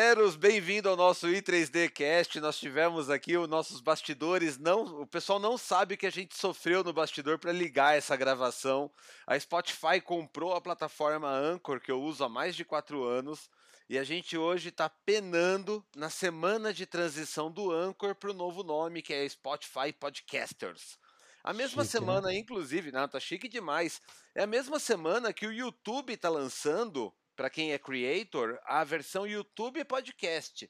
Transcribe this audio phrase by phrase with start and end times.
[0.00, 2.38] Eros, bem-vindo ao nosso i3D Cast.
[2.38, 4.56] Nós tivemos aqui os nossos bastidores.
[4.56, 8.92] Não, o pessoal não sabe que a gente sofreu no bastidor para ligar essa gravação.
[9.26, 13.50] A Spotify comprou a plataforma Anchor, que eu uso há mais de quatro anos,
[13.88, 18.62] e a gente hoje está penando na semana de transição do Anchor para o novo
[18.62, 20.96] nome, que é Spotify Podcasters.
[21.42, 22.00] A mesma chique, né?
[22.00, 22.38] semana, né?
[22.38, 24.00] inclusive, não, tá chique demais.
[24.32, 29.24] É a mesma semana que o YouTube está lançando para quem é creator, a versão
[29.24, 30.68] YouTube podcast.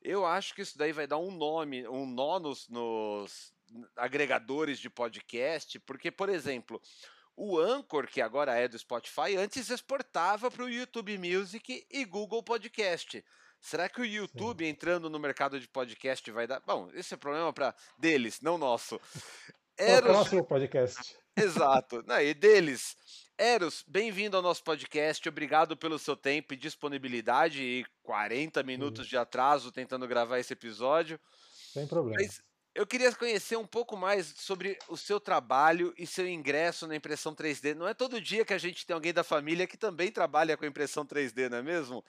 [0.00, 3.52] Eu acho que isso daí vai dar um nome, um nó nos, nos
[3.94, 6.80] agregadores de podcast, porque, por exemplo,
[7.36, 12.42] o Anchor, que agora é do Spotify, antes exportava para o YouTube Music e Google
[12.42, 13.22] Podcast.
[13.60, 14.70] Será que o YouTube Sim.
[14.70, 16.60] entrando no mercado de podcast vai dar?
[16.60, 18.98] Bom, esse é problema para deles, não nosso.
[19.76, 21.14] Era o próximo podcast.
[21.36, 22.02] Exato.
[22.06, 22.96] Não, e deles.
[23.38, 25.28] Eros, bem-vindo ao nosso podcast.
[25.28, 31.20] Obrigado pelo seu tempo e disponibilidade e 40 minutos de atraso tentando gravar esse episódio.
[31.70, 32.16] Sem problema.
[32.18, 32.40] Mas
[32.74, 37.34] eu queria conhecer um pouco mais sobre o seu trabalho e seu ingresso na impressão
[37.34, 37.74] 3D.
[37.74, 40.64] Não é todo dia que a gente tem alguém da família que também trabalha com
[40.64, 42.02] impressão 3D, não é mesmo?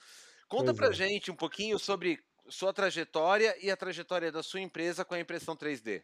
[0.48, 0.92] Conta pois pra é.
[0.92, 2.18] gente um pouquinho sobre
[2.48, 6.02] sua trajetória e a trajetória da sua empresa com a impressão 3D.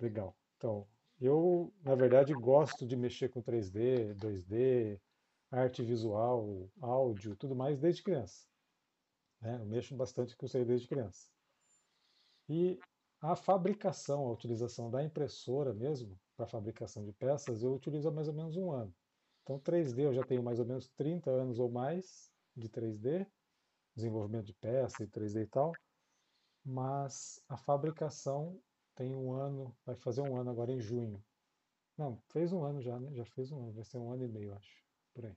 [0.00, 0.36] Legal.
[0.56, 0.88] Então,
[1.24, 5.00] eu, na verdade, gosto de mexer com 3D, 2D,
[5.50, 8.46] arte visual, áudio, tudo mais desde criança.
[9.40, 9.56] Né?
[9.60, 11.30] Eu mexo bastante com isso aí desde criança.
[12.48, 12.78] E
[13.20, 18.28] a fabricação, a utilização da impressora mesmo, para fabricação de peças, eu utilizo há mais
[18.28, 18.94] ou menos um ano.
[19.42, 23.26] Então, 3D eu já tenho mais ou menos 30 anos ou mais de 3D,
[23.94, 25.72] desenvolvimento de peça e 3D e tal,
[26.64, 28.60] mas a fabricação
[28.94, 31.22] tem um ano, vai fazer um ano agora em junho.
[31.96, 33.12] Não, fez um ano já, né?
[33.14, 35.36] Já fez um ano, vai ser um ano e meio, acho, por aí.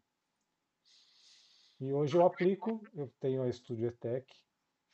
[1.80, 4.36] E hoje eu aplico, eu tenho a Studio Etec,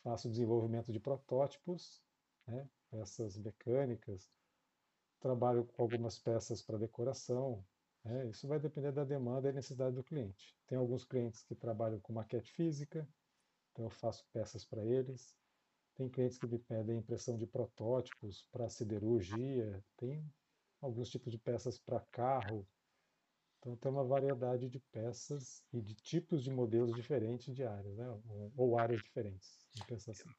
[0.04, 2.04] faço desenvolvimento de protótipos,
[2.46, 4.30] né, peças mecânicas,
[5.22, 7.66] trabalho com algumas peças para decoração.
[8.04, 10.58] Né, isso vai depender da demanda e necessidade do cliente.
[10.68, 13.08] Tem alguns clientes que trabalham com maquete física,
[13.72, 15.34] então eu faço peças para eles.
[15.96, 20.28] Tem clientes que me pedem impressão de protótipos para siderurgia, tem
[20.82, 22.68] alguns tipos de peças para carro.
[23.60, 28.06] Então tem uma variedade de peças e de tipos de modelos diferentes de áreas, né?
[28.58, 29.66] ou, áreas diferentes.
[30.10, 30.30] Assim.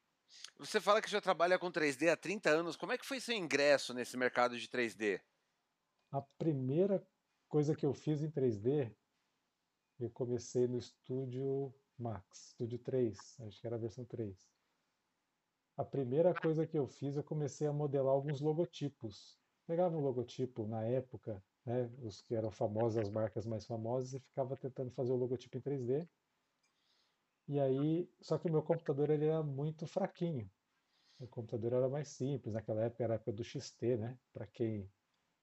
[0.59, 2.75] Você fala que já trabalha com 3D há 30 anos.
[2.75, 5.21] Como é que foi seu ingresso nesse mercado de 3D?
[6.11, 7.01] A primeira
[7.47, 8.93] coisa que eu fiz em 3D,
[9.99, 13.17] eu comecei no estúdio Max, estúdio 3,
[13.47, 14.54] acho que era a versão 3
[15.77, 19.37] a primeira coisa que eu fiz, eu comecei a modelar alguns logotipos.
[19.67, 24.19] Pegava um logotipo na época, né, os que eram famosos, as marcas mais famosas, e
[24.19, 26.07] ficava tentando fazer o logotipo em 3D.
[27.47, 30.49] E aí, só que o meu computador ele era muito fraquinho.
[31.19, 34.17] O computador era mais simples, naquela época era a época do XT, né?
[34.33, 34.89] Para quem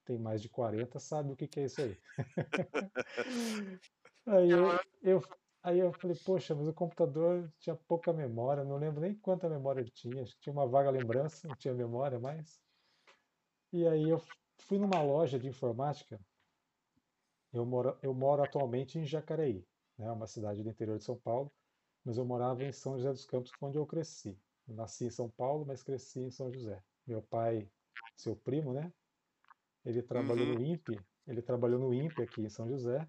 [0.04, 1.96] tem mais de 40 sabe o que, que é isso aí.
[4.26, 4.66] aí eu,
[5.02, 5.22] eu,
[5.62, 9.80] Aí eu falei, poxa, mas o computador tinha pouca memória, não lembro nem quanta memória
[9.80, 12.60] ele tinha, acho que tinha uma vaga lembrança, não tinha memória mais.
[13.72, 14.20] E aí eu
[14.58, 16.20] fui numa loja de informática,
[17.52, 19.64] eu moro, eu moro atualmente em Jacareí,
[19.96, 21.52] né, uma cidade do interior de São Paulo,
[22.04, 24.36] mas eu morava em São José dos Campos, onde eu cresci.
[24.66, 26.82] Eu nasci em São Paulo, mas cresci em São José.
[27.06, 27.70] Meu pai,
[28.16, 28.92] seu primo, né?
[29.84, 30.54] Ele trabalhou uhum.
[30.54, 33.06] no INPE, ele trabalhou no INPE aqui em São José,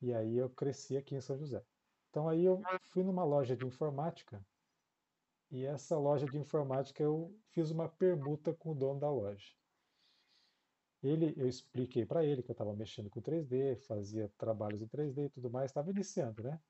[0.00, 1.64] e aí eu cresci aqui em São José.
[2.10, 2.60] Então aí eu
[2.90, 4.44] fui numa loja de informática
[5.50, 9.46] e essa loja de informática eu fiz uma permuta com o dono da loja.
[11.02, 15.26] Ele, eu expliquei para ele que eu estava mexendo com 3D, fazia trabalhos em 3D
[15.26, 16.60] e tudo mais, estava iniciando, né?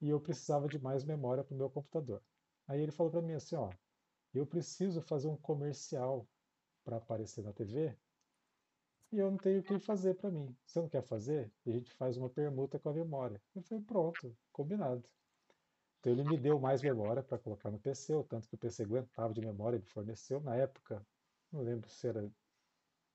[0.00, 2.22] E eu precisava de mais memória para o meu computador.
[2.66, 3.70] Aí ele falou para mim assim, ó,
[4.32, 6.28] eu preciso fazer um comercial
[6.84, 7.98] para aparecer na TV
[9.12, 10.56] e eu não tenho o que fazer para mim.
[10.64, 11.52] Você não quer fazer?
[11.66, 13.40] E a gente faz uma permuta com a memória.
[13.54, 15.08] Eu falei, pronto, combinado.
[15.98, 18.84] Então ele me deu mais memória para colocar no PC, o tanto que o PC
[18.84, 20.40] aguentava de memória, ele forneceu.
[20.40, 21.06] Na época,
[21.52, 22.30] não lembro se era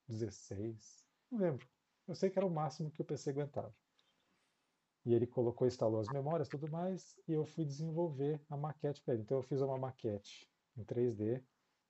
[0.07, 1.67] 16, não lembro.
[2.07, 3.73] Eu sei que era o máximo que o PC aguentava.
[5.03, 9.13] E ele colocou, instalou as memórias tudo mais, e eu fui desenvolver a maquete para
[9.13, 9.23] ele.
[9.23, 11.43] Então eu fiz uma maquete em 3D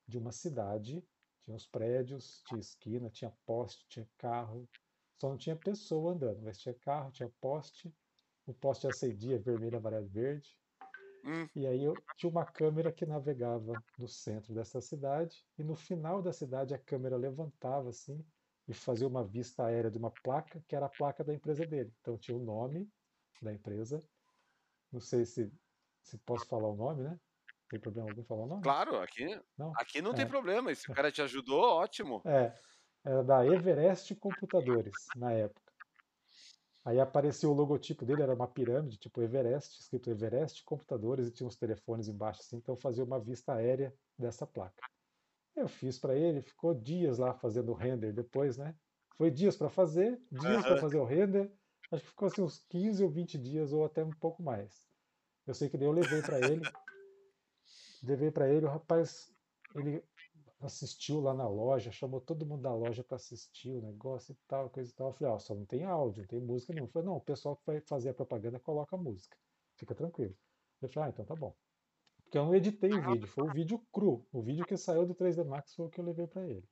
[0.06, 1.06] de uma cidade
[1.46, 4.68] tinha os prédios, tinha esquina, tinha poste, tinha carro.
[5.14, 7.94] Só não tinha pessoa andando, mas tinha carro, tinha poste.
[8.44, 10.58] O poste acendia vermelho, amarelo, verde.
[11.24, 11.48] Hum.
[11.54, 16.20] E aí eu tinha uma câmera que navegava no centro dessa cidade e no final
[16.20, 18.24] da cidade a câmera levantava assim
[18.68, 21.92] e fazia uma vista aérea de uma placa que era a placa da empresa dele.
[22.00, 22.90] Então tinha o nome
[23.40, 24.02] da empresa.
[24.92, 25.50] Não sei se
[26.02, 27.18] se posso falar o nome, né?
[27.70, 28.64] Tem problema algum falar o nome?
[28.64, 29.78] Claro, aqui Não?
[29.78, 30.14] aqui não É.
[30.14, 32.24] tem problema, e se o cara te ajudou, ótimo.
[32.24, 32.58] É,
[33.04, 35.72] era da Everest Computadores, na época.
[36.84, 41.46] Aí apareceu o logotipo dele, era uma pirâmide, tipo Everest, escrito Everest Computadores, e tinha
[41.46, 44.84] uns telefones embaixo, assim, então fazia uma vista aérea dessa placa.
[45.56, 48.76] Eu fiz para ele, ficou dias lá fazendo o render depois, né?
[49.16, 50.78] Foi dias para fazer, dias para Aham.
[50.78, 51.52] fazer o render,
[51.92, 54.88] acho que ficou assim uns 15 ou 20 dias, ou até um pouco mais.
[55.46, 56.72] Eu sei que daí eu levei para ele,
[58.06, 59.34] levei para ele, o rapaz,
[59.74, 60.02] ele
[60.60, 64.70] assistiu lá na loja, chamou todo mundo da loja para assistir o negócio e tal,
[64.70, 65.08] coisa e tal.
[65.08, 66.90] Eu falei, ó, só não tem áudio, não tem música nenhuma.
[66.90, 69.36] Falei, não, o pessoal que vai fazer a propaganda coloca música,
[69.76, 70.34] fica tranquilo.
[70.80, 71.54] Eu falei, ah, então tá bom.
[72.22, 74.26] Porque eu não editei o vídeo, foi o vídeo cru.
[74.32, 76.68] O vídeo que saiu do 3D Max foi o que eu levei para ele.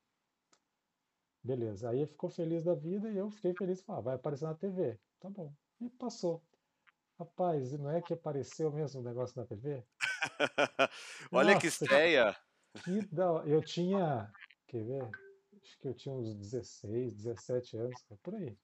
[1.43, 4.55] Beleza, aí ele ficou feliz da vida e eu fiquei feliz, ah, vai aparecer na
[4.55, 4.99] TV.
[5.19, 5.53] Tá bom.
[5.79, 6.43] E passou.
[7.17, 9.85] Rapaz, e não é que apareceu mesmo o negócio na TV?
[11.31, 12.35] Olha que Nossa, estreia.
[12.83, 13.43] Que da.
[13.45, 14.31] Eu tinha,
[14.67, 15.09] quer ver?
[15.61, 18.55] Acho que eu tinha uns 16, 17 anos, por aí.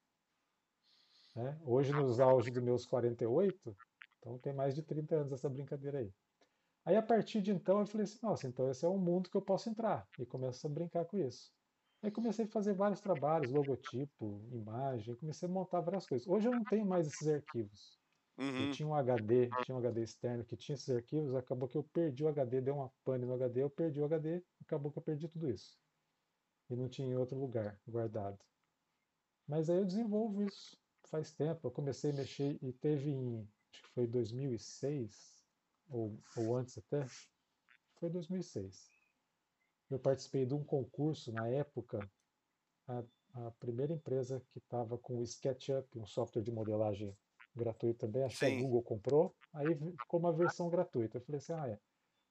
[1.36, 1.60] né?
[1.64, 3.76] Hoje, nos auge dos meus 48,
[4.20, 6.14] então tem mais de 30 anos essa brincadeira aí.
[6.86, 9.38] Aí, a partir de então, eu falei assim, nossa, então esse é um mundo que
[9.38, 10.08] eu posso entrar.
[10.18, 11.52] E começo a brincar com isso.
[12.04, 16.28] Aí comecei a fazer vários trabalhos, logotipo, imagem, comecei a montar várias coisas.
[16.28, 18.01] Hoje eu não tenho mais esses arquivos.
[18.58, 18.70] Eu Uhum.
[18.70, 22.24] tinha um HD, tinha um HD externo que tinha esses arquivos, acabou que eu perdi
[22.24, 25.28] o HD, deu uma pane no HD, eu perdi o HD, acabou que eu perdi
[25.30, 25.82] tudo isso.
[26.70, 28.46] E não tinha em outro lugar guardado.
[29.48, 30.78] Mas aí eu desenvolvo isso
[31.10, 31.68] faz tempo.
[31.68, 35.46] Eu comecei a mexer e teve em, acho que foi 2006,
[35.88, 37.06] ou, ou antes até,
[38.00, 38.94] foi 2006.
[39.90, 42.12] Eu participei de um concurso na época,
[42.88, 43.06] a,
[43.48, 47.18] a primeira empresa que estava com o SketchUp, um software de modelagem
[47.56, 48.62] gratuito também, acho que a Sim.
[48.62, 51.18] Google comprou, aí ficou uma versão gratuita.
[51.18, 51.80] Eu falei assim, ah, é,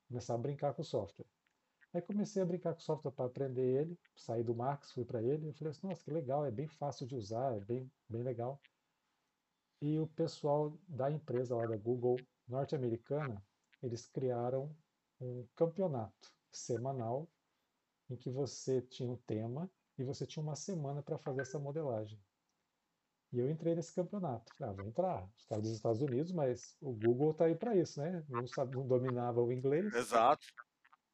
[0.09, 1.27] começar a brincar com o software.
[1.93, 5.23] Aí comecei a brincar com o software para aprender ele, saí do Max, fui para
[5.23, 8.23] ele, eu falei assim, nossa, que legal, é bem fácil de usar, é bem, bem
[8.23, 8.61] legal.
[9.81, 13.43] E o pessoal da empresa lá da Google norte-americana,
[13.83, 14.77] eles criaram
[15.21, 17.29] um campeonato semanal
[18.09, 22.21] em que você tinha um tema e você tinha uma semana para fazer essa modelagem.
[23.33, 24.53] E eu entrei nesse campeonato.
[24.61, 25.29] Ah, vou entrar.
[25.37, 28.25] Os caras dos Estados Unidos, mas o Google tá aí para isso, né?
[28.29, 29.95] Não, sabe, não dominava o inglês.
[29.95, 30.47] Exato.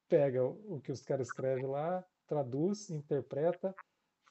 [0.08, 3.74] Pega o o que os caras escrevem lá, traduz, interpreta,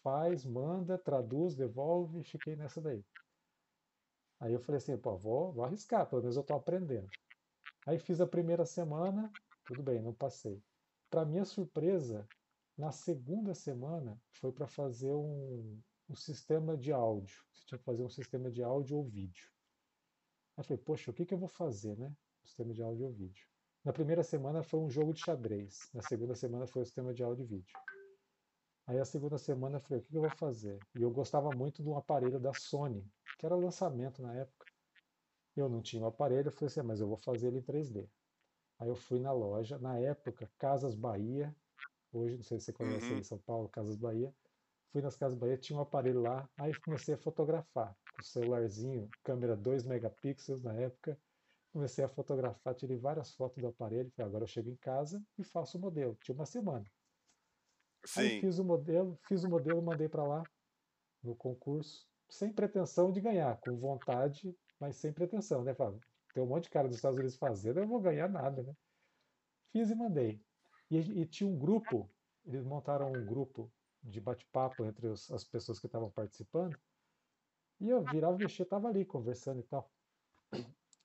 [0.01, 3.03] faz, manda, traduz, devolve, e fiquei nessa daí.
[4.39, 7.07] Aí eu falei assim, pô, vou, vou arriscar, pelo menos eu tô aprendendo.
[7.85, 9.31] Aí fiz a primeira semana,
[9.65, 10.61] tudo bem, não passei.
[11.09, 12.27] Para minha surpresa,
[12.77, 15.79] na segunda semana foi para fazer um,
[16.09, 17.35] um sistema de áudio.
[17.53, 19.49] Você tinha que fazer um sistema de áudio ou vídeo.
[20.55, 22.15] Aí eu falei, poxa, o que que eu vou fazer, né?
[22.43, 23.47] Sistema de áudio ou vídeo.
[23.83, 25.91] Na primeira semana foi um jogo de xadrez.
[25.93, 27.75] Na segunda semana foi o sistema de áudio e vídeo.
[28.87, 30.79] Aí a segunda semana eu falei, o que que eu vou fazer?
[30.95, 33.03] E eu gostava muito de um aparelho da Sony,
[33.37, 34.65] que era lançamento na época.
[35.55, 37.61] Eu não tinha o aparelho, eu falei assim, "Ah, mas eu vou fazer ele em
[37.61, 38.07] 3D.
[38.77, 41.55] Aí eu fui na loja, na época, Casas Bahia,
[42.13, 43.19] hoje não sei se você conhece aí Uhum.
[43.21, 44.33] em São Paulo, Casas Bahia.
[44.91, 49.13] Fui nas Casas Bahia, tinha um aparelho lá, aí comecei a fotografar com o celularzinho,
[49.23, 51.19] câmera 2 megapixels na época.
[51.73, 55.43] Comecei a fotografar, tirei várias fotos do aparelho, falei, agora eu chego em casa e
[55.43, 56.17] faço o modelo.
[56.21, 56.85] Tinha uma semana.
[58.15, 58.39] Aí Sim.
[58.39, 60.49] fiz o modelo, fiz o modelo, mandei para lá
[61.23, 65.73] no concurso, sem pretensão de ganhar, com vontade, mas sem pretensão, né?
[65.75, 66.01] Falei,
[66.33, 68.73] tem um monte de cara dos Estados Unidos fazendo, eu não vou ganhar nada, né?
[69.71, 70.43] Fiz e mandei.
[70.89, 72.13] E, e tinha um grupo,
[72.45, 73.73] eles montaram um grupo
[74.05, 76.79] de bate-papo entre os- as pessoas que estavam participando,
[77.79, 79.95] e eu virava e mexia, tava ali conversando e tal.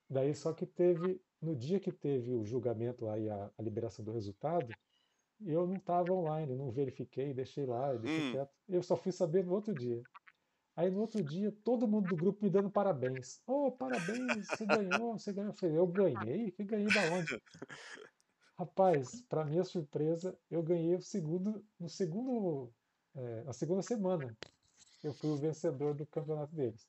[0.09, 4.05] Daí só que teve, no dia que teve o julgamento lá e a, a liberação
[4.05, 4.77] do resultado,
[5.41, 8.25] eu não estava online, não verifiquei, deixei lá, deixei Hum.
[8.25, 8.55] quieto.
[8.69, 10.07] Eu só fui saber no outro dia.
[10.77, 13.43] Aí no outro dia, todo mundo do grupo me dando parabéns.
[13.47, 15.51] Oh, parabéns, você ganhou, você ganhou.
[15.53, 16.53] Eu falei, eu ganhei?
[16.53, 17.43] Que ganhei da onde?
[18.59, 22.75] Rapaz, para minha surpresa, eu ganhei o segundo, no segundo,
[23.17, 24.37] é, a segunda semana.
[25.03, 26.89] Eu fui o vencedor do campeonato deles.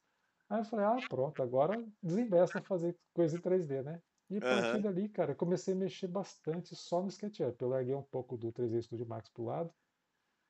[0.49, 4.01] Aí eu falei, ah, pronto, agora desinvesta fazer coisa em 3D, né?
[4.29, 4.81] E a partir Aham.
[4.81, 7.61] dali, cara, eu comecei a mexer bastante só no SketchUp.
[7.61, 9.73] Eu larguei um pouco do 3D Studio Max pro lado,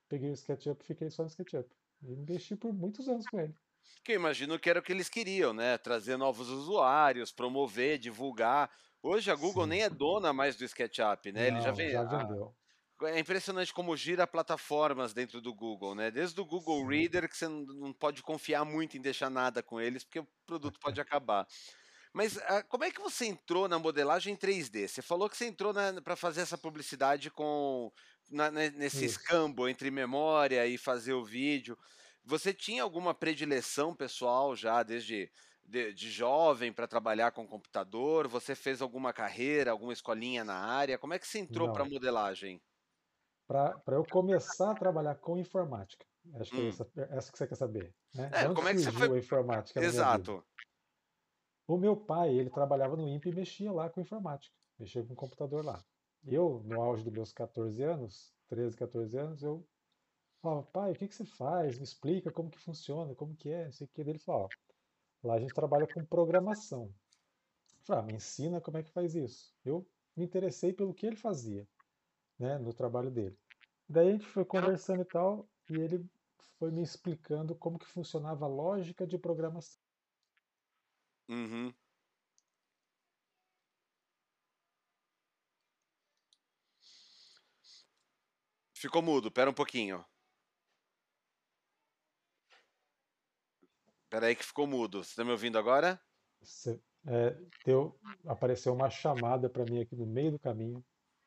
[0.10, 1.70] peguei o SketchUp e fiquei só no SketchUp.
[2.04, 3.56] E mexi por muitos anos com ele.
[4.04, 5.78] Que eu imagino que era o que eles queriam, né?
[5.78, 8.72] Trazer novos usuários, promover, divulgar.
[9.02, 9.70] Hoje a Google Sim.
[9.70, 11.48] nem é dona mais do SketchUp, né?
[11.48, 11.92] Ele já Não, vem.
[11.92, 12.56] já vendeu.
[13.04, 16.12] É impressionante como gira plataformas dentro do Google, né?
[16.12, 16.86] Desde o Google.
[16.86, 20.80] Reader, que você não pode confiar muito em deixar nada com eles, porque o produto
[20.80, 21.48] pode acabar.
[22.14, 24.88] Mas ah, como é que você entrou na modelagem 3D?
[24.88, 27.92] Você falou que você entrou para fazer essa publicidade com
[28.30, 29.20] na, nesse Isso.
[29.20, 31.78] escambo entre memória e fazer o vídeo.
[32.24, 35.32] Você tinha alguma predileção pessoal já desde
[35.66, 38.28] de, de jovem para trabalhar com computador?
[38.28, 40.98] Você fez alguma carreira, alguma escolinha na área?
[40.98, 42.62] Como é que você entrou para modelagem?
[43.52, 46.06] Para eu começar a trabalhar com informática.
[46.36, 46.68] Acho que é Hum.
[46.70, 48.30] essa, essa que você quer saber, né?
[48.34, 49.18] É, como é que você foi?
[49.18, 49.84] a informática?
[49.84, 50.42] Exato.
[51.68, 55.66] O meu pai, ele trabalhava no INPE e mexia lá com informática, mexia com computador
[55.66, 55.84] lá.
[56.26, 59.68] Eu, no auge dos meus 14 anos, 13, 14 anos, eu
[60.42, 61.78] falava, pai, o que que você faz?
[61.78, 64.02] Me explica como que funciona, como que é, não sei o que.
[64.02, 64.48] Ele falou,
[65.24, 66.84] lá a gente trabalha com programação.
[67.80, 69.54] Eu falei, ah, me ensina como é que faz isso.
[69.66, 71.68] Eu me interessei pelo que ele fazia,
[72.42, 73.38] né, no trabalho dele.
[73.88, 76.10] Daí a gente foi conversando e tal, e ele
[76.58, 79.80] foi me explicando como que funcionava a lógica de programação.
[81.30, 81.74] Uhum.
[88.74, 90.04] Ficou mudo, pera um pouquinho.
[94.10, 95.04] Pera aí que ficou mudo.
[95.04, 96.02] Você tá me ouvindo agora?
[96.42, 97.32] Você- é,
[97.66, 100.84] deu, apareceu uma chamada para mim aqui no meio do caminho.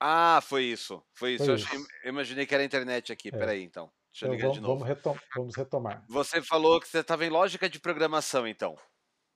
[0.07, 1.03] Ah, foi isso.
[1.15, 1.45] Foi isso.
[1.45, 1.89] Foi Eu, achei- isso.
[2.05, 3.29] eu imaginei que era a internet aqui.
[3.29, 3.31] É.
[3.31, 3.91] Pera aí, então.
[4.13, 4.75] Deixa eu Então ligar vamos, de novo.
[4.75, 6.05] vamos, retom- vamos retomar.
[6.09, 8.77] Você falou que você estava em lógica de programação, então.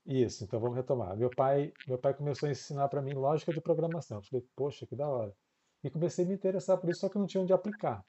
[0.05, 1.17] Isso, então vamos retomar.
[1.17, 4.19] Meu pai, meu pai começou a ensinar para mim lógica de programação.
[4.19, 5.35] Eu falei, poxa, que da hora.
[5.83, 8.05] E comecei a me interessar por isso, só que não tinha onde aplicar.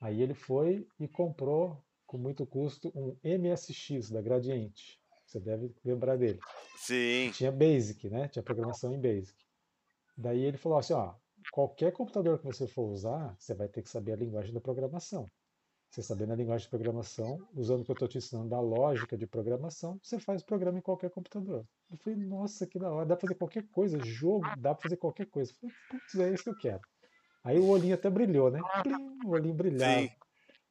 [0.00, 5.00] Aí ele foi e comprou, com muito custo, um MSX da Gradiente.
[5.26, 6.38] Você deve lembrar dele.
[6.76, 7.30] Sim.
[7.32, 8.28] Tinha Basic, né?
[8.28, 9.36] Tinha programação em Basic.
[10.16, 11.14] Daí ele falou assim, ó,
[11.52, 15.26] qualquer computador que você for usar, você vai ter que saber a linguagem da programação.
[15.90, 19.18] Você sabendo a linguagem de programação, usando o que eu estou te ensinando da lógica
[19.18, 21.66] de programação, você faz programa em qualquer computador.
[21.90, 24.96] Eu falei, nossa, que da hora, dá para fazer qualquer coisa, jogo, dá para fazer
[24.96, 25.50] qualquer coisa.
[25.50, 26.80] Eu falei, putz, é isso que eu quero.
[27.42, 28.60] Aí o olhinho até brilhou, né?
[29.24, 30.02] O olhinho brilhava.
[30.02, 30.10] Sim.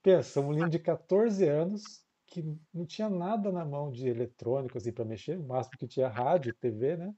[0.01, 2.41] Pensa, um menino de 14 anos que
[2.73, 6.55] não tinha nada na mão de eletrônico assim para mexer, o máximo que tinha rádio,
[6.55, 7.13] TV, né?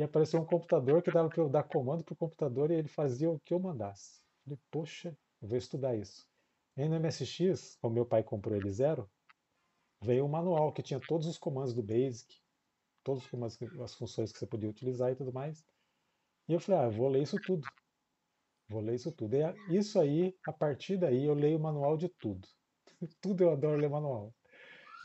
[0.00, 3.30] E apareceu um computador que dava para eu dar comando pro computador e ele fazia
[3.30, 4.22] o que eu mandasse.
[4.42, 6.26] Falei, poxa, eu vou estudar isso.
[6.74, 9.10] E no MSX, como meu pai comprou ele zero,
[10.02, 12.40] veio um manual que tinha todos os comandos do Basic,
[13.58, 15.62] que- as funções que você podia utilizar e tudo mais.
[16.48, 17.66] E eu falei, ah, eu vou ler isso tudo.
[18.70, 19.34] Vou ler isso tudo.
[19.36, 22.48] E isso aí, a partir daí, eu leio o manual de tudo.
[23.20, 24.32] Tudo eu adoro ler manual.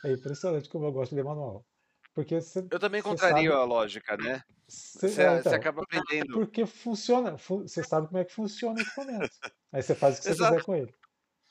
[0.04, 1.66] É impressionante como eu gosto de ler manual.
[2.14, 4.42] Porque você Eu também você contrario sabe, a lógica, né?
[4.68, 6.34] Você, é, então, acaba aprendendo.
[6.34, 9.38] porque funciona, fu- você sabe como é que funciona o equipamento.
[9.72, 10.52] Aí você faz o que você Exato.
[10.56, 10.94] quiser com ele,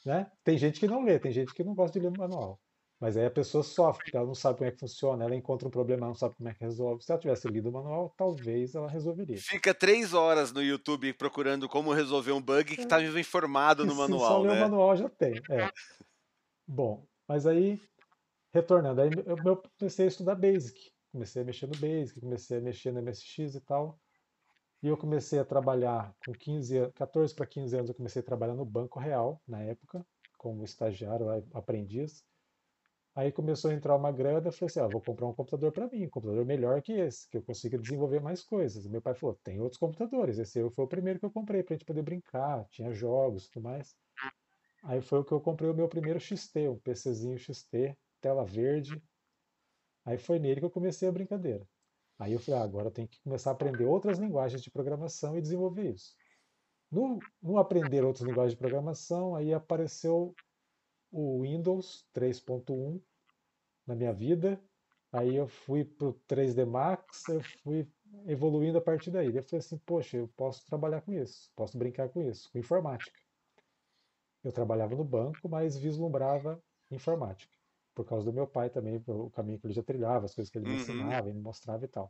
[0.04, 0.32] né?
[0.44, 2.60] Tem gente que não lê, tem gente que não gosta de ler manual.
[3.00, 5.68] Mas aí a pessoa sofre, porque ela não sabe como é que funciona, ela encontra
[5.68, 7.04] um problema, ela não sabe como é que resolve.
[7.04, 9.36] Se ela tivesse lido o manual, talvez ela resolveria.
[9.36, 12.84] Fica três horas no YouTube procurando como resolver um bug que É.
[12.84, 14.60] estava informado E no se só manual, ler o né?
[14.62, 15.34] manual já tem.
[15.50, 15.70] É.
[16.66, 17.80] Bom, mas aí,
[18.54, 20.93] retornando, aí eu, eu comecei a estudar Basic.
[21.14, 24.00] Comecei a mexer no Basic, comecei a mexer no MSX e tal.
[24.82, 28.24] E eu comecei a trabalhar com 15, an- 14 para 15 anos, eu comecei a
[28.24, 30.04] trabalhar no Banco Real, na época,
[30.36, 32.24] como estagiário, aprendiz.
[33.14, 35.88] Aí começou a entrar uma grana, eu falei assim, ah, vou comprar um computador para
[35.88, 38.88] mim, um computador melhor que esse, que eu consiga desenvolver mais coisas.
[38.88, 41.78] Meu pai falou, tem outros computadores, esse foi o primeiro que eu comprei para a
[41.78, 43.96] gente poder brincar, tinha jogos e tudo mais.
[44.82, 49.02] Aí foi o que eu comprei o meu primeiro XT, um PCzinho XT, tela verde.
[50.04, 51.68] Aí foi nele que eu comecei a brincadeira.
[52.18, 55.36] Aí eu falei, ah, agora eu tenho que começar a aprender outras linguagens de programação
[55.36, 56.14] e desenvolver isso.
[56.90, 60.34] No, no aprender outras linguagens de programação, aí apareceu
[61.10, 63.02] o Windows 3.1
[63.86, 64.60] na minha vida.
[65.12, 67.88] Aí eu fui para o 3D Max, eu fui
[68.26, 69.28] evoluindo a partir daí.
[69.32, 72.58] Daí Eu falei assim, poxa, eu posso trabalhar com isso, posso brincar com isso, com
[72.58, 73.18] informática.
[74.42, 77.63] Eu trabalhava no banco, mas vislumbrava informática.
[77.94, 80.58] Por causa do meu pai também, o caminho que ele já trilhava, as coisas que
[80.58, 80.74] ele me Uhum.
[80.74, 82.08] ensinava, ele me mostrava e tal.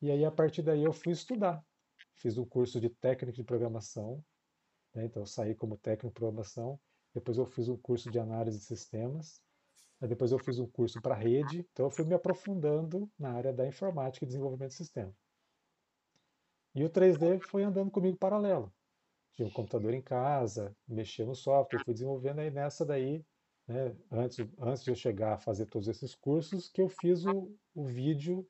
[0.00, 1.62] E aí, a partir daí, eu fui estudar.
[2.14, 4.24] Fiz um curso de técnico de programação,
[4.94, 5.06] né?
[5.06, 6.80] Então, eu saí como técnico de programação.
[7.14, 9.42] Depois, eu fiz um curso de análise de sistemas.
[10.00, 11.66] Aí, depois, eu fiz um curso para rede.
[11.72, 15.14] Então, eu fui me aprofundando na área da informática e desenvolvimento de sistema.
[16.74, 18.74] E o 3D foi andando comigo paralelo.
[19.32, 23.24] Tinha um computador em casa, mexia no software, fui desenvolvendo aí nessa daí,
[23.66, 27.56] né, antes, antes de eu chegar a fazer todos esses cursos, que eu fiz o,
[27.74, 28.48] o vídeo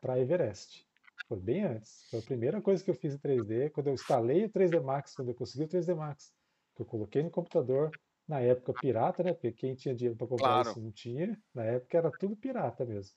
[0.00, 0.88] para Everest.
[1.28, 2.06] Foi bem antes.
[2.10, 5.14] Foi a primeira coisa que eu fiz em 3D, quando eu instalei o 3D Max,
[5.14, 6.34] quando eu consegui o 3D Max,
[6.74, 9.32] que eu coloquei no computador, na época pirata, né?
[9.32, 10.70] Porque quem tinha dinheiro para comprar Claro.
[10.70, 11.42] isso não tinha.
[11.54, 13.16] Na época era tudo pirata mesmo.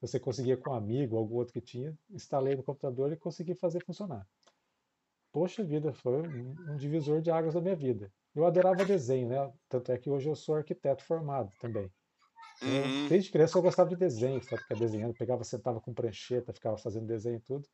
[0.00, 3.80] Você conseguia com um amigo, algum outro que tinha, instalei no computador e consegui fazer
[3.80, 4.28] funcionar.
[5.32, 8.12] Poxa vida, foi um, um divisor de águas da minha vida.
[8.38, 9.52] Eu adorava desenho, né?
[9.68, 11.92] Tanto é que hoje eu sou arquiteto formado também.
[12.60, 13.08] Então, Uhum.
[13.08, 14.62] desde criança eu gostava de desenho, sabe?
[14.62, 17.68] Ficar desenhando, pegava, sentava com prancheta, ficava fazendo desenho e tudo.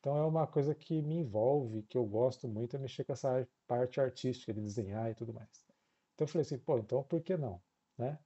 [0.00, 3.30] Então é uma coisa que me envolve, que eu gosto muito, é mexer com essa
[3.30, 5.66] ar- parte artística de desenhar e tudo mais.
[6.14, 7.62] Então eu falei assim, pô, então por que não,
[7.98, 8.20] né?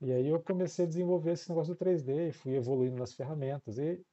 [0.00, 3.78] E aí eu comecei a desenvolver esse negócio do 3D e fui evoluindo nas ferramentas.
[3.78, 4.04] E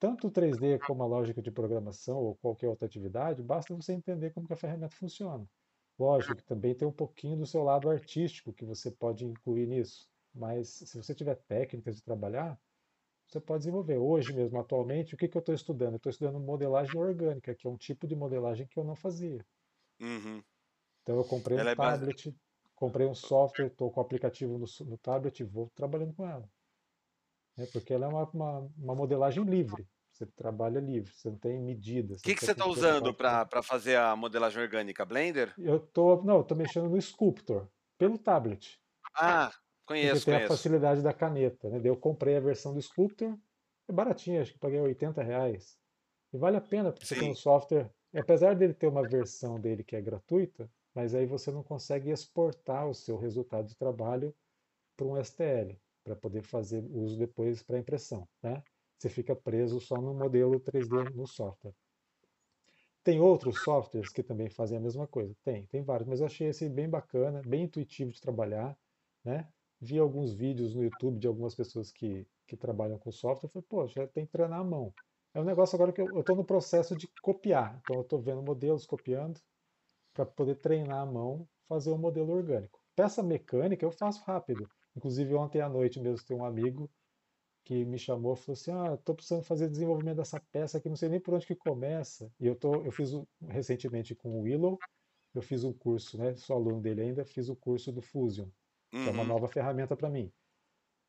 [0.00, 4.32] tanto o 3D como a lógica de programação ou qualquer outra atividade, basta você entender
[4.32, 5.48] como que a ferramenta funciona.
[6.02, 10.08] Lógico que também tem um pouquinho do seu lado artístico que você pode incluir nisso,
[10.34, 12.58] mas se você tiver técnicas de trabalhar,
[13.28, 13.98] você pode desenvolver.
[13.98, 15.92] Hoje mesmo, atualmente, o que que eu estou estudando?
[15.92, 19.46] Eu estou estudando modelagem orgânica, que é um tipo de modelagem que eu não fazia.
[20.00, 20.42] Uhum.
[21.02, 22.00] Então eu comprei um Ela é base...
[22.00, 22.34] tablet,
[22.74, 26.50] comprei um software, estou com o aplicativo no, no tablet e vou trabalhando com ela.
[27.56, 27.64] né?
[27.72, 29.86] Porque ela é uma, uma, uma modelagem livre.
[30.12, 33.62] Você trabalha livre, você não tem medidas, O que, que tem você está usando para
[33.62, 35.04] fazer a modelagem orgânica?
[35.04, 35.54] Blender?
[35.56, 38.78] Eu tô, não, eu tô mexendo no Sculptor pelo tablet,
[39.14, 39.50] Ah,
[39.98, 40.40] porque conheço, tem a conheço.
[40.40, 41.80] facilidade da caneta, né?
[41.84, 43.38] Eu comprei a versão do Sculptor,
[43.88, 45.78] é baratinho, acho que paguei 80 reais.
[46.32, 47.36] E vale a pena, porque você tem um Sim.
[47.36, 52.10] software, apesar dele ter uma versão dele que é gratuita, mas aí você não consegue
[52.10, 54.34] exportar o seu resultado de trabalho
[54.96, 58.62] para um STL, para poder fazer uso depois para impressão, né?
[59.02, 61.74] Você fica preso só no modelo 3D no software.
[63.02, 65.34] Tem outros softwares que também fazem a mesma coisa?
[65.42, 68.78] Tem, tem vários, mas eu achei esse bem bacana, bem intuitivo de trabalhar,
[69.24, 69.48] né?
[69.80, 74.06] Vi alguns vídeos no YouTube de algumas pessoas que, que trabalham com software, falei, já
[74.06, 74.94] tem que treinar a mão.
[75.34, 78.40] É um negócio agora que eu estou no processo de copiar, então eu estou vendo
[78.40, 79.40] modelos, copiando,
[80.14, 82.78] para poder treinar a mão, fazer um modelo orgânico.
[82.94, 84.70] Peça mecânica eu faço rápido.
[84.96, 86.88] Inclusive ontem à noite mesmo tem um amigo
[87.64, 90.96] que me chamou e falou assim, ah, estou precisando fazer desenvolvimento dessa peça aqui, não
[90.96, 92.32] sei nem por onde que começa.
[92.40, 94.82] E eu tô, eu fiz recentemente com o Willow,
[95.34, 96.34] eu fiz um curso, né?
[96.36, 98.48] Sou aluno dele ainda, fiz o curso do Fusion,
[99.02, 99.26] que é uma Uhum.
[99.26, 100.32] nova ferramenta para mim.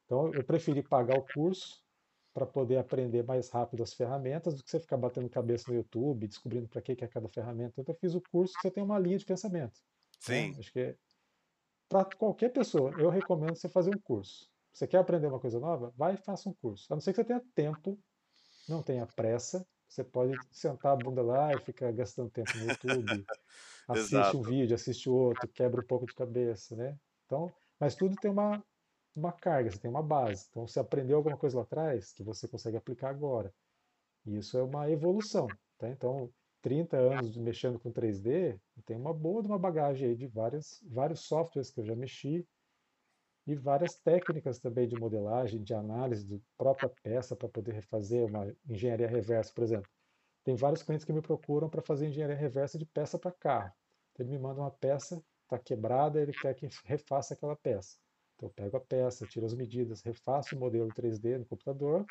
[0.06, 1.84] Então eu preferi pagar o curso
[2.34, 6.28] para poder aprender mais rápido as ferramentas do que você ficar batendo cabeça no YouTube,
[6.28, 7.82] descobrindo para que que é cada ferramenta.
[7.82, 9.82] Então eu fiz o curso você tem uma linha de pensamento,
[10.28, 10.48] né?
[10.48, 10.58] Sim.
[10.58, 10.98] Acho que
[11.90, 14.53] para qualquer pessoa, eu recomendo você fazer um curso.
[14.74, 15.94] Você quer aprender uma coisa nova?
[15.96, 16.92] Vai e faça um curso.
[16.92, 17.98] A não ser que você tenha tempo,
[18.68, 23.26] não tenha pressa, você pode sentar a bunda lá e ficar gastando tempo no YouTube,
[23.88, 26.98] assiste um vídeo, assiste outro, quebra um pouco de cabeça, né?
[27.26, 28.64] Então, mas tudo tem uma,
[29.16, 30.48] uma carga, você tem uma base.
[30.50, 33.54] Então, você aprendeu alguma coisa lá atrás que você consegue aplicar agora.
[34.26, 35.88] E isso é uma evolução, tá?
[35.88, 36.32] Então,
[36.64, 41.20] 30 anos mexendo com 3D, tem uma boa de uma bagagem aí de várias, vários
[41.20, 42.48] softwares que eu já mexi
[43.46, 48.56] e várias técnicas também de modelagem, de análise da própria peça para poder refazer uma
[48.68, 49.90] engenharia reversa, por exemplo.
[50.44, 53.74] Tem vários clientes que me procuram para fazer engenharia reversa de peça para carro.
[54.12, 57.98] Então, ele me manda uma peça, está quebrada, ele quer que refaça aquela peça.
[58.36, 62.10] Então, eu pego a peça, tiro as medidas, refaço o modelo 3D no computador.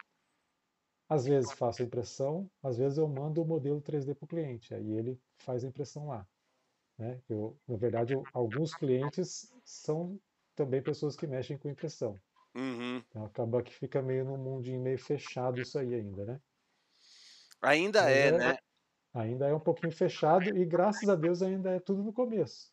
[1.09, 4.75] Às vezes faço a impressão, às vezes eu mando o modelo 3D para o cliente,
[4.75, 6.27] aí ele faz a impressão lá.
[6.99, 7.23] Né?
[7.29, 10.21] Eu, na verdade, eu- alguns clientes são
[10.55, 12.21] também pessoas que mexem com impressão.
[12.55, 13.03] Uhum.
[13.09, 16.41] Então acaba que fica meio num mundinho meio fechado isso aí ainda, né?
[17.63, 18.59] Ainda é, é, né?
[19.15, 22.73] ainda é um pouquinho fechado e graças a Deus ainda é tudo no começo.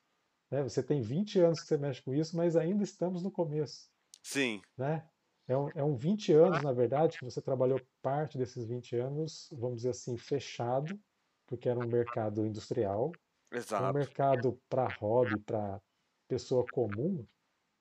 [0.49, 0.63] Né?
[0.63, 3.89] Você tem 20 anos que você mexe com isso, mas ainda estamos no começo,
[4.23, 4.61] Sim.
[4.77, 5.07] né?
[5.47, 9.49] É um, é um 20 anos, na verdade, que você trabalhou parte desses 20 anos,
[9.51, 10.99] vamos dizer assim, fechado,
[11.47, 13.11] porque era um mercado industrial,
[13.51, 13.97] um Exato.
[13.97, 15.81] mercado para hobby, para
[16.27, 17.25] pessoa comum.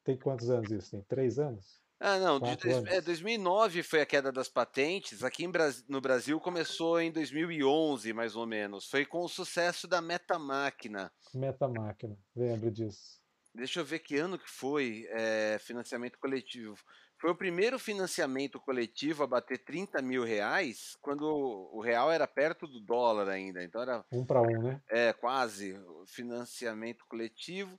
[0.04, 0.90] Tem quantos anos isso?
[0.90, 1.80] Tem três anos?
[2.00, 3.04] Ah, não, de dois, é, anos?
[3.04, 5.24] 2009 foi a queda das patentes.
[5.24, 5.52] Aqui em
[5.88, 8.88] no Brasil começou em 2011, mais ou menos.
[8.88, 11.12] Foi com o sucesso da Metamáquina.
[11.34, 13.18] Metamáquina, lembro disso.
[13.52, 16.76] Deixa eu ver que ano que foi é, financiamento coletivo.
[17.20, 22.68] Foi o primeiro financiamento coletivo a bater 30 mil reais, quando o real era perto
[22.68, 23.64] do dólar ainda.
[23.64, 24.80] Então era Um para um, né?
[24.88, 27.76] é, quase financiamento coletivo.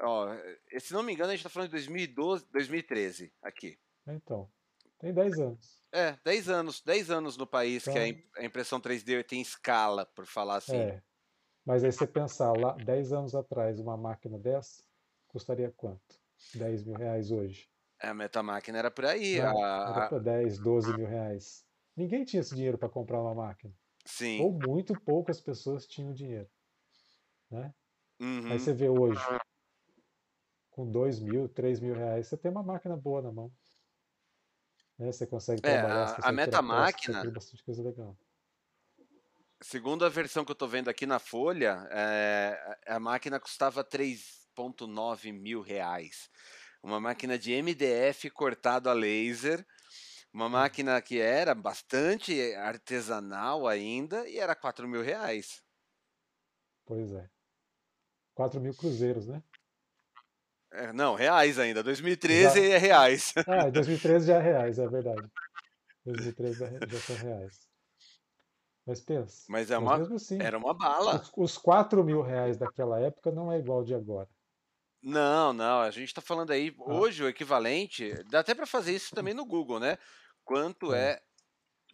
[0.00, 0.28] Ó,
[0.72, 3.78] eh, se não me engano, a gente está falando de 2012, 2013 aqui.
[4.06, 4.52] Então,
[4.98, 5.84] tem 10 anos.
[5.92, 10.04] É, 10 anos, 10 anos no país que a Então, a impressão 3D tem escala,
[10.06, 10.92] por falar assim.
[10.92, 11.02] é.
[11.66, 14.84] Mas aí você pensar lá, 10 anos atrás, uma máquina dessa
[15.28, 16.20] custaria quanto?
[16.54, 19.38] 10 mil reais hoje, A Metamáquina era por aí.
[19.38, 19.52] Era
[19.92, 21.64] A, a- para 10, 12 mil reais.
[21.96, 23.72] Ninguém tinha esse dinheiro para comprar uma máquina.
[24.06, 24.46] sim.
[24.46, 26.50] Ou muito poucas pessoas tinham dinheiro,
[27.50, 27.74] né?
[28.48, 28.60] Aí Uhum.
[28.60, 29.36] você vê hoje,
[30.76, 33.52] com 2 mil, 3 mil reais, você tem uma máquina boa na mão.
[34.98, 35.10] né?
[35.12, 38.18] Você consegue É, trabalhar, a, você a MetaMáquina, cria bastante coisa legal.
[39.62, 45.32] segundo a versão que eu tô vendo aqui na Folha, é, a máquina custava 3,9
[45.32, 46.28] mil reais.
[46.82, 49.66] Uma máquina de MDF cortado a laser,
[50.32, 50.50] uma Hum.
[50.50, 55.62] máquina que era bastante artesanal ainda e era 4 mil reais.
[56.84, 57.30] Pois é.
[58.34, 59.42] 4 mil cruzeiros, né?
[60.76, 61.80] É, não, reais ainda.
[61.80, 61.84] Já.
[61.84, 63.32] 2013 é reais.
[63.46, 65.30] Ah, em 2013 já é reais, é verdade.
[66.04, 67.68] 2013 já já são reais.
[68.86, 71.16] Mas pensa, Mas é mas uma, mesmo assim, era uma bala.
[71.16, 74.28] os, os 4 mil reais daquela época não é igual de agora.
[75.02, 78.92] Não, não, a gente tá falando aí, Ah, hoje o equivalente, dá até para fazer
[78.92, 79.98] isso também no Google, né?
[80.44, 81.22] Quanto é, é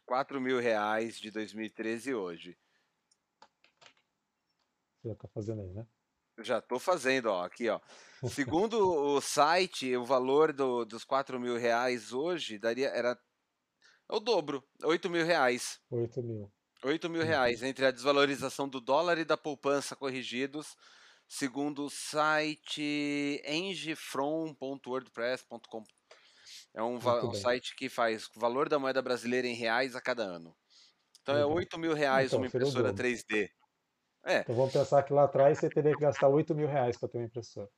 [0.05, 2.59] 4 mil reais de 2013 hoje?
[5.01, 5.87] você já tá fazendo aí, né?
[6.45, 7.81] Já tô fazendo, ó, aqui, ó.
[8.25, 8.79] Segundo
[9.17, 13.19] o site, o valor do- dos 4 mil reais hoje daria, era
[14.09, 15.81] o dobro, 8 mil reais.
[15.91, 16.53] 8 mil.
[16.85, 17.25] 8 mil Uhum.
[17.25, 20.77] reais, entre a desvalorização do dólar e da poupança corrigidos,
[21.29, 25.85] segundo o site engefrom.wordpress.com.
[26.75, 30.23] É um, um site que faz o valor da moeda brasileira em reais a cada
[30.25, 30.55] ano.
[31.23, 31.47] Então é Legal.
[31.47, 32.93] 8 mil reais Então, uma impressora dobro.
[32.93, 33.49] 3D.
[34.25, 37.09] É, Então vamos pensar que lá atrás você teria que gastar 8 mil reais para
[37.09, 37.69] ter uma impressora.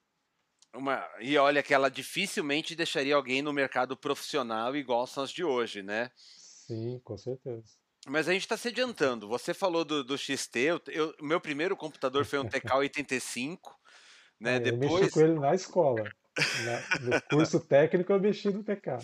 [0.75, 5.45] uma, e olha que ela dificilmente deixaria alguém no mercado profissional igual são as de
[5.45, 6.11] hoje, né?
[6.17, 7.79] Sim, com certeza.
[8.07, 9.29] Mas a gente está se adiantando.
[9.29, 13.75] Você falou do, do XT, eu, eu- o meu primeiro computador foi um TK-85,
[14.41, 14.59] né?
[14.59, 16.15] Ah, eu mexi Depois, com ele na escola.
[16.65, 18.99] Na- no curso técnico eu mexi no TK.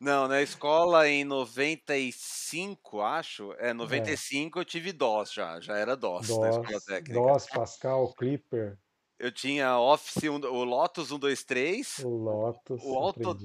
[0.00, 5.96] não, na escola em 95, acho, é, É, 95 eu tive DOS já, já era
[5.96, 7.20] DOS na escola DOS, técnica.
[7.20, 8.78] DOS, Pascal, Clipper,
[9.18, 13.38] Eu tinha Office, um- o Lotus 123, o Lotus, o Auto.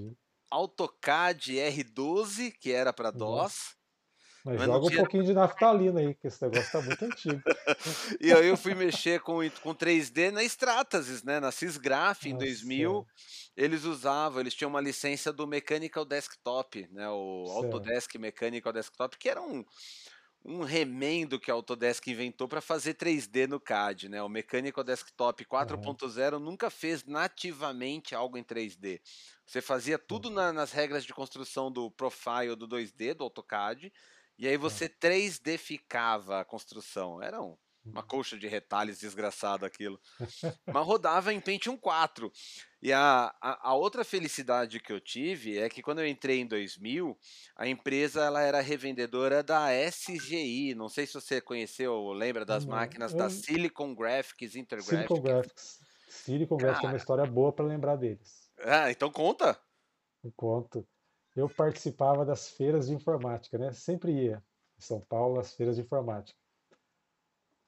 [0.49, 3.11] AutoCAD R12, que era para.
[3.11, 3.75] DOS,
[4.53, 7.43] Mas mas joga um pouquinho de naftalina aí, que esse negócio tá muito antigo.
[8.19, 11.39] E aí eu fui mexer com, com 3D na Stratasys, né?
[11.39, 13.07] Na Sysgraph em Nossa 2000, Senhora.
[13.55, 17.07] eles usavam, eles tinham uma licença do Mechanical Desktop, né?
[17.09, 17.91] O Certo.
[17.91, 19.63] Autodesk Mechanical Desktop, que era um,
[20.45, 24.21] um remendo que a Autodesk inventou para fazer 3D no CAD, né?
[24.23, 25.97] O Mechanical Desktop Aham.
[25.97, 29.01] 4.0 nunca fez nativamente algo em 3D.
[29.45, 33.91] Você fazia tudo na- nas regras de construção do Profile do 2D, do AutoCAD,
[34.37, 34.57] e aí É.
[34.57, 37.21] você 3D-ficava a construção.
[37.21, 37.57] Era um-
[37.89, 38.07] uma Uhum.
[38.07, 39.97] colcha de retalhos desgraçado aquilo.
[40.67, 42.29] Mas rodava em Pentium 4.
[42.81, 46.45] E a, a, a outra felicidade que eu tive é que quando eu entrei em
[46.45, 47.17] 2000,
[47.55, 50.75] a empresa ela era revendedora da SGI.
[50.75, 54.59] Não sei se você conheceu ou lembra das Não, máquinas da eu Silicon Graphics, Silicon
[54.59, 55.19] Intergraphics.
[55.21, 55.79] Graphics.
[56.09, 58.51] Silicon Graphics é uma história boa para lembrar deles.
[58.59, 59.57] ah, então conta.
[60.23, 60.85] Um conto.
[61.37, 63.71] Eu participava das feiras de informática, né?
[63.71, 64.43] Sempre ia
[64.75, 66.39] em São Paulo às feiras de informática.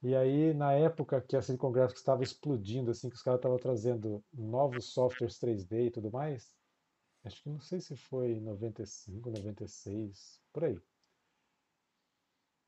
[0.02, 3.58] E aí, na época que a Silicon Graphics estava explodindo, assim, que os caras estavam
[3.58, 6.52] trazendo novos softwares 3D e tudo mais,
[7.22, 10.80] acho que não sei se foi em 95, 96, por aí.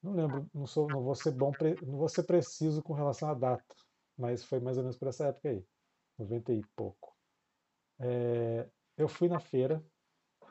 [0.01, 1.51] Não lembro, não sou, não vou ser bom,
[1.85, 3.75] não vou ser preciso com relação à data,
[4.17, 5.67] mas foi mais ou menos por essa época aí,
[6.17, 7.17] 90 e pouco.
[7.99, 9.85] É, eu fui na feira,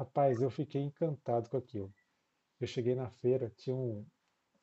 [0.01, 1.93] rapaz, eu fiquei encantado com aquilo.
[2.59, 4.05] Eu cheguei na feira, tinha um,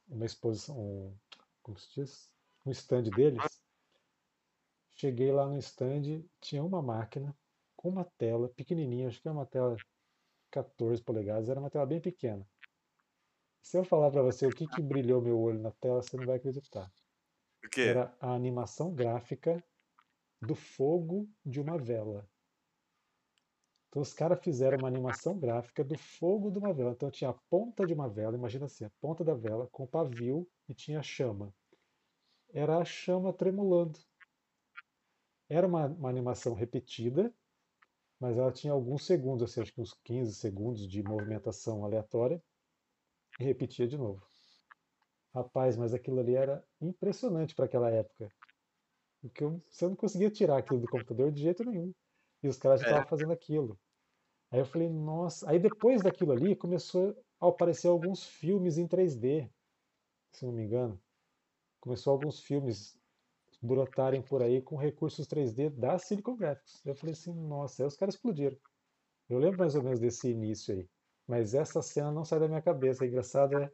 [0.09, 1.17] uma exposição, um,
[1.63, 2.31] como se diz?
[2.67, 3.43] Um stand deles.
[4.91, 7.37] Cheguei lá no stand, tinha uma máquina
[7.77, 9.77] com uma tela pequenininha, acho que era uma tela
[10.51, 12.47] 14 polegadas, era uma tela bem pequena.
[13.63, 16.27] Se eu falar para você o que que brilhou meu olho na tela, você não
[16.27, 16.91] vai acreditar.
[17.65, 17.83] O quê?
[17.83, 19.63] Era a animação gráfica
[20.41, 22.29] do fogo de uma vela.
[23.89, 26.93] Então os caras fizeram uma animação gráfica do fogo de uma vela.
[26.93, 29.89] Então tinha a ponta de uma vela, imagina assim, a ponta da vela com o
[29.89, 31.55] pavio e tinha a chama.
[32.53, 33.99] Era a chama tremulando.
[35.49, 37.33] Era uma, uma animação repetida,
[38.21, 42.43] mas ela tinha alguns segundos, assim, acho que uns 15 segundos de movimentação aleatória
[43.41, 44.21] e repetia de novo.
[45.35, 48.29] Rapaz, mas aquilo ali era impressionante para aquela época.
[49.21, 51.93] Porque eu, você não conseguia tirar aquilo do computador de jeito nenhum.
[52.43, 52.85] E os caras É.
[52.85, 53.79] estavam fazendo aquilo.
[54.51, 55.51] Aí eu falei, nossa.
[55.51, 59.51] Aí depois daquilo ali começou a aparecer alguns filmes em 3D,
[60.33, 61.01] se não me engano.
[61.81, 62.99] Começou alguns filmes
[63.63, 66.85] brotarem por aí com recursos 3D da Silicon Graphics.
[66.85, 68.57] Eu falei assim, nossa, aí os caras explodiram.
[69.29, 70.89] Eu lembro mais ou menos desse início aí.
[71.27, 73.05] Mas essa cena não sai da minha cabeça.
[73.05, 73.71] É engraçado, é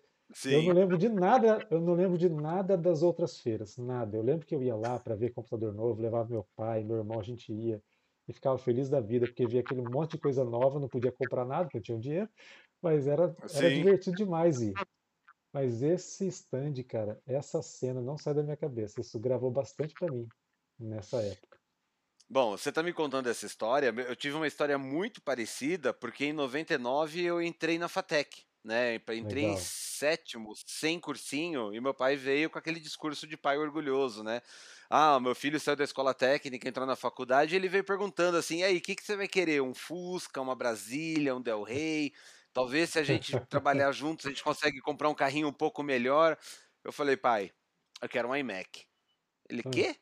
[0.51, 0.67] eu Sim.
[0.69, 4.17] não lembro de nada, eu não lembro de nada das outras feiras, nada.
[4.17, 7.21] Eu lembro que eu ia lá para ver computador novo, levava meu pai, meu irmão,
[7.21, 7.83] a gente ia
[8.29, 11.45] e ficava feliz da vida porque via aquele monte de coisa nova, não podia comprar
[11.45, 12.29] nada, porque não tinha dinheiro,
[12.83, 14.75] Mas era, era divertido demais ir.
[15.53, 19.01] Mas esse stand, cara, essa cena não sai da minha cabeça.
[19.01, 20.27] Isso gravou bastante pra mim
[20.79, 21.59] nessa época.
[22.29, 23.95] Bom, você tá me contando essa história.
[24.09, 28.97] Eu tive uma história muito parecida, porque em 99 eu entrei na FATEC, né?
[29.11, 29.57] Entrei em Legal.
[29.57, 34.41] sétimo, sem cursinho, e meu pai veio com aquele discurso de pai orgulhoso, né?
[34.91, 38.59] Ah, meu filho saiu da escola técnica, entrou na faculdade, e ele veio perguntando assim:
[38.61, 39.61] e aí, o que, que você vai querer?
[39.63, 42.13] Um Fusca, uma Brasília, um Del Rey?
[42.53, 46.39] Talvez se a gente trabalhar juntos, a gente consegue comprar um carrinho um pouco melhor.
[46.85, 47.51] Eu falei, pai,
[48.03, 48.87] eu quero um iMac.
[49.49, 49.65] Ele, Hum.
[49.65, 49.97] quê?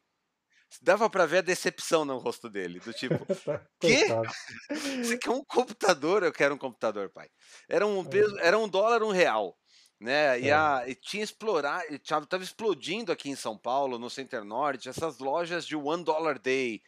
[0.80, 3.66] Dava pra ver a decepção no rosto dele, do tipo, Tá?
[3.78, 4.34] Coitado.
[5.00, 6.22] Você quer um computador?
[6.22, 7.28] Eu quero um computador, pai.
[7.68, 8.08] Era um É.
[8.08, 9.58] peso, era um dólar, um real,
[10.00, 10.40] né?
[10.40, 10.52] E, É.
[10.52, 14.88] a, e tinha explorar, e tava, tava explodindo aqui em São Paulo, no Center Norte,
[14.88, 16.82] essas lojas de One Dollar Day.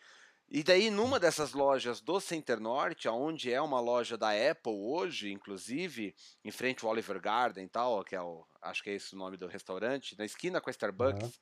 [0.48, 5.32] E daí, numa dessas lojas do Center Norte, onde é uma loja da Apple hoje,
[5.32, 9.14] inclusive, em frente ao Oliver Garden e tal, que é o, acho que é esse
[9.14, 11.32] o nome do restaurante, na esquina com a Starbucks, Aham.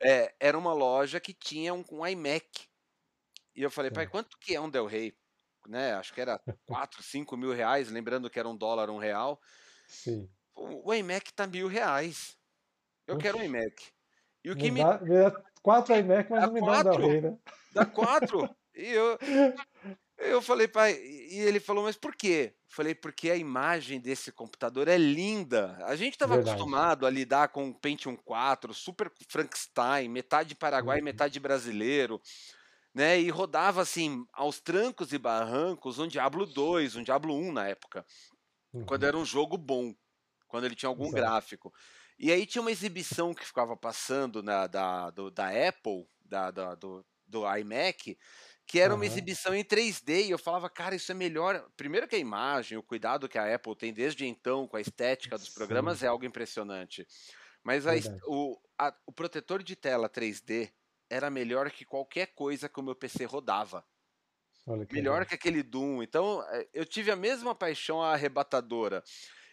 [0.00, 2.68] É, era uma loja que tinha um, um iMac.
[3.54, 4.10] E eu falei, pai, Sim.
[4.10, 5.16] quanto que é um Del Rey?
[5.66, 5.92] Né?
[5.94, 9.40] Acho que era 4, 5 mil reais, lembrando que era um dólar, um real.
[9.86, 10.28] Sim.
[10.54, 12.36] O, o iMac tá mil reais.
[13.06, 13.92] Eu quero um iMac.
[14.44, 16.82] E o que me dá, me dá quatro iMac, mas dá não me dá um
[16.82, 17.08] Del quatro?
[17.08, 17.38] Rey, né?
[17.72, 18.56] Dá quatro.
[18.74, 19.18] E eu,
[20.18, 22.54] eu falei, pai, e ele falou, mas por quê?
[22.54, 25.78] Eu Falei, porque a imagem desse computador é linda.
[25.86, 31.00] A gente estava acostumado a lidar com o Pentium 4, Super Frankenstein, metade Paraguai, Uhum.
[31.00, 32.20] metade brasileiro,
[32.94, 33.20] né?
[33.20, 38.04] E rodava assim, aos trancos e barrancos, um Diablo 2, um Diablo 1 na época,
[38.84, 39.06] quando Uhum.
[39.06, 39.94] era um jogo bom,
[40.46, 41.12] quando ele tinha algum Exato.
[41.12, 41.72] gráfico.
[42.18, 46.74] E aí tinha uma exibição que ficava passando na, da, do- da Apple, da, da-
[46.74, 48.18] do, do iMac,
[48.68, 51.70] que era uma exibição em 3D, e eu falava, cara, isso é melhor.
[51.76, 55.38] Primeiro que a imagem, o cuidado que a Apple tem desde então com a estética
[55.38, 56.04] dos programas Sim.
[56.04, 57.06] é algo impressionante.
[57.64, 57.92] Mas a
[58.26, 60.72] o, a- o protetor de tela 3D
[61.10, 63.84] era melhor que qualquer coisa que o meu PC rodava.
[64.88, 66.02] Que Melhor que aquele Doom.
[66.02, 69.02] Então, eh, eu tive a mesma paixão arrebatadora.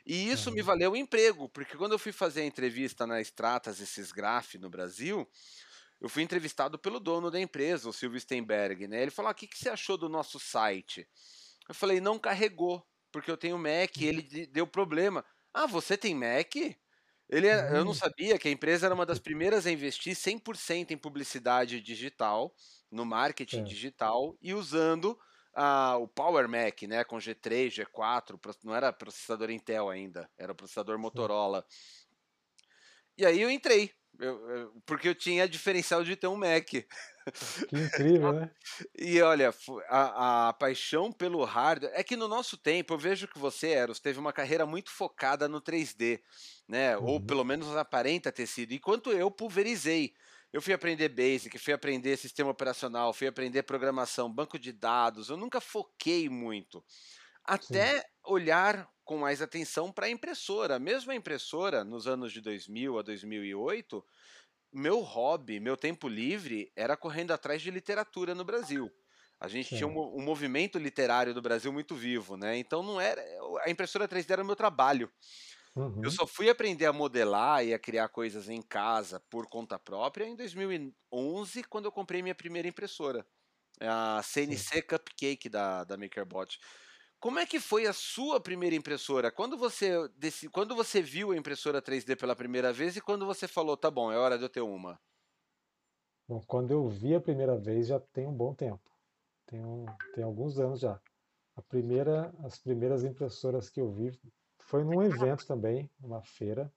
[0.06, 0.64] E isso me Aham.
[0.64, 4.70] valeu o emprego, porque quando eu fui fazer a entrevista na Stratas e Sysgraph no
[4.70, 5.28] Brasil,
[6.02, 9.02] eu fui entrevistado pelo dono da empresa, o Silvio Steinberg, né?
[9.02, 11.08] Ele falou: ah, o que, que você achou do nosso site?
[11.68, 15.26] Eu falei: não carregou, porque eu tenho Mac e ele de- deu problema.
[15.54, 16.56] Ah, você tem Mac?
[17.28, 17.96] Ele, é- eu não Hum.
[17.96, 22.54] sabia que a empresa era uma das primeiras a investir 100% em publicidade digital,
[22.92, 23.64] no marketing Certo.
[23.64, 25.18] digital e usando
[25.58, 30.52] ah, o Power Mac, né, com G3, G4, pro- não era processador Intel ainda, era
[30.52, 31.00] o processador.
[31.00, 31.66] Motorola.
[33.18, 36.70] E aí eu entrei, eu- eu- porque eu tinha diferencial de ter um Mac.
[37.68, 38.56] Que incrível, né?
[38.98, 39.54] E olha,
[39.90, 41.92] a, a paixão pelo hardware.
[41.96, 45.48] É que no nosso tempo, eu vejo que você, Eros, teve uma carreira muito focada
[45.48, 46.22] no 3D,
[46.68, 46.98] né?
[46.98, 47.26] Ou Uhum.
[47.26, 48.74] pelo menos aparenta ter sido.
[48.74, 50.14] Enquanto eu pulverizei.
[50.54, 55.28] Eu fui aprender Basic, fui aprender sistema operacional, fui aprender programação, banco de dados.
[55.30, 56.82] Eu nunca foquei muito.
[57.60, 58.00] Sim.
[58.28, 60.80] Olhar com mais atenção para a impressora.
[60.80, 64.04] Mesmo a impressora, nos anos de 2000 a 2008,
[64.74, 68.92] meu hobby, meu tempo livre era correndo atrás de literatura no Brasil.
[69.40, 72.58] A gente tinha um, um movimento literário do Brasil muito vivo, né?
[72.58, 73.22] Então não era
[73.64, 75.12] a impressora 3D era o meu trabalho.
[76.04, 76.12] Eu Uhum.
[76.12, 80.36] só fui aprender a modelar e a criar coisas em casa por conta própria em
[80.36, 83.26] 2011, quando eu comprei minha primeira impressora,
[83.82, 84.66] a Sim.
[84.66, 86.60] CNC Cupcake da, da MakerBot.
[87.26, 89.32] Como é que foi a sua primeira impressora?
[89.32, 89.94] Quando você,
[90.52, 94.12] quando você viu a impressora 3D pela primeira vez e quando você falou, tá bom,
[94.12, 95.02] é hora de eu ter uma?
[96.28, 98.92] Bom, quando eu vi a primeira vez já tem um bom tempo.
[99.48, 101.02] Tem, um, tem alguns anos já.
[101.56, 104.16] A primeira, as primeiras impressoras que eu vi
[104.60, 106.72] foi num evento também, uma feira,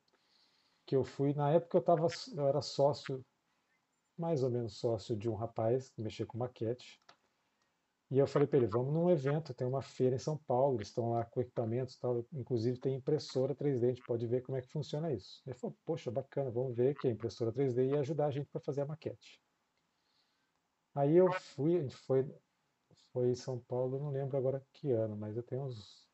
[0.86, 1.34] que eu fui.
[1.34, 3.22] Na época eu tava, eu era sócio,
[4.16, 6.98] mais ou menos sócio de um rapaz que mexia com maquete.
[8.10, 10.88] E eu falei para ele, vamos num evento, tem uma feira em São Paulo, eles
[10.88, 14.62] estão lá com equipamentos tal, inclusive tem impressora 3D, a gente pode ver como é
[14.62, 15.42] que funciona isso.
[15.46, 18.62] Ele falou, poxa, bacana, vamos ver que a impressora 3D ia ajudar a gente para
[18.62, 19.42] fazer a maquete.
[20.94, 22.24] Aí eu fui, a gente foi,
[23.12, 26.08] foi em São Paulo, não lembro agora que ano, mas eu tenho uns,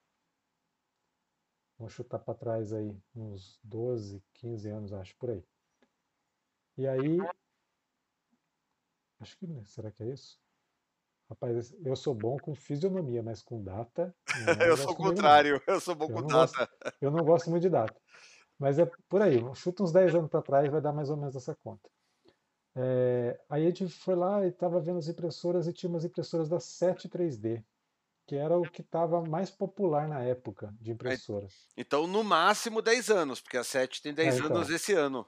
[1.78, 5.44] vamos chutar para trás aí, uns 12, 15 anos, acho, por aí.
[6.76, 7.18] E aí,
[9.20, 10.43] acho que, né, será que é isso?
[11.35, 15.61] Rapaz, eu sou bom com fisionomia, mas com data é um Eu sou o contrário,
[15.66, 16.94] eu sou bom Eu com não gosto, data.
[17.01, 18.01] eu não gosto muito de data.
[18.59, 21.35] Mas é por aí, chuta uns 10 anos para trás, vai dar mais ou menos
[21.35, 21.90] essa conta.
[22.77, 26.49] É, aí a gente foi lá e estava vendo as impressoras e tinha umas impressoras
[26.49, 27.64] da 7 3D.
[28.27, 31.47] que era o que estava mais popular na época de impressora.
[31.77, 34.57] Então, no máximo 10 anos, porque a 7 tem 10 É, então.
[34.57, 35.27] anos esse ano.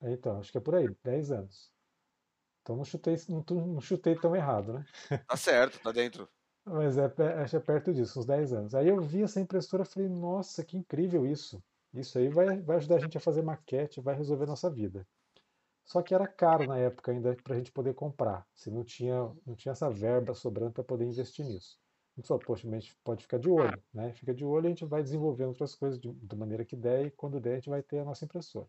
[0.00, 1.70] Então, acho que é por aí, 10 anos.
[2.68, 4.84] Então não chutei, não, não chutei tão errado, né?
[5.26, 6.28] Tá certo, tá dentro.
[6.66, 7.06] Mas é,
[7.42, 8.74] acho que é perto disso, uns 10 anos.
[8.74, 11.64] Aí eu vi essa impressora e falei, nossa, que incrível isso.
[11.94, 15.08] Isso aí vai, vai ajudar a gente a fazer maquete, vai resolver nossa vida.
[15.82, 18.46] Só que era caro na época ainda para a gente poder comprar.
[18.54, 21.78] Se não tinha, não tinha essa verba sobrando para poder investir nisso.
[22.18, 24.12] A gente falou, poxa, a gente pode ficar de olho, né?
[24.12, 27.06] Fica de olho e a gente vai desenvolvendo outras coisas de, da maneira que der
[27.06, 28.68] e quando der a gente vai ter a nossa impressora.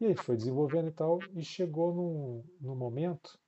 [0.00, 3.38] E aí foi desenvolvendo e tal, e chegou num, num momento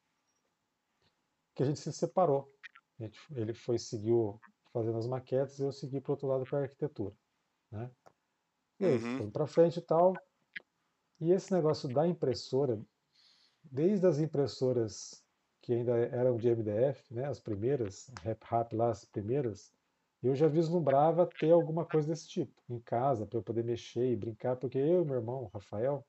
[1.54, 2.54] que a gente se separou.
[2.98, 4.38] Gente- ele foi seguiu
[4.72, 7.16] fazendo as maquetes e eu segui para outro lado para a arquitetura,
[7.70, 7.90] né?
[8.80, 9.00] E aí Uhum.
[9.00, 10.14] foi para frente e tal.
[11.20, 12.84] E esse negócio da impressora,
[13.62, 15.24] desde as impressoras
[15.62, 19.72] que ainda eram de MDF, né, as primeiras, RepRap lá, as primeiras,
[20.22, 24.16] eu já vislumbrava ter alguma coisa desse tipo em casa para eu poder mexer e
[24.16, 26.06] brincar, porque eu e meu irmão, Rafael,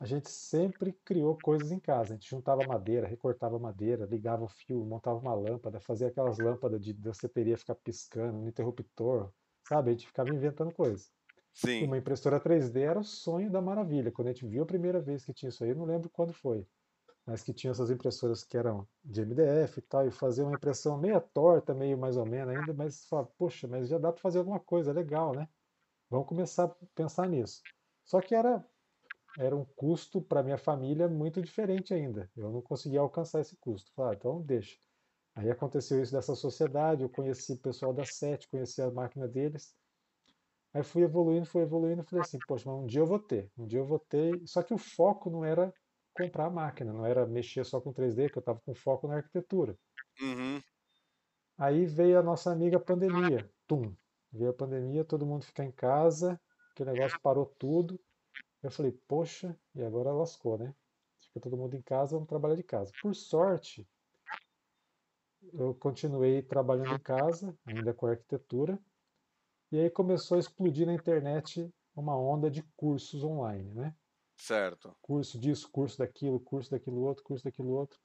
[0.00, 2.14] a gente sempre criou coisas em casa.
[2.14, 6.80] A gente juntava madeira, recortava madeira, ligava o fio, montava uma lâmpada, fazia aquelas lâmpadas
[6.80, 9.32] de danceteria ficar piscando, no interruptor,
[9.64, 9.90] sabe?
[9.90, 11.12] A gente ficava inventando coisas.
[11.52, 11.86] Sim.
[11.86, 14.12] uma impressora 3D era o sonho da maravilha.
[14.12, 16.32] Quando a gente viu a primeira vez que tinha isso aí, eu não lembro quando
[16.32, 16.64] foi,
[17.26, 20.96] mas que tinha essas impressoras que eram de MDF e tal, e fazer uma impressão
[20.98, 24.38] meia torta, meio mais ou menos ainda, mas fala, poxa, mas já dá para fazer
[24.38, 25.48] alguma coisa legal, né?
[26.10, 27.66] Vamos começar a pensar nisso.
[28.04, 28.64] Só que era
[29.38, 32.28] era um custo para minha família muito diferente ainda.
[32.36, 33.92] Eu não conseguia alcançar esse custo.
[33.94, 34.76] Falei, ah, então deixa.
[35.36, 39.72] Aí aconteceu isso dessa sociedade, eu conheci o pessoal da SET, conheci a máquina deles.
[40.74, 43.64] Aí fui evoluindo, fui evoluindo, falei assim, poxa, mas um dia eu vou ter, um
[43.64, 44.42] dia eu vou ter.
[44.44, 45.72] Só que o foco não era
[46.12, 49.16] comprar a máquina, não era mexer só com 3D, que eu estava com foco na
[49.16, 49.78] arquitetura.
[50.20, 50.60] Uhum.
[51.56, 53.94] Aí veio a nossa amiga pandemia, tum.
[54.32, 56.38] Veio a pandemia, todo mundo ficar em casa,
[56.72, 57.98] aquele negócio parou tudo.
[58.62, 60.74] Eu falei, poxa, e agora lascou, né?
[61.18, 62.92] Fica todo mundo em casa, vamos trabalhar de casa.
[63.00, 63.88] Por sorte,
[65.52, 68.78] eu continuei trabalhando em casa, ainda com arquitetura,
[69.70, 73.94] e aí começou a explodir na internet uma onda de cursos online, né?
[74.36, 74.96] Certo.
[75.02, 78.00] Curso disso, curso daquilo, curso daquilo outro, curso daquilo outro.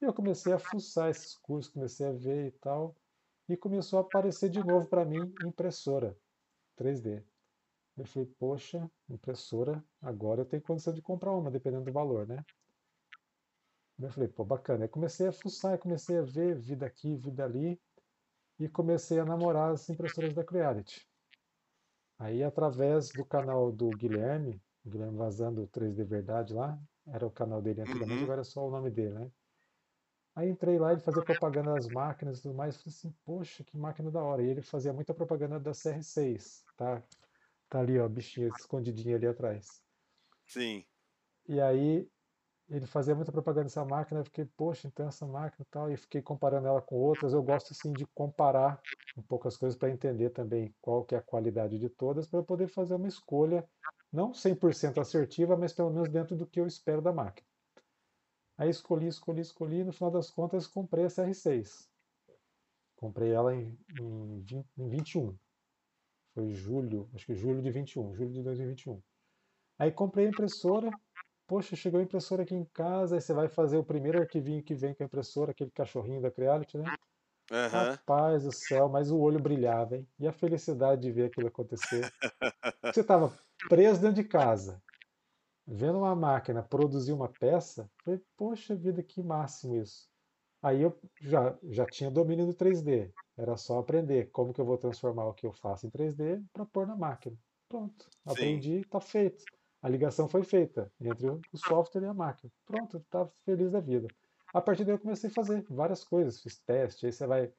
[0.00, 2.94] E eu comecei a fuçar esses cursos, comecei a ver e tal,
[3.48, 6.16] e começou a aparecer de novo para mim impressora
[6.76, 7.24] 3D.
[7.96, 12.44] Eu falei, poxa, impressora, agora eu tenho condição de comprar uma, dependendo do valor, né?
[13.98, 14.84] Eu falei, pô, bacana.
[14.84, 17.80] Aí comecei a fuçar, comecei a ver vida aqui, vida ali,
[18.58, 21.10] e comecei a namorar as impressoras da Creality.
[22.18, 27.60] Aí, através do canal do Guilherme, o Guilherme Vazando 3D Verdade lá, era o canal
[27.62, 28.24] dele antigamente, Uhum.
[28.24, 29.32] agora é só o nome dele, né?
[30.34, 33.76] Aí entrei lá, ele fazia propaganda das máquinas e tudo mais, falei assim, poxa, que
[33.76, 34.42] máquina da hora.
[34.42, 37.02] E ele fazia muita propaganda da CR6, tá?
[37.68, 39.82] Tá ali, ó, bichinho escondidinho ali atrás.
[40.46, 40.84] Sim.
[41.48, 42.08] E aí
[42.68, 45.96] ele fazia muita propaganda dessa máquina, eu fiquei, poxa, então essa máquina e tal, e
[45.96, 47.32] fiquei comparando ela com outras.
[47.32, 48.82] Eu gosto assim de comparar
[49.16, 52.40] um pouco as coisas para entender também qual que é a qualidade de todas, para
[52.40, 53.68] eu poder fazer uma escolha
[54.12, 57.46] não 100% assertiva, mas pelo menos dentro do que eu espero da máquina.
[58.56, 61.90] Aí escolhi, escolhi, escolhi, e no final das contas comprei a CR6.
[62.96, 65.38] Comprei ela em, em, 20, em 21.
[66.36, 69.00] Foi julho, acho que julho de 21, julho de 2021.
[69.78, 70.90] Aí comprei a impressora,
[71.46, 74.74] poxa, chegou a impressora aqui em casa, aí você vai fazer o primeiro arquivinho que
[74.74, 76.94] vem com a impressora, aquele cachorrinho da Creality, né?
[77.50, 77.90] Aham.
[77.92, 80.06] Rapaz do céu, mas o olho brilhava, hein?
[80.18, 82.12] E a felicidade de ver aquilo acontecer.
[82.92, 83.32] Você estava
[83.66, 84.82] preso dentro de casa,
[85.66, 90.06] vendo uma máquina produzir uma peça, falei, poxa vida, que máximo isso.
[90.66, 94.76] Aí eu já, já tinha domínio do 3D, era só aprender como que eu vou
[94.76, 97.36] transformar o que eu faço em 3D para pôr na máquina.
[97.68, 98.32] Pronto, Sim.
[98.32, 99.44] aprendi, está feito.
[99.80, 102.52] A ligação foi feita entre o software e a máquina.
[102.66, 104.08] Pronto, estava feliz da vida.
[104.52, 107.52] A partir daí eu comecei a fazer várias coisas, fiz teste, aí você vai,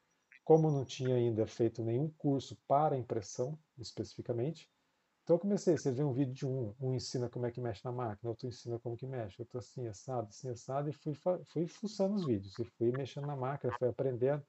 [0.44, 4.70] como não tinha ainda feito nenhum curso para impressão especificamente,
[5.28, 7.84] então eu comecei, você vê um vídeo de um, um ensina como é que mexe
[7.84, 11.14] na máquina, outro ensina como que mexe, outro assim, assado, assim, assado, e fui,
[11.48, 14.42] fui fuçando os vídeos, e fui mexendo na máquina, fui aprendendo,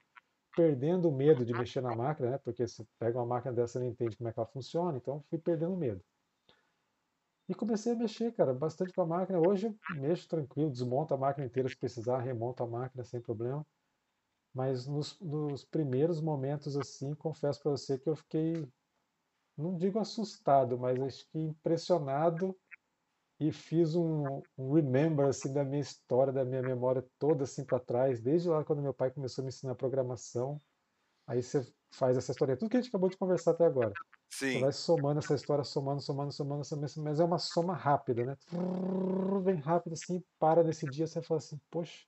[0.55, 2.37] perdendo o medo de mexer na máquina, né?
[2.37, 5.21] Porque você pega uma máquina dessa e não entende como é que ela funciona, então
[5.29, 6.01] fui perdendo o medo.
[7.49, 9.37] E comecei a mexer, cara, bastante com a máquina.
[9.37, 13.67] Hoje eu mexo tranquilo, desmonto a máquina inteira se precisar, remonto a máquina sem problema.
[14.53, 18.65] Mas nos, nos primeiros momentos, assim, confesso para você que eu fiquei,
[19.59, 22.57] não digo assustado, mas acho que impressionado
[23.39, 27.79] e fiz um, um remember, assim, da minha história, da minha memória toda, assim, para
[27.79, 30.61] trás, desde lá quando meu pai começou a me ensinar programação,
[31.29, 31.61] Aí você
[31.93, 33.95] faz essa história, tudo que a gente acabou de conversar até agora.
[34.27, 34.61] Você Sim.
[34.61, 38.35] vai somando essa história, somando, somando, somando, somando, mas é uma soma rápida, né?
[39.43, 42.03] Bem rápido assim, para nesse dia, você fala assim, poxa,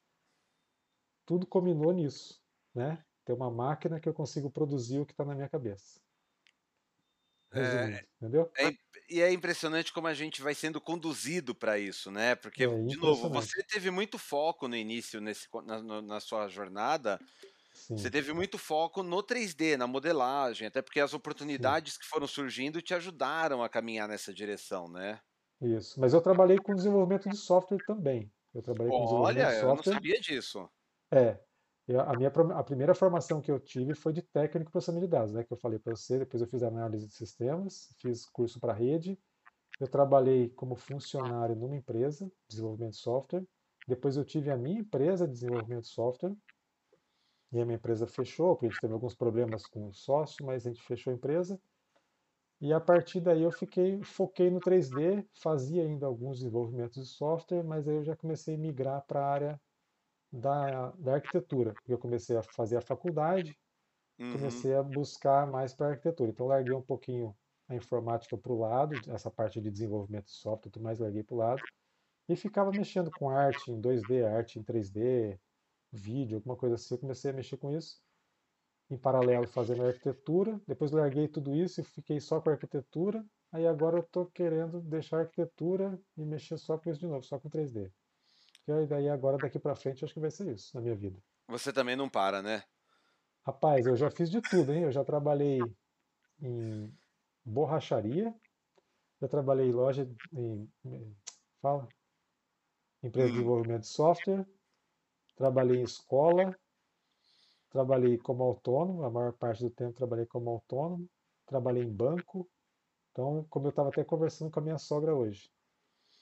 [1.23, 2.41] tudo combinou nisso,
[2.73, 3.05] né?
[3.23, 6.01] Ter uma máquina que eu consigo produzir o que está na minha cabeça.
[7.53, 8.55] É, entendeu?
[8.59, 8.71] é,
[9.09, 12.35] e é impressionante como a gente vai sendo conduzido para isso, né?
[12.35, 17.21] Porque, É de novo, você teve muito foco no início nesse, na, na sua jornada.
[17.95, 21.13] Você Sim, teve muito foco no 3D, na modelagem, até porque as
[21.57, 25.21] sim, oportunidades que foram surgindo te ajudaram a caminhar nessa direção, né?
[25.61, 25.99] isso.
[25.99, 28.31] Mas eu trabalhei com desenvolvimento de software também.
[28.53, 29.83] Eu trabalhei com desenvolvimento Olha, de eu não software.
[29.83, 30.69] sabia disso.
[31.13, 31.39] É,
[31.87, 35.33] eu- a minha a primeira formação que eu tive foi de técnico processamento de dados,
[35.33, 35.43] né?
[35.43, 36.19] Que eu falei para você.
[36.19, 39.19] Depois eu fiz análise de sistemas, fiz curso para rede.
[39.79, 43.47] Eu trabalhei como funcionário numa empresa de desenvolvimento de software.
[43.87, 46.35] Depois eu tive a minha empresa de desenvolvimento de software.
[47.51, 50.65] E a minha empresa fechou, porque a gente teve alguns problemas com o sócio, mas
[50.65, 51.61] a gente fechou a empresa.
[52.61, 57.63] E a partir daí eu fiquei, foquei no 3D, fazia ainda alguns desenvolvimentos de software,
[57.63, 59.61] mas aí eu já comecei a migrar para a área
[60.31, 63.59] da, da arquitetura, porque eu comecei a fazer a faculdade,
[64.19, 64.31] Uhum.
[64.31, 66.31] comecei a buscar mais para arquitetura.
[66.31, 70.71] Então larguei um pouquinho a informática para o lado, essa parte de desenvolvimento de software,
[70.71, 71.67] tudo mais larguei para o lado,
[72.29, 75.39] e ficava mexendo com arte em 2D, arte em 3D,
[75.91, 76.95] vídeo, alguma coisa assim.
[76.95, 78.01] Eu comecei a mexer com isso
[78.89, 83.97] em paralelo fazendo arquitetura, depois larguei tudo isso e fiquei só com arquitetura, aí agora
[83.97, 87.49] eu estou querendo deixar a arquitetura e mexer só com isso de novo, só com
[87.49, 87.91] 3D.
[88.67, 91.21] E aí daí agora daqui para frente acho que vai ser isso na minha vida.
[91.47, 92.63] Você também não para, né?
[93.45, 94.83] Rapaz, eu já fiz de tudo, hein?
[94.83, 95.75] Eu já trabalhei
[96.41, 96.93] em
[97.45, 98.35] borracharia,
[99.21, 100.71] já trabalhei em loja em,
[101.61, 101.93] fala,
[103.03, 103.35] empresa de Hum.
[103.35, 104.47] desenvolvimento de software,
[105.35, 106.57] trabalhei em escola,
[107.69, 111.09] trabalhei como autônomo, a maior parte do tempo trabalhei como autônomo,
[111.45, 112.49] trabalhei em banco,
[113.11, 115.51] Então, como eu estava até conversando com a minha sogra hoje,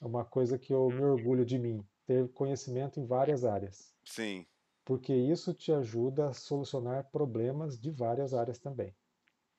[0.01, 4.47] é uma coisa que eu me orgulho de mim, ter conhecimento em várias áreas, Sim,
[4.85, 8.95] porque isso te ajuda a solucionar problemas de várias áreas também.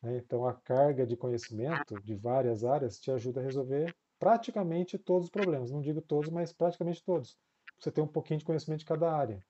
[0.03, 0.19] né?
[0.19, 5.33] Então, a carga de conhecimento de várias áreas te ajuda a resolver praticamente todos os
[5.33, 5.71] problemas.
[5.73, 7.39] Não digo todos, mas praticamente todos.
[7.81, 9.45] Você tem um pouquinho de conhecimento de cada área,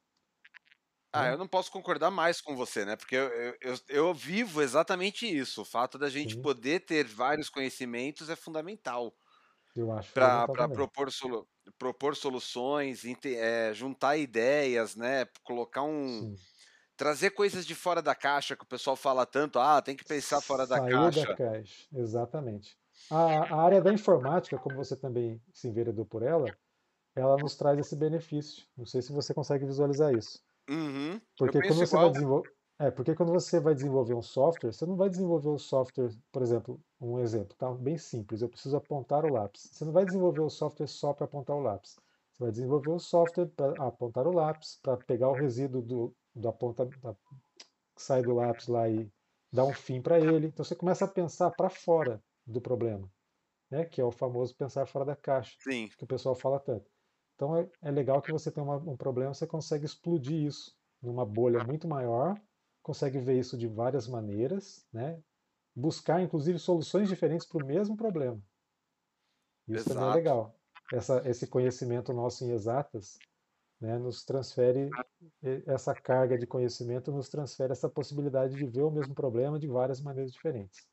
[1.13, 1.33] Ah, né?
[1.33, 2.95] eu não posso concordar mais com você, né?
[2.95, 5.63] Porque eu, eu, eu, vivo exatamente isso.
[5.63, 9.17] O fato da gente Sim, poder ter vários conhecimentos é fundamental
[10.13, 11.49] para propor, solu
[11.79, 15.27] propor soluções, eh, juntar ideias, né?
[15.45, 16.27] Colocar um.
[16.27, 16.37] Sim.
[16.97, 20.41] Trazer coisas de fora da caixa que o pessoal fala tanto, ah, tem que pensar
[20.43, 21.35] fora da Sair da caixa.
[21.35, 22.79] caixa, exatamente.
[23.11, 23.17] A,
[23.57, 26.57] a área da informática, como você também se enveredou por ela,
[27.17, 28.67] ela nos traz esse benefício.
[28.77, 30.41] Não sei se você consegue visualizar isso.
[30.69, 32.11] Uhum, Porque quando você vai igual.
[32.11, 32.51] desenvolver,
[32.81, 36.41] é, porque quando você vai desenvolver um software, você não vai desenvolver o software, por
[36.41, 37.71] exemplo, um exemplo, tá?
[37.75, 38.41] Bem simples.
[38.41, 39.69] Eu preciso apontar o lápis.
[39.71, 41.97] Você não vai desenvolver o software só para apontar o lápis.
[42.33, 46.49] Você vai desenvolver o software para apontar o lápis, para pegar o resíduo do, do
[46.49, 47.15] aponta, da,
[47.95, 49.13] que sai do lápis lá e
[49.53, 50.47] dar um fim para ele.
[50.47, 53.07] Então você começa a pensar para fora do problema,
[53.71, 53.85] né?
[53.85, 56.91] Que é o famoso pensar fora da caixa, Sim, que o pessoal fala tanto.
[57.35, 61.27] Então é, é legal que você tem uma, um problema, você consegue explodir isso numa
[61.27, 62.41] bolha muito maior,
[62.83, 65.21] consegue ver isso de várias maneiras, né?
[65.75, 68.41] Buscar inclusive soluções diferentes para o mesmo problema.
[69.69, 70.17] Isso também é exato.
[70.19, 70.61] legal.
[70.93, 73.17] Essa, esse conhecimento nosso em exatas,
[73.81, 74.91] né, nos transfere
[75.67, 80.01] essa carga de conhecimento, nos transfere essa possibilidade de ver o mesmo problema de várias
[80.01, 80.87] maneiras diferentes.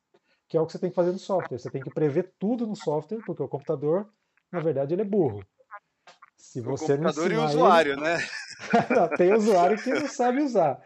[0.47, 1.57] Que é o que você tem que fazer no software.
[1.57, 4.07] Você tem que prever tudo no software, porque o computador,
[4.51, 5.43] na verdade, ele é burro.
[6.38, 8.17] Se O você não computador e o ensinar ele, usuário, né?
[8.95, 10.81] não, tem usuário que não sabe usar.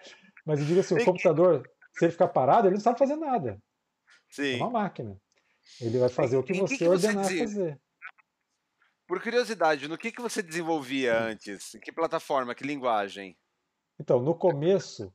[0.45, 3.51] Mas eu digo assim, o computador, se ele ficar parado, ele não sabe fazer nada.
[3.51, 3.57] É
[4.29, 4.55] Sim.
[4.57, 5.17] uma máquina.
[5.79, 7.81] Ele vai fazer o que você que você ordenar dese- fazer.
[9.07, 11.75] Por curiosidade, no que, que você desenvolvia antes?
[11.75, 13.37] Em que plataforma, que linguagem?
[13.99, 15.13] Então, no começo,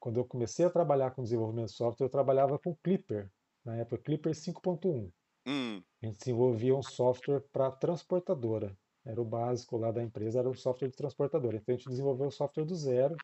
[0.00, 3.30] quando eu comecei a trabalhar com desenvolvimento de software, eu trabalhava com Clipper,
[3.64, 5.10] na época Clipper 5.1.
[5.46, 8.76] Hum, A gente desenvolvia um software para transportadora.
[9.04, 11.56] Era o básico lá da empresa, era o software de transportadora.
[11.56, 13.16] Então a gente desenvolveu o software do zero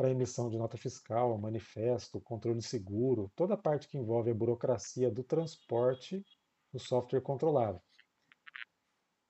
[0.00, 5.10] para emissão de nota fiscal, manifesto, controle seguro, toda a parte que envolve a burocracia
[5.10, 6.24] do transporte,
[6.72, 7.82] o software controlava.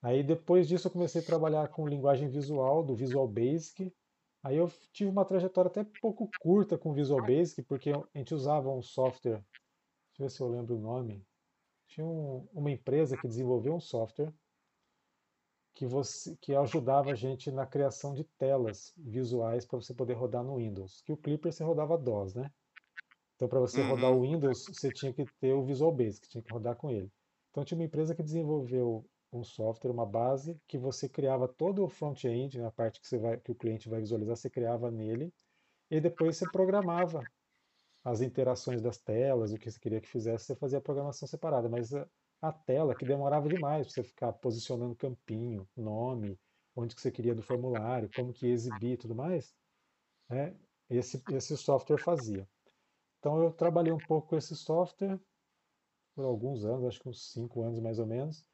[0.00, 3.92] Aí depois disso eu comecei a trabalhar com linguagem visual, do Visual Basic.
[4.44, 8.32] Aí eu tive uma trajetória até pouco curta com o Visual Basic, porque a gente
[8.32, 11.26] usava um software, deixa eu ver se eu lembro o nome.
[11.88, 14.32] Tinha um- uma empresa que desenvolveu um software
[15.80, 20.44] que, você, que ajudava a gente na criação de telas visuais para você poder rodar
[20.44, 21.00] no Windows.
[21.00, 22.52] Que o Clipper você rodava DOS, né?
[23.36, 24.22] Então, para você rodar o Uhum.
[24.22, 27.10] Windows, você tinha que ter o Visual Basic, tinha que rodar com ele.
[27.50, 31.88] Então, tinha uma empresa que desenvolveu um software, uma base, que você criava todo o
[31.88, 35.34] front-end, né, a parte que, você vai, que o cliente vai visualizar, você criava nele,
[35.90, 37.30] e depois você programava
[38.04, 41.68] as interações das telas, o que você queria que fizesse, você fazia a programação separada.
[41.68, 41.92] Mas
[42.41, 46.38] a, tela, que demorava demais para você ficar posicionando campinho, nome,
[46.74, 49.55] onde que você queria do formulário, como que exibir e tudo mais,
[50.28, 50.57] né,
[50.88, 52.49] esse, esse software fazia.
[53.18, 55.20] Então eu trabalhei um pouco com esse software
[56.14, 58.45] por alguns anos, acho que uns cinco anos mais ou menos.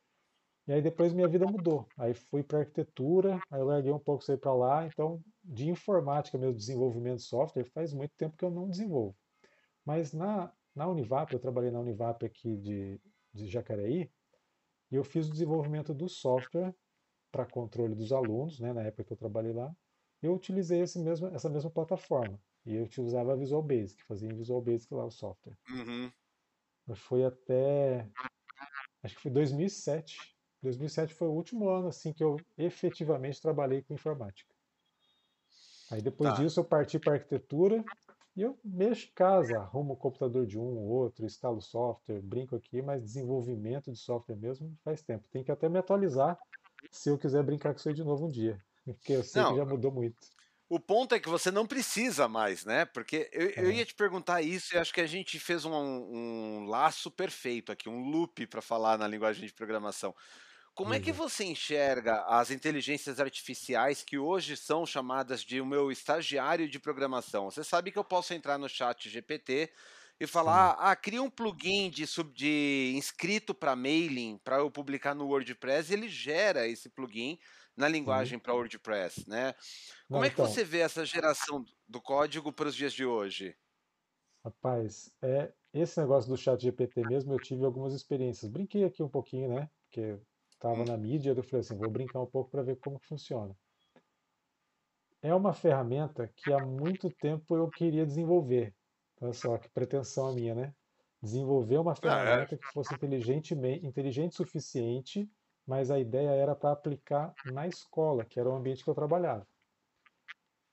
[0.66, 1.86] E aí depois minha vida mudou.
[1.96, 4.84] Aí fui para arquitetura, aí eu larguei um pouco isso aí para lá.
[4.84, 9.16] Então, de informática, meu desenvolvimento de software, faz muito tempo que eu não desenvolvo.
[9.84, 13.00] Mas na, na Univap, eu trabalhei na Univap aqui de,
[13.36, 14.10] de Jacareí,
[14.90, 16.74] e eu fiz o desenvolvimento do software
[17.30, 19.74] para controle dos alunos, né, na época que eu trabalhei lá.
[20.22, 22.40] Eu utilizei esse mesmo, essa mesma plataforma.
[22.64, 25.56] E eu utilizava a Visual Basic, fazia em Visual Basic lá o software.
[25.68, 26.10] Uhum.
[26.86, 28.08] Mas foi até,
[29.02, 30.34] acho que foi 2007.
[30.62, 34.54] 2007 foi o último ano assim que eu efetivamente trabalhei com informática.
[35.90, 36.36] Aí depois Tá.
[36.36, 37.84] disso eu parti para arquitetura
[38.36, 42.54] e eu mexo em casa, arrumo o computador de um ou outro, instalo software, brinco
[42.56, 45.28] aqui, mas desenvolvimento de software mesmo faz tempo.
[45.30, 46.38] Tem que até me atualizar
[46.90, 49.54] se eu quiser brincar com isso aí de novo um dia, porque eu sei que
[49.54, 50.28] Não, já mudou muito.
[50.68, 52.84] o ponto é que você não precisa mais, né?
[52.86, 55.72] Porque eu, eu É, ia te perguntar isso e acho que a gente fez um,
[55.72, 60.14] um laço perfeito aqui, um loop para falar na linguagem de programação.
[60.76, 61.12] Como é que diga.
[61.12, 67.50] você enxerga as inteligências artificiais que hoje são chamadas de o meu estagiário de programação?
[67.50, 69.72] Você sabe que eu posso entrar no chat GPT
[70.20, 70.70] e Sim.
[70.70, 75.26] falar, ah, cria um plugin de, sub, de inscrito para mailing para eu publicar no
[75.28, 77.38] WordPress, e ele gera esse plugin
[77.74, 78.36] na Sim.
[78.36, 79.54] linguagem para WordPress, né?
[80.10, 83.04] Como Não, é que então, você vê essa geração do código para os dias de
[83.06, 83.56] hoje?
[84.44, 88.50] rapaz, é esse negócio do chat GPT mesmo, eu tive algumas experiências.
[88.50, 89.70] Brinquei aqui um pouquinho, né?
[89.82, 90.18] Porque
[90.66, 93.06] estava Hum, na mídia, eu falei assim, vou brincar um pouco para ver como que
[93.06, 93.56] funciona.
[95.22, 98.74] É uma ferramenta que há muito tempo eu queria desenvolver.
[99.20, 100.74] Olha só que pretensão a minha, né?
[101.22, 102.46] Desenvolver uma Ah, é.
[102.46, 105.30] ferramenta que fosse inteligente, inteligente o suficiente,
[105.66, 109.46] mas a ideia era para aplicar na escola, que era o ambiente que eu trabalhava.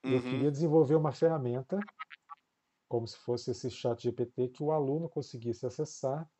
[0.06, 1.86] E eu Uhum, queria desenvolver uma ferramenta
[2.88, 6.30] como se fosse esse chat GPT que o aluno conseguisse acessar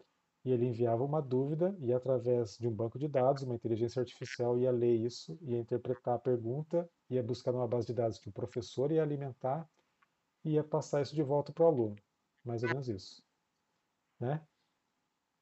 [0.45, 4.59] e ele enviava uma dúvida e através de um banco de dados, uma inteligência artificial
[4.59, 8.33] ia ler isso, ia interpretar a pergunta, ia buscar numa base de dados que o
[8.33, 9.69] professor ia alimentar
[10.45, 11.97] e ia passar isso de volta para o aluno.
[12.45, 13.25] Mais ou menos isso,
[14.21, 14.47] né?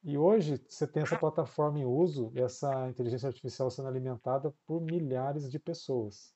[0.03, 5.48] E hoje você tem essa plataforma em uso, essa inteligência artificial sendo alimentada por milhares
[5.50, 6.34] de pessoas.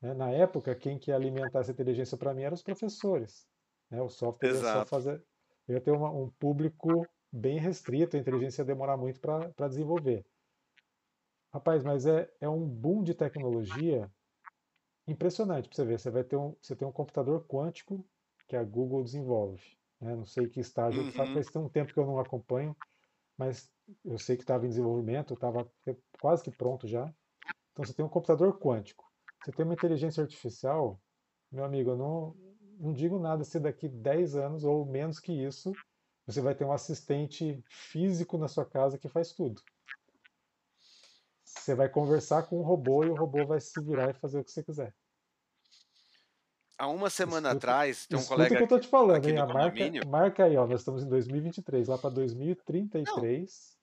[0.00, 0.14] né?
[0.14, 3.48] Na época, quem que ia alimentar essa inteligência para mim eram os professores.
[3.90, 4.02] né?
[4.02, 4.84] O software ia só exato.
[4.84, 5.26] fazer,
[5.68, 10.24] ia ter uma- um público bem restrito, a inteligência ia demorar muito para desenvolver.
[11.52, 14.10] Rapaz, mas é, é um boom de tecnologia
[15.06, 15.98] impressionante para você ver.
[15.98, 18.04] Você vai ter um, você tem um computador quântico
[18.48, 19.62] que a Google desenvolve.
[20.00, 20.14] né?
[20.16, 22.76] Não sei que estágio, Uhum, faz um tempo que eu não acompanho,
[23.36, 23.72] mas
[24.04, 25.70] eu sei que estava em desenvolvimento, estava
[26.20, 27.14] quase que pronto já.
[27.72, 29.12] Então você tem um computador quântico.
[29.42, 31.00] Você tem uma inteligência artificial,
[31.50, 32.36] meu amigo, eu não,
[32.78, 35.78] não digo nada se daqui 10 anos ou menos que isso,
[36.26, 39.62] você vai ter um assistente físico na sua casa que faz tudo.
[41.44, 44.44] Você vai conversar com o robô e o robô vai se virar e fazer o
[44.44, 44.94] que você quiser.
[46.76, 49.28] Há uma semana Escuta, atrás, tem um escuta o que colega eu tô te falando,
[49.28, 49.44] hein?
[49.46, 52.10] marca, marca aí, ó, nós estamos em 2023, lá para
[52.98, 53.78] Não, 2033,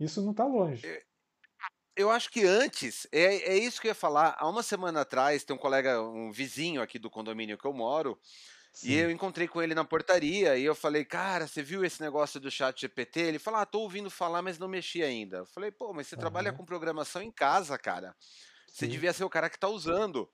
[0.00, 0.82] isso não está longe.
[0.82, 1.02] eu,
[1.96, 4.36] eu acho que antes, é, é isso que eu ia falar.
[4.38, 8.18] Há uma semana atrás, tem um colega, um vizinho aqui do condomínio que eu moro,
[8.82, 9.10] e eu Sim.
[9.10, 12.80] encontrei com ele na portaria, e eu falei, cara, você viu esse negócio do chat
[12.80, 13.20] GPT?
[13.20, 15.38] Ele falou, ah, tô ouvindo falar, mas não mexi ainda.
[15.38, 16.52] Eu falei, pô, mas você trabalha Aham.
[16.52, 18.14] com programação em casa, cara.
[18.72, 18.88] Você Sim.
[18.88, 20.28] devia ser o cara que tá usando.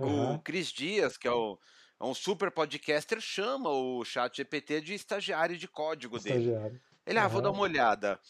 [0.00, 0.42] O Aham.
[0.44, 1.58] Cris Dias, que é, o,
[2.00, 6.50] é um super podcaster, chama o chat GPT de estagiário de código dele.
[6.50, 6.80] Estagiário.
[7.06, 8.20] Ele, ah, vou dar uma olhada.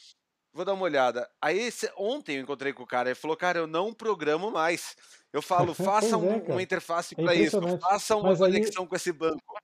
[0.52, 1.30] Vou dar uma olhada.
[1.40, 4.96] Aí ontem eu encontrei com o cara, ele falou, cara, eu não programo mais.
[5.32, 6.62] Eu falo, faça é, um- uma cara.
[6.62, 9.54] interface É para isso, faça uma Mas aí conexão com esse banco.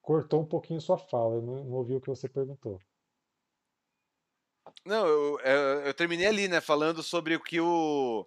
[0.00, 2.80] cortou um pouquinho sua fala, eu não, não ouvi o que você perguntou.
[4.84, 8.26] Não, eu, eu, eu terminei ali, né, falando sobre o que o.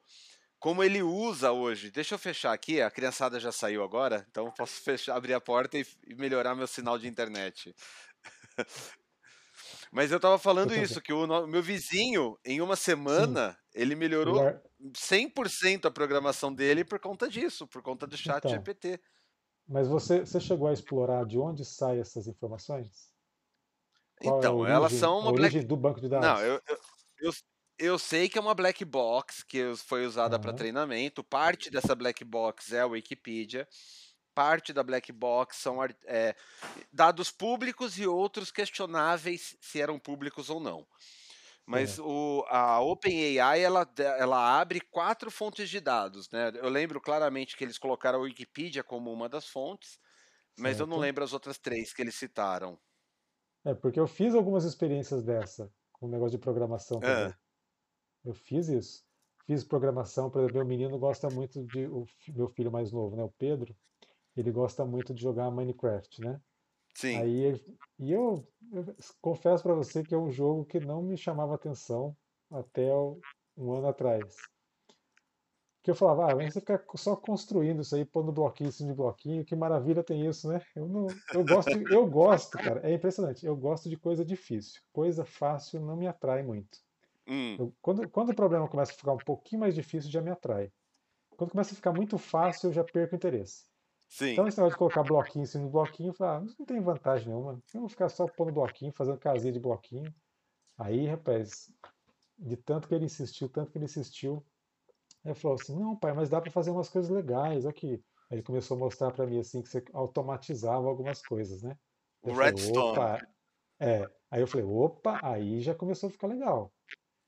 [0.59, 1.91] Como ele usa hoje.
[1.91, 5.77] Deixa eu fechar aqui, a criançada já saiu agora, então posso fechar, abrir a porta
[5.77, 7.75] e, e melhorar meu sinal de internet.
[9.93, 10.73] Mas eu tava falando bom.
[10.75, 12.75] isso, que o meu vizinho, em uma
[13.05, 14.63] Sim, semana, ele ele melhorou ar-
[14.97, 18.99] 100% a programação dele por conta disso, por conta do chat então, GPT.
[19.67, 23.13] Mas você, você chegou a explorar de onde saem essas informações?
[24.17, 25.53] Qual é Então, elas origem, são a uma black.
[25.53, 26.41] origem do banco de Não, dados?
[26.41, 26.77] eu, eu,
[27.21, 27.31] eu,
[27.79, 31.23] eu sei que é uma black box que foi usada para Aham, treinamento.
[31.23, 33.67] Parte dessa black box é a Wikipedia.
[34.36, 36.36] Parte da black box são é,
[36.91, 40.88] dados públicos e outros questionáveis se eram públicos ou não.
[41.65, 41.99] Mas certo.
[41.99, 43.88] o, a OpenAI ela,
[44.19, 46.51] ela abre quatro fontes de dados, né?
[46.55, 49.97] Eu lembro claramente que eles colocaram a Wikipedia como uma das fontes,
[50.57, 50.99] mas eu não Certo.
[50.99, 52.79] lembro as outras três que eles citaram.
[53.65, 57.34] É, porque eu fiz algumas experiências dessa, com o negócio de programação também.
[57.34, 57.38] Ah,
[58.25, 59.05] Eu fiz isso.
[59.45, 63.23] Fiz programação, por exemplo, meu menino gosta muito de, o meu filho mais novo, né,
[63.23, 63.75] o Pedro,
[64.36, 66.41] ele gosta muito de jogar Minecraft, né?
[66.95, 67.25] sim.
[67.25, 67.63] Aí,
[67.99, 72.17] e eu, eu confesso para você que é um jogo que não me chamava atenção
[72.51, 72.91] até
[73.57, 74.51] um ano atrás.
[75.84, 78.91] Que eu falava, ah, mas você fica só construindo isso aí, pondo bloquinho em cima
[78.91, 80.65] de bloquinho, que maravilha tem isso, né?
[80.73, 83.45] Eu não, eu gosto, eu gosto, cara, é impressionante.
[83.45, 84.81] Eu gosto de coisa difícil.
[84.93, 86.79] Coisa fácil não me atrai muito.
[87.27, 90.31] Hum, Eu- quando, quando o problema começa a ficar um pouquinho mais difícil, já me
[90.31, 90.71] atrai.
[91.38, 93.65] Quando começa a ficar muito fácil, eu já perco o interesse.
[94.14, 94.34] Sim.
[94.34, 96.82] Então, esse negócio de colocar bloquinho em cima de bloquinho, eu falo, ah, não tem
[96.82, 97.61] vantagem nenhuma.
[97.74, 100.14] Eu vou ficar só pondo bloquinho, fazendo casinha de bloquinho.
[100.78, 101.72] Aí, rapaz,
[102.38, 104.43] de tanto que ele insistiu, tanto que ele insistiu,
[105.26, 107.93] ele falou assim, não, pai, mas dá para fazer umas coisas legais aqui.
[108.30, 111.76] Aí ele começou a mostrar para mim assim que você automatizava algumas coisas, né?
[112.22, 112.89] O Eu falei, Redstone.
[112.89, 113.28] opa,
[113.80, 114.09] é.
[114.32, 116.72] Aí eu falei, opa, aí já começou a ficar legal.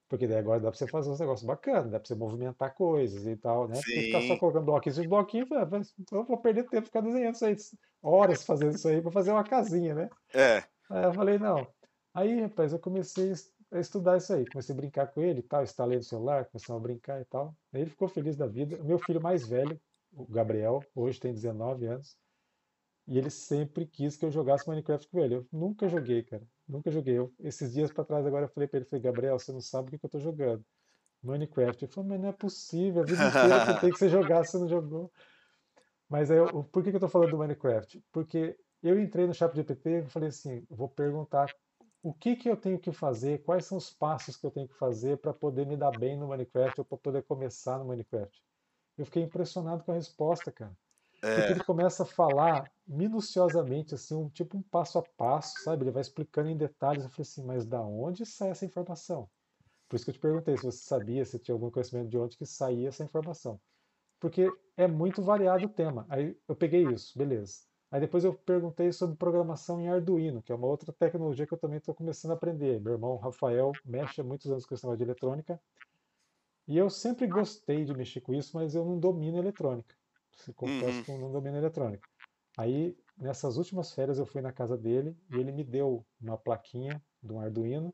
[0.07, 3.25] Porque daí agora dá pra você fazer uns negócios bacanas, dá pra você movimentar coisas
[3.25, 3.81] e tal, né?
[3.83, 4.39] Porque ficar só Sim.
[4.39, 7.45] colocando bloquinho de bloquinho, eu falei, "Ah, mas eu vou perder tempo ficar desenhando isso
[7.45, 7.55] aí,
[8.03, 10.11] horas fazendo isso aí pra fazer uma casinha, né?
[10.33, 10.67] É.
[10.89, 11.73] Aí eu falei, não.
[12.13, 15.39] Aí, rapaz, eu comecei a es- a estudar isso aí, comecei a brincar com ele
[15.39, 17.57] e tal, instalei no celular, começamos a brincar e tal.
[17.73, 18.81] Aí ele ficou feliz da vida.
[18.81, 19.81] O meu filho mais velho,
[20.11, 22.17] o Gabriel, hoje tem 19 anos,
[23.07, 25.35] e ele sempre quis que eu jogasse Minecraft com ele.
[25.35, 26.47] Eu nunca joguei, cara.
[26.67, 27.17] Nunca joguei.
[27.17, 29.87] Eu- esses dias pra trás agora eu falei pra ele, falei, Gabriel, você não sabe
[29.87, 30.63] o que que eu tô jogando.
[31.23, 31.83] Minecraft.
[31.85, 34.67] Ele falou, mas não é possível, a vida inteira tentei que você jogasse, você não
[34.67, 35.11] jogou.
[36.09, 38.03] Mas aí, eu- por que que eu tô falando do Minecraft?
[38.11, 41.51] Porque eu entrei no ChatGPT e falei assim, vou perguntar
[42.03, 44.75] o que que eu tenho que fazer, quais são os passos que eu tenho que
[44.75, 48.43] fazer para poder me dar bem no Minecraft ou para poder começar no Minecraft.
[48.97, 50.77] Eu fiquei impressionado com a resposta, cara.
[51.33, 51.53] Porque É.
[51.53, 55.83] ele começa a falar minuciosamente, assim, um, tipo um passo a passo, sabe?
[55.83, 57.03] Ele vai explicando em detalhes.
[57.03, 59.29] Eu falei assim, mas da onde sai essa informação?
[59.89, 62.37] Por isso que eu te perguntei se você sabia, se tinha algum conhecimento de onde
[62.37, 63.61] que saía essa informação.
[64.19, 66.05] Porque é muito variado o tema.
[66.09, 67.61] Aí eu peguei isso, beleza.
[67.91, 71.57] Aí depois eu perguntei sobre programação em Arduino, que é uma outra tecnologia que eu
[71.59, 72.81] também estou começando a aprender.
[72.81, 75.61] Meu irmão Rafael mexe há muitos anos com esse negócio de eletrônica.
[76.67, 79.95] E eu sempre gostei de mexer com isso, mas eu não domino eletrônica.
[80.35, 81.03] Se confesso Uhum.
[81.03, 82.07] que eu não domino eletrônica.
[82.57, 87.01] Aí, nessas últimas férias, eu fui na casa dele e ele me deu uma plaquinha
[87.23, 87.93] de um Arduino,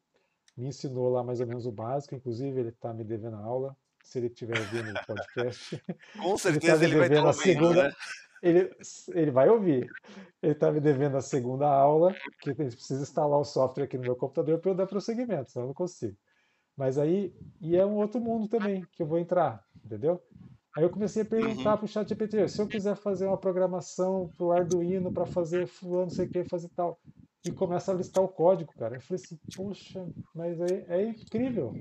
[0.57, 3.77] me ensinou lá mais ou menos o básico, inclusive ele está me devendo a aula,
[4.03, 5.81] se ele estiver ouvindo o podcast,
[6.17, 7.91] Com ele certeza me ele vai estar a ouvindo, segunda, né?
[8.41, 8.69] ele,
[9.13, 9.95] ele vai ouvir.
[10.41, 14.03] Ele está me devendo a segunda aula, que ele precisa instalar o software aqui no
[14.03, 16.17] meu computador para eu dar prosseguimento, senão eu não consigo.
[16.75, 20.21] Mas aí, e é um outro mundo também que eu vou entrar, entendeu?
[20.75, 21.77] Aí eu comecei a perguntar Uhum.
[21.77, 25.67] para o chat GPT, se eu quiser fazer uma programação para o Arduino, para fazer
[25.67, 26.99] fulano, não sei o que, fazer tal.
[27.43, 28.95] E começa a listar o código, cara.
[28.95, 31.79] Eu falei assim, poxa, mas é, é incrível.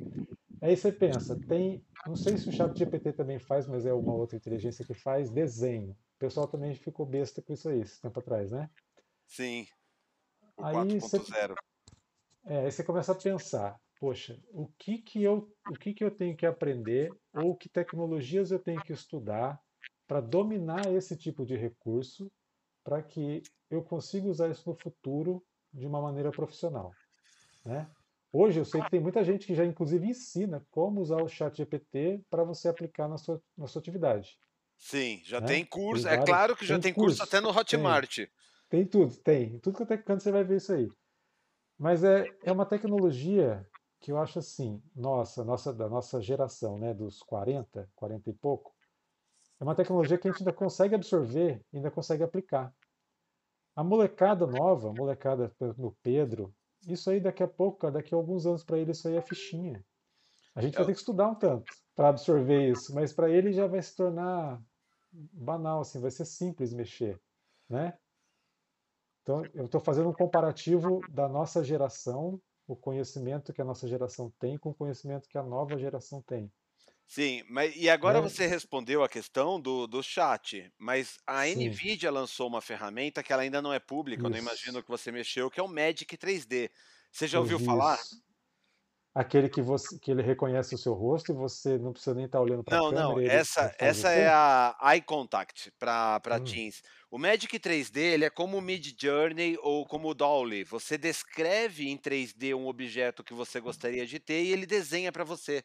[0.60, 4.12] Aí você pensa, tem, não sei se o chat GPT também faz, mas é uma
[4.14, 5.92] outra inteligência que faz, desenho.
[5.92, 8.70] O pessoal também ficou besta com isso aí, esse tempo atrás, né?
[9.26, 9.66] Sim.
[10.56, 11.54] O Aí você 4.0.
[12.44, 16.10] É, aí você começa a pensar, poxa, o que que eu, o que que eu
[16.12, 19.60] tenho que aprender ou que tecnologias eu tenho que estudar
[20.08, 22.32] para dominar esse tipo de recurso
[22.84, 26.98] para que eu consiga usar isso no futuro de uma maneira profissional,
[27.64, 27.90] né?
[28.32, 31.56] Hoje eu sei que tem muita gente que já inclusive ensina como usar o chat
[31.58, 34.38] GPT para você aplicar na sua, na sua atividade,
[34.76, 35.40] Sim, já né?
[35.40, 36.08] tem Tem curso.
[36.08, 38.18] É claro que já tem tem curso até curso, no tem, Hotmart.
[38.70, 39.58] tem tudo, tem.
[39.60, 40.94] Tudo que eu tenho canto você vai ver isso aí.
[41.78, 43.69] Mas é, é uma tecnologia
[44.00, 48.74] que eu acho assim, nossa, nossa, da nossa geração, né, dos 40, 40 e pouco,
[49.60, 52.74] é uma tecnologia que a gente ainda consegue absorver, ainda consegue aplicar.
[53.76, 56.54] A molecada nova, a molecada no Pedro,
[56.88, 59.84] isso aí daqui a pouco, daqui a alguns anos para ele isso aí é fichinha.
[60.54, 63.66] A gente vai ter que estudar um tanto para absorver isso, mas para ele já
[63.66, 64.60] vai se tornar
[65.12, 67.20] banal, assim, vai ser simples mexer,
[67.68, 67.98] né?
[69.22, 72.40] Então, eu estou fazendo um comparativo da nossa geração,
[72.72, 76.52] o conhecimento que a nossa geração tem com o conhecimento que a nova geração tem.
[77.06, 78.22] Sim, mas e agora né?
[78.22, 83.32] você respondeu a questão do, do chat, mas a Sim, Nvidia lançou uma ferramenta que
[83.32, 84.82] ela ainda não é pública, eu não imagino isso.
[84.82, 86.70] que você mexeu, que é o Magic 3D.
[87.10, 87.98] Você já ouviu vi falar?
[87.98, 88.22] isso.
[89.14, 92.40] Aquele que você, que ele reconhece o seu rosto e você não precisa nem estar
[92.40, 96.38] olhando para a Não, não, câmera, ele essa, essa é a Eye Contact para para
[96.38, 96.82] Hum, Teams.
[97.10, 100.64] O Magic 3D ele é como o Mid Journey ou como o Dolly.
[100.64, 105.24] Você descreve em 3D um objeto que você gostaria de ter e ele desenha para
[105.24, 105.64] você.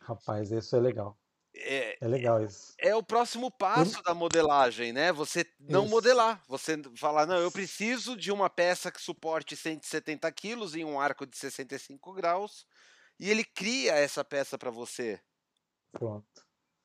[0.00, 1.18] rapaz, isso é legal.
[1.54, 2.78] É, É legal isso.
[2.78, 5.12] é o próximo passo da modelagem, né?
[5.12, 5.90] Você não Isso.
[5.90, 11.00] modelar, você falar, não, eu preciso de uma peça que suporte 170 quilos em um
[11.00, 12.66] arco de 65 graus,
[13.20, 15.20] e ele cria essa peça para você.
[15.92, 16.42] Pronto.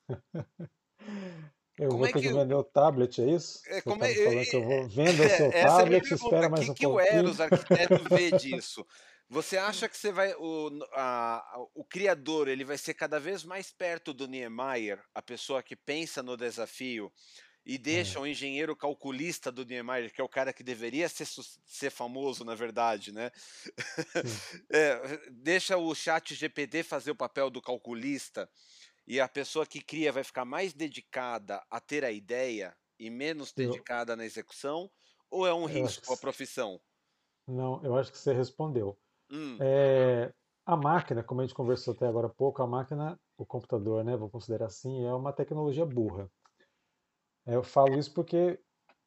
[1.78, 3.66] Eu Como vou é ter que que o- vender o tablet, é isso?
[3.66, 6.02] É, como tá é, falando que eu vou venda o seu essa é minha tablet,
[6.02, 6.14] pergunta.
[6.14, 7.00] espera O mais que, um que o pouquinho.
[7.00, 8.86] Eros, arquiteto, vê disso?
[9.30, 13.72] Você acha que você vai o, a- o criador ele vai ser cada vez mais
[13.72, 17.12] perto do Niemeyer, a pessoa que pensa no desafio
[17.66, 18.22] e deixa É.
[18.22, 21.26] o engenheiro calculista do Niemeyer, que é o cara que deveria ser,
[21.66, 23.32] ser famoso, na verdade, né?
[24.72, 28.50] É, deixa o chat GPT fazer o papel do calculista
[29.08, 33.54] e a pessoa que cria vai ficar mais dedicada a ter a ideia e menos
[33.54, 34.92] dedicada na execução?
[35.30, 36.82] Ou é um eu risco a profissão?
[37.48, 38.98] não, eu acho que você respondeu.
[39.30, 40.34] Hum, É,
[40.66, 44.18] a máquina, como a gente conversou até agora há pouco, a máquina, o computador, né,
[44.18, 46.32] vou considerar assim, é uma tecnologia burra.
[47.46, 48.60] É, Eu falo isso porque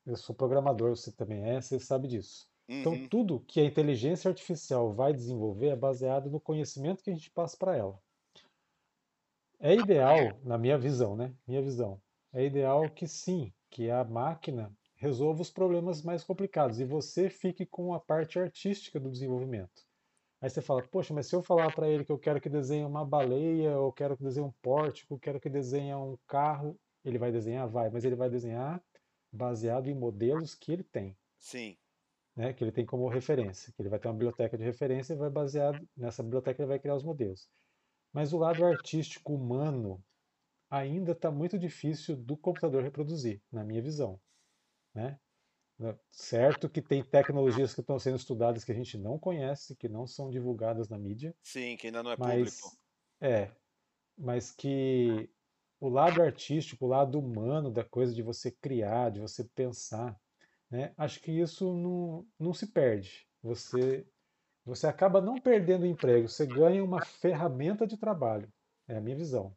[0.06, 2.48] eu sou programador, você também é, você sabe disso.
[2.80, 7.14] Então, uhum, tudo que a inteligência artificial vai desenvolver é baseado no conhecimento que a
[7.14, 8.00] gente passa para ela.
[9.60, 11.34] É ideal, na minha visão, né?
[11.46, 12.00] Minha visão,
[12.32, 17.66] é ideal que sim, que a máquina resolva os problemas mais complicados e você fique
[17.66, 19.82] com a parte artística do desenvolvimento.
[20.40, 22.84] Aí você fala, poxa, mas se eu falar para ele que eu quero que desenhe
[22.84, 27.18] uma baleia, ou quero que desenhe um pórtico, eu quero que desenhe um carro, ele
[27.18, 27.68] vai desenhar?
[27.68, 28.82] Vai, mas ele vai desenhar
[29.32, 31.76] baseado em modelos que ele tem, sim,
[32.36, 32.52] né?
[32.52, 35.30] Que ele tem como referência, que ele vai ter uma biblioteca de referência e vai
[35.30, 37.50] baseado nessa biblioteca ele vai criar os modelos.
[38.18, 40.04] Mas o lado artístico humano
[40.68, 44.20] ainda está muito difícil do computador reproduzir, na minha visão,
[44.92, 45.20] né?
[45.78, 49.88] Né, Certo que tem tecnologias que estão sendo estudadas que a gente não conhece, que
[49.88, 52.78] não são divulgadas na mídia, sim, que ainda não é mas público.
[53.22, 53.52] é,
[54.18, 55.30] mas que
[55.80, 60.20] o lado artístico, o lado humano da coisa de você criar, de você pensar,
[60.70, 60.94] né?
[60.96, 63.28] Acho que isso não, não se perde.
[63.42, 64.06] Você
[64.68, 68.48] você acaba não perdendo o emprego, você ganha uma ferramenta de trabalho.
[68.86, 69.56] É a minha visão.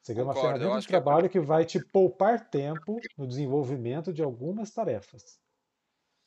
[0.00, 2.98] Você ganha uma Concordo, eu ferramenta de que é trabalho que vai te poupar tempo
[3.16, 5.38] no desenvolvimento de algumas tarefas.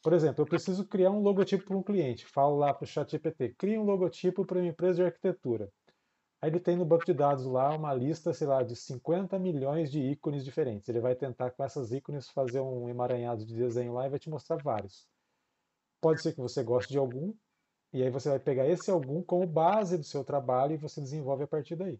[0.04, 2.28] Por exemplo, eu preciso criar um logotipo para um cliente.
[2.28, 5.72] Falo lá para o ChatGPT, cria um logotipo para uma empresa de arquitetura.
[6.40, 9.92] Aí ele tem no banco de dados lá uma lista, sei lá, de 50 milhões
[9.92, 10.88] de ícones diferentes.
[10.88, 14.30] Ele vai tentar com essas ícones fazer um emaranhado de desenho lá e vai te
[14.30, 15.08] mostrar vários.
[16.00, 17.34] Pode ser que você goste de algum,
[17.96, 21.46] e aí você vai pegar esse algum como base do seu trabalho e você desenvolve
[21.46, 21.98] a partir daí.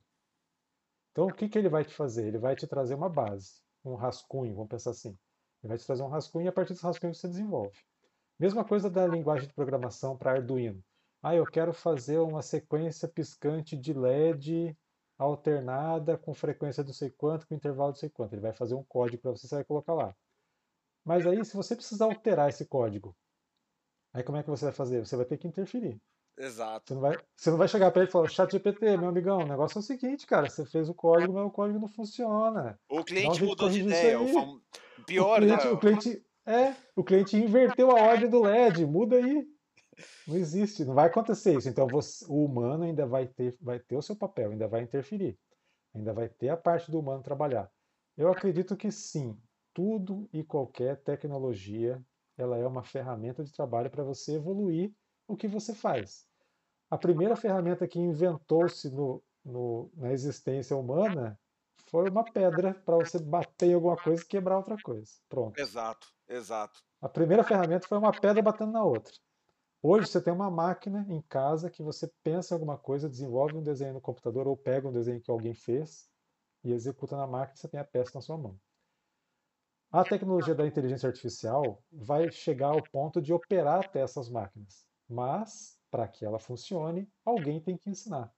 [1.14, 2.28] Então, o que, que ele vai te fazer?
[2.28, 5.18] Ele vai te trazer uma base, um rascunho, vamos pensar assim.
[5.64, 7.80] Ele vai te trazer um rascunho e a partir desse rascunho você desenvolve.
[8.38, 10.84] Mesma coisa da linguagem de programação para Arduino.
[11.24, 14.78] Ah, eu quero fazer uma sequência piscante de LED
[15.18, 18.34] alternada com frequência não sei quanto, com intervalo não sei quanto.
[18.34, 20.14] Ele vai fazer um código para você, você vai colocar lá.
[21.06, 23.16] Mas aí, se você precisar alterar esse código,
[24.16, 25.06] aí como é que você vai fazer?
[25.06, 26.02] Você vai ter que interferir.
[26.38, 26.86] Exato.
[26.88, 29.40] Você não vai, você não vai chegar para ele e falar, chat GPT, meu amigão,
[29.40, 32.80] o negócio é o seguinte, cara, você fez o código, mas o código não funciona.
[32.90, 34.20] O cliente de mudou de ideia.
[34.20, 34.62] O fam...
[35.00, 35.48] O Pior, né?
[35.48, 39.46] cliente, o cliente, é, o cliente inverteu a ordem do LED, muda aí.
[40.28, 41.70] Não existe, não vai acontecer isso.
[41.70, 45.38] Então você, o humano ainda vai ter, vai ter o seu papel, ainda vai interferir,
[45.94, 47.70] ainda vai ter a parte do humano trabalhar.
[48.18, 49.38] Eu acredito que sim,
[49.74, 52.02] tudo e qualquer tecnologia,
[52.38, 54.94] ela é uma ferramenta de trabalho para você evoluir
[55.28, 56.28] o que você faz.
[56.90, 61.40] A primeira ferramenta que inventou-se no, no, na existência humana
[61.90, 65.12] foi uma pedra para você bater em alguma coisa e quebrar outra coisa.
[65.30, 65.60] Pronto.
[65.60, 66.80] Exato, exato.
[67.02, 69.14] A primeira ferramenta foi uma pedra batendo na outra.
[69.82, 73.64] Hoje você tem uma máquina em casa que você pensa em alguma coisa, desenvolve um
[73.64, 76.10] desenho no computador ou pega um desenho que alguém fez
[76.64, 78.60] e executa na máquina e você tem a peça na sua mão.
[79.96, 85.80] A tecnologia da inteligência artificial vai chegar ao ponto de operar até essas máquinas, mas
[85.90, 88.30] para que ela funcione, alguém tem que ensinar.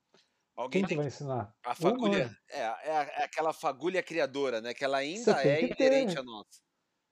[0.56, 1.14] Alguém Quem que tem vai que.
[1.16, 1.52] ensinar?
[1.66, 2.30] A fagulha.
[2.48, 4.72] É, é, é aquela fagulha criadora, né?
[4.72, 6.46] Que ela ainda é inerente a nós.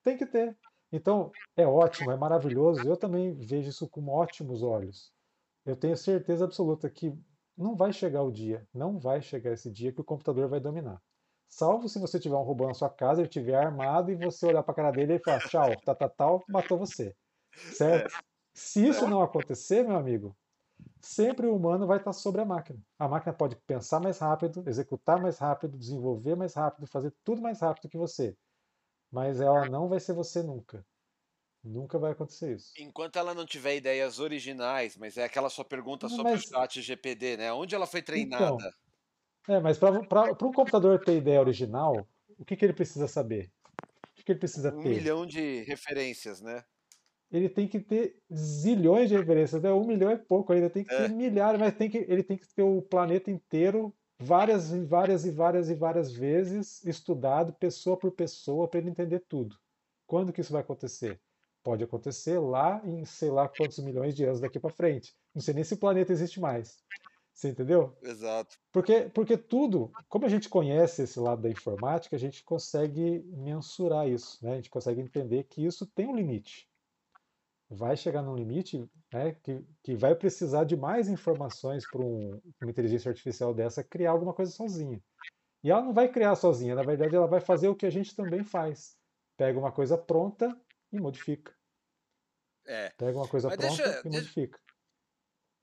[0.04, 0.56] tem que ter.
[0.92, 2.88] Então, é ótimo, é maravilhoso.
[2.88, 5.12] Eu também vejo isso com ótimos olhos.
[5.66, 7.12] Eu tenho certeza absoluta que
[7.58, 11.02] não vai chegar o dia, não vai chegar esse dia que o computador vai dominar.
[11.48, 14.64] Salvo se você tiver um robô na sua casa, ele estiver armado e você olhar
[14.64, 17.16] para a cara dele e falar, tchau, tal, tal, tal, matou você.
[17.70, 18.16] Certo?
[18.54, 20.38] Se isso não acontecer, meu amigo,
[21.02, 22.80] sempre o humano vai estar sobre a máquina.
[23.00, 27.62] A máquina pode pensar mais rápido, executar mais rápido, desenvolver mais rápido, fazer tudo mais
[27.62, 28.38] rápido que você.
[29.12, 30.86] Mas ela não vai ser você nunca.
[31.64, 32.74] Nunca vai acontecer isso.
[32.78, 36.82] Enquanto ela não tiver ideias originais, mas é aquela sua pergunta sobre Mas, o chat
[36.82, 37.54] GPD, né?
[37.54, 38.74] Onde ela foi então, treinada?
[39.48, 43.52] É, mas para um computador ter ideia original, o que, que ele precisa saber?
[44.14, 44.88] O que, que ele precisa Um ter?
[44.88, 46.64] milhão de referências, né?
[47.32, 49.72] Ele tem que ter zilhões de referências, né?
[49.74, 52.38] Um milhão é pouco ainda, tem que ter É, milhares, mas tem que, ele tem
[52.38, 57.98] que ter o planeta inteiro várias e várias e várias e várias vezes estudado, pessoa
[57.98, 59.56] por pessoa, para ele entender tudo.
[60.08, 61.20] Quando que isso vai acontecer?
[61.64, 65.16] Pode acontecer lá em sei lá quantos milhões de anos daqui para frente.
[65.34, 66.78] Não sei nem se o planeta existe mais.
[67.36, 67.94] Você entendeu?
[68.02, 68.58] exato.
[68.72, 74.08] Porque, porque tudo, como a gente conhece esse lado da informática, a gente consegue mensurar
[74.08, 74.54] isso, né?
[74.54, 76.70] A gente consegue entender que isso tem um limite.
[77.70, 82.72] Vai chegar num limite, né, que, que vai precisar de mais informações para um, uma
[82.72, 85.04] inteligência artificial dessa criar alguma coisa sozinha.
[85.62, 88.16] E ela não vai criar sozinha, na verdade ela vai fazer o que a gente
[88.16, 88.96] também faz.
[89.36, 90.58] Pega uma coisa pronta
[90.90, 91.54] e modifica.
[92.66, 92.92] É.
[92.92, 94.60] Pega uma coisa Mas pronta deixa, e deixa, modifica.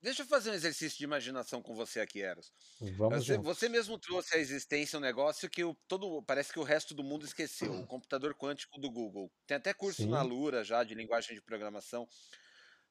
[0.03, 2.53] Deixa eu fazer um exercício de imaginação com você aqui, Eros.
[2.81, 6.63] Vamos Você, você mesmo trouxe à existência um negócio que o, todo, parece que o
[6.65, 9.33] resto do mundo esqueceu, o computador quântico do Google.
[9.47, 10.23] Tem até curso na Sim.
[10.23, 12.09] Lura já de linguagem de programação.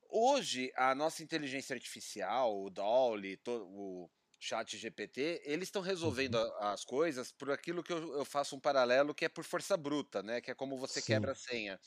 [0.09, 4.09] Hoje, a nossa inteligência artificial, o DALL-E, o
[4.39, 6.51] chat GPT, eles estão resolvendo Uhum.
[6.59, 10.21] as coisas por aquilo que eu, eu faço um paralelo que é por força bruta,
[10.23, 10.41] né?
[10.41, 11.33] Que é como você quebra Sim.
[11.33, 11.79] a senha.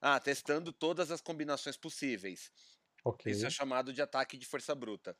[0.00, 2.50] Ah, testando todas as combinações possíveis.
[3.04, 3.26] Ok.
[3.26, 5.16] Isso é chamado de ataque de força bruta.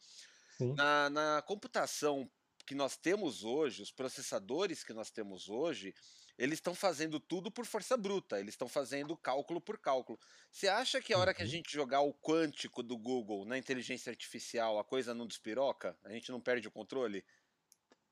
[0.76, 2.30] Na, na computação
[2.66, 5.94] que nós temos hoje, os processadores que nós temos hoje,
[6.38, 10.18] eles estão fazendo tudo por força bruta, eles estão fazendo cálculo por cálculo.
[10.52, 11.50] Você acha que a hora que a Uhum.
[11.50, 15.98] gente jogar o quântico do Google na inteligência artificial, a coisa não despiroca?
[16.04, 17.24] A gente não perde o controle?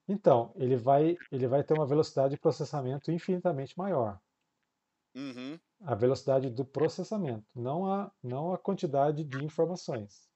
[0.09, 4.21] Então, ele vai, ele vai ter uma velocidade de processamento infinitamente maior.
[5.19, 5.59] Uhum.
[5.83, 10.29] A velocidade do processamento, não a, não a quantidade de informações.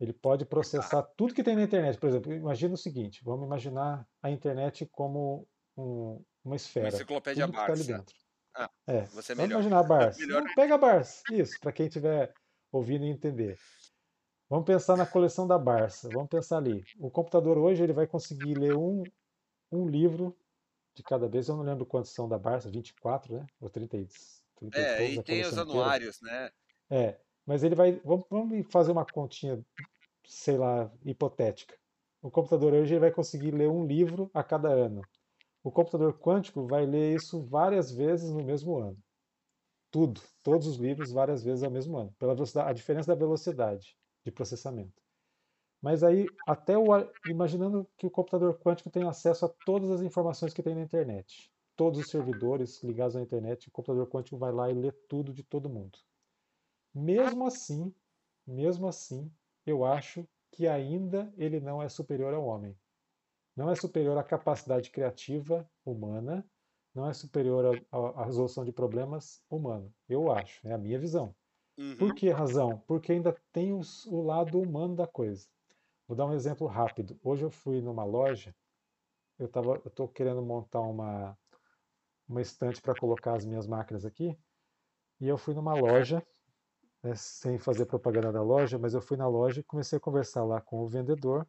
[0.00, 1.98] Ele pode processar tudo que tem na internet.
[1.98, 7.46] Por exemplo, imagina o seguinte: vamos imaginar a internet como um- uma Uma esfera, enciclopédia
[7.46, 7.92] tudo que está ali Barça.
[7.98, 8.14] dentro.
[8.56, 10.20] Ah, É, você é vamos imaginar a Barça.
[10.20, 10.42] Melhor.
[10.42, 12.32] Não, pega a Barça, isso, para quem estiver
[12.72, 13.58] ouvindo e entender.
[14.48, 16.10] Vamos pensar na coleção da Barça.
[16.10, 16.82] Vamos pensar ali.
[16.98, 19.10] O computador hoje ele vai conseguir ler um,
[19.72, 20.36] um livro
[20.98, 21.48] de cada vez.
[21.48, 23.50] Eu não lembro quantos são da Barça, 24, né?
[23.60, 24.06] Ou 30, e-
[24.56, 25.96] 30 e É, e tem os coleção inteira.
[25.96, 26.50] anuários, né?
[26.90, 28.00] É, mas ele vai.
[28.00, 29.64] Vamos, vamos fazer uma continha,
[30.26, 31.78] sei lá, hipotética.
[32.22, 35.08] O computador hoje ele vai conseguir ler um livro a cada ano.
[35.64, 38.98] O computador quântico vai ler isso várias vezes no mesmo ano.
[39.90, 43.98] Tudo, todos os livros várias vezes ao mesmo ano, pela velocidade, a diferença da velocidade
[44.24, 45.02] de processamento.
[45.82, 46.88] Mas aí, até o,
[47.24, 51.52] imaginando que o computador quântico tem acesso a todas as informações que tem na internet,
[51.76, 55.44] todos os servidores ligados à internet, o computador quântico vai lá e lê tudo de
[55.44, 55.98] todo mundo.
[56.94, 57.94] Mesmo assim,
[58.46, 59.32] mesmo assim,
[59.66, 62.78] eu acho que ainda ele não é superior ao homem.
[63.56, 66.50] Não é superior à capacidade criativa humana,
[66.94, 69.94] não é superior à à- resolução de problemas humano.
[70.08, 71.36] Eu acho, é a minha visão.
[71.98, 72.14] Por Uhum.
[72.14, 72.80] que razão?
[72.86, 75.48] Porque ainda tem os- o lado humano da coisa.
[76.08, 77.20] Vou dar um exemplo rápido.
[77.22, 78.56] Hoje eu fui numa loja,
[79.38, 79.44] eu
[79.84, 81.38] estou querendo montar uma,
[82.26, 84.34] uma estante para colocar as minhas máquinas aqui,
[85.20, 86.26] e eu fui numa loja,
[87.02, 90.44] né, sem fazer propaganda da loja, mas eu fui na loja e comecei a conversar
[90.44, 91.46] lá com o vendedor,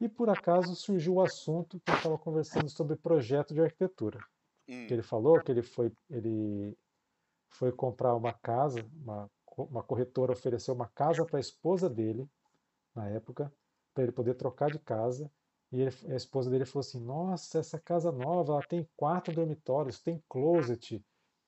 [0.00, 4.20] e por acaso surgiu o assunto que eu estava conversando sobre projeto de arquitetura.
[4.68, 4.96] Que Hum.
[4.96, 6.78] ele falou que ele foi, ele
[7.50, 12.26] foi comprar uma casa, uma, uma corretora ofereceu uma casa para a esposa dele,
[12.94, 13.52] na época,
[13.96, 15.32] para ele poder trocar de casa.
[15.72, 20.00] E ele- a esposa dele falou assim: Nossa, essa casa nova, ela tem quatro dormitórios,
[20.02, 21.04] tem closet,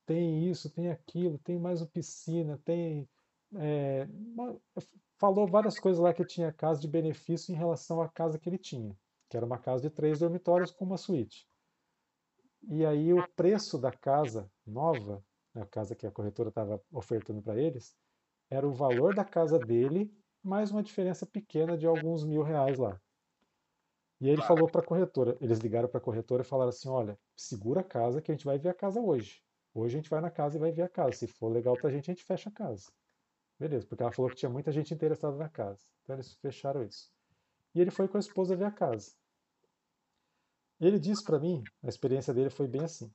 [0.07, 3.09] tem isso, tem aquilo, tem mais uma piscina, tem.
[3.57, 4.09] é,
[5.19, 8.59] falou várias coisas lá que tinha casa de benefício em relação à casa que ele
[8.59, 11.49] tinha, que era uma casa de três dormitórios com uma suíte.
[12.71, 15.25] E aí o preço da casa nova,
[15.55, 17.97] a casa que a corretora estava ofertando para eles,
[18.51, 20.13] era o valor da casa dele,
[20.43, 23.01] mais uma diferença pequena de alguns mil reais lá.
[24.21, 26.89] E aí ele falou para a corretora, eles ligaram para a corretora e falaram assim,
[26.89, 29.43] olha, segura a casa que a gente vai ver a casa hoje.
[29.73, 31.13] Hoje a gente vai na casa e vai ver a casa.
[31.13, 32.91] Se for legal para a gente, a gente fecha a casa.
[33.59, 35.83] Beleza, porque ela falou que tinha muita gente interessada na casa.
[36.03, 37.13] Então eles fecharam isso.
[37.75, 39.13] e ele foi com a esposa ver a casa.
[40.81, 43.13] Ele disse para mim, a experiência dele foi bem assim,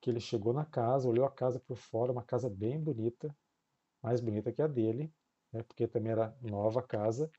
[0.00, 3.34] que ele chegou na casa, olhou a casa por fora, uma casa bem bonita,
[4.02, 5.12] mais bonita que a dele,
[5.52, 7.30] né, porque também era nova a casa.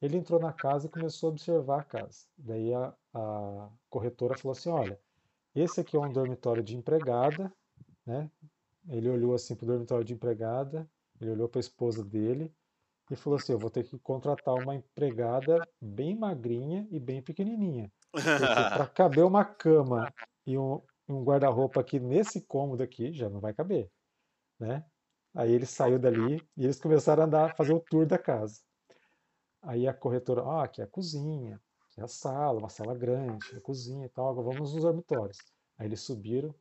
[0.00, 2.26] Ele entrou na casa e começou a observar a casa.
[2.36, 4.98] Daí a, a corretora falou assim, olha,
[5.54, 7.52] esse aqui é um dormitório de empregada,
[8.06, 8.30] né?
[8.88, 10.88] Ele olhou assim para o dormitório de empregada,
[11.20, 12.52] ele olhou para a esposa dele
[13.10, 17.92] e falou assim: Eu vou ter que contratar uma empregada bem magrinha e bem pequenininha.
[18.12, 20.12] Para caber uma cama
[20.46, 23.90] e um, um guarda-roupa aqui nesse cômodo aqui, já não vai caber,
[24.58, 24.84] né?
[25.34, 28.60] Aí ele saiu dali e eles começaram a andar, fazer o tour da casa.
[29.62, 33.56] Aí a corretora, ah, aqui é a cozinha, aqui é a sala, uma sala grande,
[33.56, 35.38] a cozinha e tal, agora vamos nos dormitórios.
[35.78, 36.54] Aí eles subiram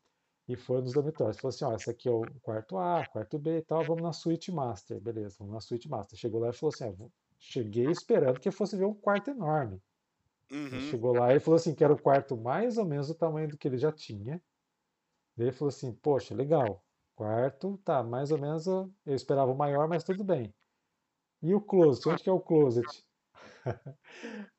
[0.48, 1.38] e foram nos dormitórios.
[1.38, 4.14] Falou assim, ó, esse aqui é o quarto A, quarto B e tal, vamos na
[4.14, 5.02] suíte master.
[5.02, 6.18] Beleza, vamos na suíte master.
[6.18, 7.08] Chegou lá e falou assim, ó,
[7.38, 9.82] cheguei esperando que fosse ver um quarto enorme.
[10.52, 10.82] Uhum.
[10.90, 13.58] Chegou lá e falou assim, que era o quarto mais ou menos do tamanho do
[13.58, 14.42] que ele já tinha.
[15.36, 16.84] Daí ele falou assim, poxa, legal,
[17.16, 20.54] quarto, tá, mais ou menos eu esperava o maior, mas tudo bem.
[21.42, 23.06] E o closet, onde que é o closet?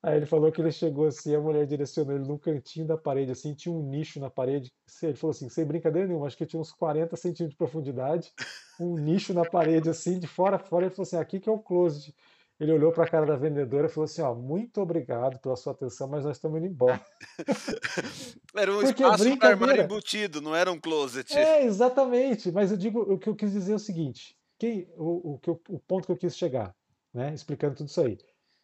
[0.01, 3.31] Aí ele falou que ele chegou assim, a mulher direcionou ele num cantinho da parede,
[3.31, 4.71] assim, tinha um nicho na parede.
[5.01, 8.33] Ele falou assim, sem brincadeira nenhuma, acho que tinha uns 40 centímetros de profundidade,
[8.79, 10.85] um nicho na parede, assim, de fora a fora.
[10.85, 12.13] Ele falou assim, aqui que é o closet.
[12.59, 15.73] Ele olhou para a cara da vendedora e falou assim: ó, muito obrigado pela sua
[15.73, 17.03] atenção, mas nós estamos indo embora.
[18.55, 21.35] era um Porque espaço para armário embutido, não era um closet.
[21.37, 22.51] É, exatamente.
[22.51, 25.39] Mas eu digo, o que eu quis dizer é o seguinte: quem, o, o,
[25.69, 26.75] o ponto que eu quis chegar,
[27.13, 28.17] né, explicando tudo isso aí.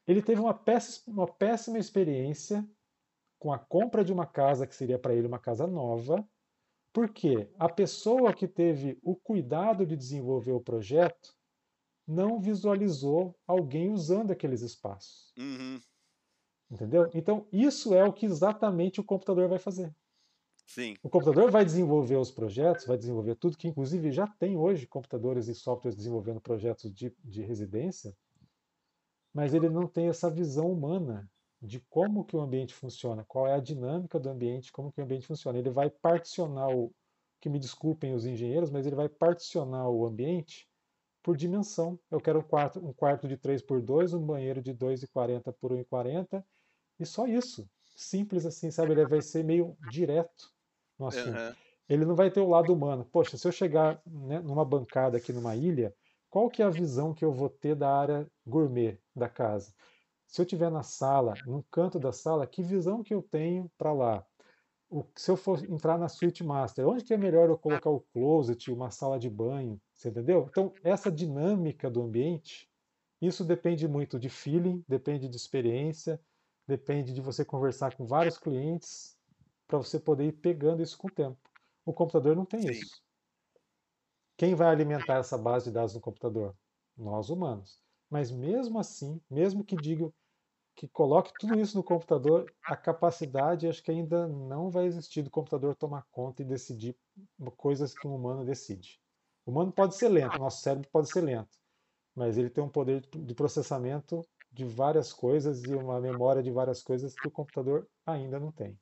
[0.07, 2.67] Ele teve uma péssima, uma péssima experiência
[3.37, 6.27] com a compra de uma casa que seria para ele uma casa nova,
[6.91, 11.38] porque a pessoa que teve o cuidado de desenvolver o projeto
[12.09, 15.31] não visualizou alguém usando aqueles espaços.
[15.37, 15.79] Uhum.
[16.71, 17.09] Entendeu?
[17.13, 19.95] Então, isso é o que exatamente o computador vai fazer.
[20.65, 20.95] Sim.
[21.03, 25.47] O computador vai desenvolver os projetos, vai desenvolver tudo, que inclusive já tem hoje computadores
[25.47, 28.15] e softwares desenvolvendo projetos de, de residência,
[29.33, 31.29] mas ele não tem essa visão humana
[31.61, 35.03] de como que o ambiente funciona, qual é a dinâmica do ambiente, como que o
[35.03, 35.57] ambiente funciona.
[35.57, 36.93] Ele vai particionar o
[37.39, 40.68] que me desculpem os engenheiros, mas ele vai particionar o ambiente
[41.29, 41.99] por dimensão.
[42.09, 45.71] Eu quero um quarto, um quarto de 3 por 2, um banheiro de 2,40 por
[45.71, 46.43] 1,40
[46.99, 47.69] e só isso.
[47.95, 48.93] Simples assim, sabe?
[48.93, 50.51] Ele vai ser meio direto
[50.97, 51.37] no assunto.
[51.37, 51.53] Uhum.
[51.87, 53.05] Ele não vai ter o lado humano.
[53.05, 55.93] Poxa, se eu chegar né, numa bancada aqui numa ilha,
[56.31, 59.71] qual que é a visão que eu vou ter da área gourmet da casa?
[60.25, 63.93] Se eu estiver na sala, no canto da sala, que visão que eu tenho para
[63.93, 64.25] lá?
[64.89, 68.01] O, se eu for entrar na suite master, onde que é melhor eu colocar o
[68.11, 70.47] closet, uma sala de banho, você entendeu?
[70.49, 72.71] Então, essa dinâmica do ambiente,
[73.21, 76.21] isso depende muito de feeling, depende de experiência,
[76.65, 79.19] depende de você conversar com vários clientes
[79.67, 81.37] para você poder ir pegando isso com o tempo.
[81.85, 82.71] O computador não tem Sim.
[82.71, 83.03] isso.
[84.37, 86.55] Quem vai alimentar essa base de dados no computador?
[86.95, 87.83] Nós humanos.
[88.09, 90.09] Mas mesmo assim, mesmo que diga
[90.77, 95.29] que coloque tudo isso no computador, a capacidade acho que ainda não vai existir do
[95.29, 96.95] computador tomar conta e decidir
[97.57, 99.01] coisas que um humano decide.
[99.49, 101.57] O humano pode ser lento, nosso cérebro pode ser lento,
[102.13, 104.21] mas ele tem um poder de processamento
[104.51, 108.79] de várias coisas e uma memória de várias coisas que o computador ainda não tem.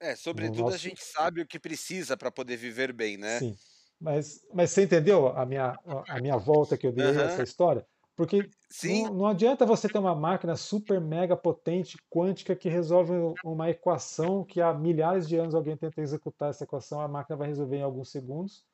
[0.00, 0.76] É, sobretudo nosso...
[0.76, 3.38] a gente sabe o que precisa para poder viver bem, né?
[3.38, 3.54] Sim.
[4.00, 5.78] Mas, mas você entendeu a minha,
[6.08, 7.20] a minha volta que eu dei uhum.
[7.20, 7.86] a essa história?
[8.16, 8.48] Porque
[8.84, 13.12] não, não, adianta você ter uma máquina super mega potente, quântica, que resolve
[13.44, 17.48] uma equação que há milhares de anos alguém tenta executar essa equação, a máquina vai
[17.48, 18.64] resolver em alguns segundos,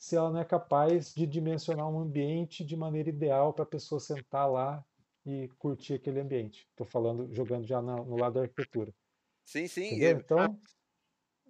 [0.00, 4.00] se ela não é capaz de dimensionar um ambiente de maneira ideal para a pessoa
[4.00, 4.82] sentar lá
[5.26, 6.66] e curtir aquele ambiente.
[6.70, 8.94] Estou falando, jogando já no, no, lado da arquitetura.
[9.44, 10.02] Sim, sim.
[10.02, 10.58] Então,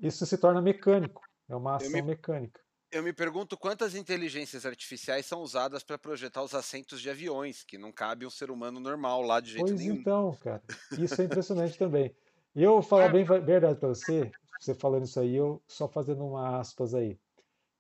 [0.03, 2.03] isso se torna mecânico, é uma ação me...
[2.03, 2.61] mecânica.
[2.91, 7.79] Eu me pergunto quantas inteligências artificiais são usadas para projetar os assentos de aviões, que
[7.79, 9.95] não cabe um ser humano normal lá de jeito pois nenhum.
[9.95, 10.61] então, cara.
[10.99, 12.13] Isso é impressionante também.
[12.53, 14.29] Eu falar bem verdade para você,
[14.59, 17.17] você falando isso aí, eu só fazendo uma aspas aí.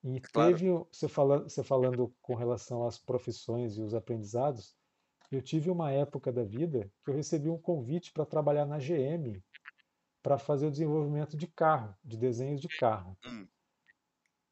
[0.02, 0.52] E claro.
[0.52, 4.74] teve, você falando, você falando com relação às profissões e os aprendizados,
[5.30, 9.42] eu tive uma época da vida que eu recebi um convite para trabalhar na GM
[10.22, 13.16] para fazer o desenvolvimento de carro, de desenhos de carro.
[13.24, 13.46] Hum.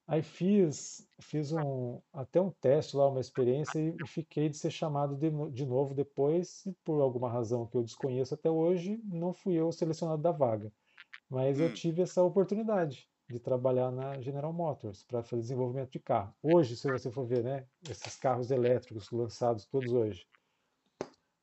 [0.07, 5.15] Aí fiz, fiz um, até um teste lá, uma experiência, e fiquei de ser chamado
[5.17, 9.55] de, de novo depois, e por alguma razão que eu desconheço até hoje, não fui
[9.55, 10.73] eu selecionado da vaga.
[11.29, 11.75] Mas eu hum.
[11.75, 16.35] tive essa oportunidade de trabalhar na General Motors para fazer desenvolvimento de carro.
[16.43, 20.27] Hoje, se você for ver, né, esses carros elétricos lançados todos hoje.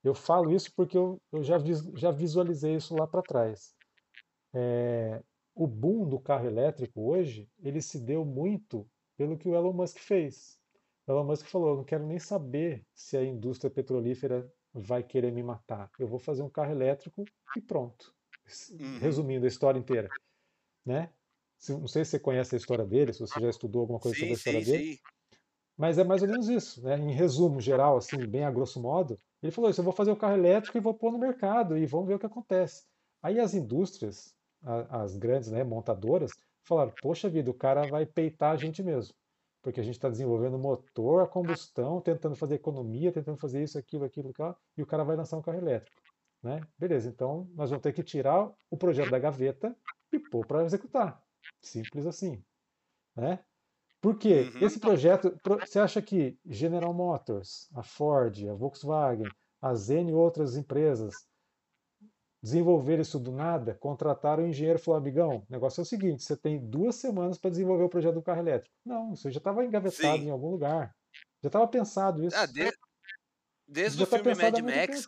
[0.04, 1.58] Eu falo isso porque eu, eu já,
[1.96, 3.76] já visualizei isso lá para trás.
[4.54, 5.22] É,
[5.54, 9.98] o boom do carro elétrico hoje, ele se deu muito pelo que o Elon Musk
[9.98, 10.60] fez.
[11.08, 15.32] O Elon Musk falou: eu não quero nem saber se a indústria petrolífera vai querer
[15.32, 15.90] me matar.
[15.98, 17.24] Eu vou fazer um carro elétrico
[17.56, 18.14] e pronto.
[18.72, 19.00] Uhum.
[19.00, 20.10] Resumindo a história inteira,
[20.86, 21.12] né?
[21.70, 24.22] Não sei se você conhece a história dele, se você já estudou alguma coisa sim,
[24.22, 24.94] sobre a história sim, dele.
[24.94, 25.00] Sim.
[25.78, 26.98] Mas é mais ou menos isso, né?
[26.98, 30.16] Em resumo geral, assim, bem a grosso modo, ele falou isso: eu vou fazer o
[30.16, 32.84] carro elétrico e vou pôr no mercado e vamos ver o que acontece.
[33.22, 34.34] Aí as indústrias,
[34.90, 36.32] as grandes né, montadoras,
[36.64, 39.14] falaram: poxa vida, o cara vai peitar a gente mesmo
[39.66, 44.06] porque a gente está desenvolvendo motor a combustão, tentando fazer economia, tentando fazer isso, aquilo,
[44.06, 46.04] aquilo, aquilo, e o cara vai lançar um carro elétrico.
[46.44, 46.62] Né?
[46.78, 49.76] Beleza, então nós vamos ter que tirar o projeto da gaveta
[50.14, 51.20] e pôr para executar.
[51.62, 52.44] Simples assim.
[53.16, 53.40] Né?
[54.02, 54.52] Por quê?
[54.54, 54.66] Uhum.
[54.66, 59.28] Esse projeto, você acha que General Motors, a Ford, a Volkswagen,
[59.62, 61.14] a Zen e outras empresas
[62.46, 66.24] desenvolver isso do nada, contrataram o engenheiro e falou, amigão, o negócio é o seguinte,
[66.24, 68.76] você tem duas semanas para desenvolver o projeto do carro elétrico.
[68.86, 70.28] Não, isso já estava engavetado Sim.
[70.28, 70.96] em algum lugar.
[71.42, 72.38] Já estava pensado isso.
[72.38, 72.72] Ah, de...
[73.68, 75.08] Desde o tá filme Mad Max,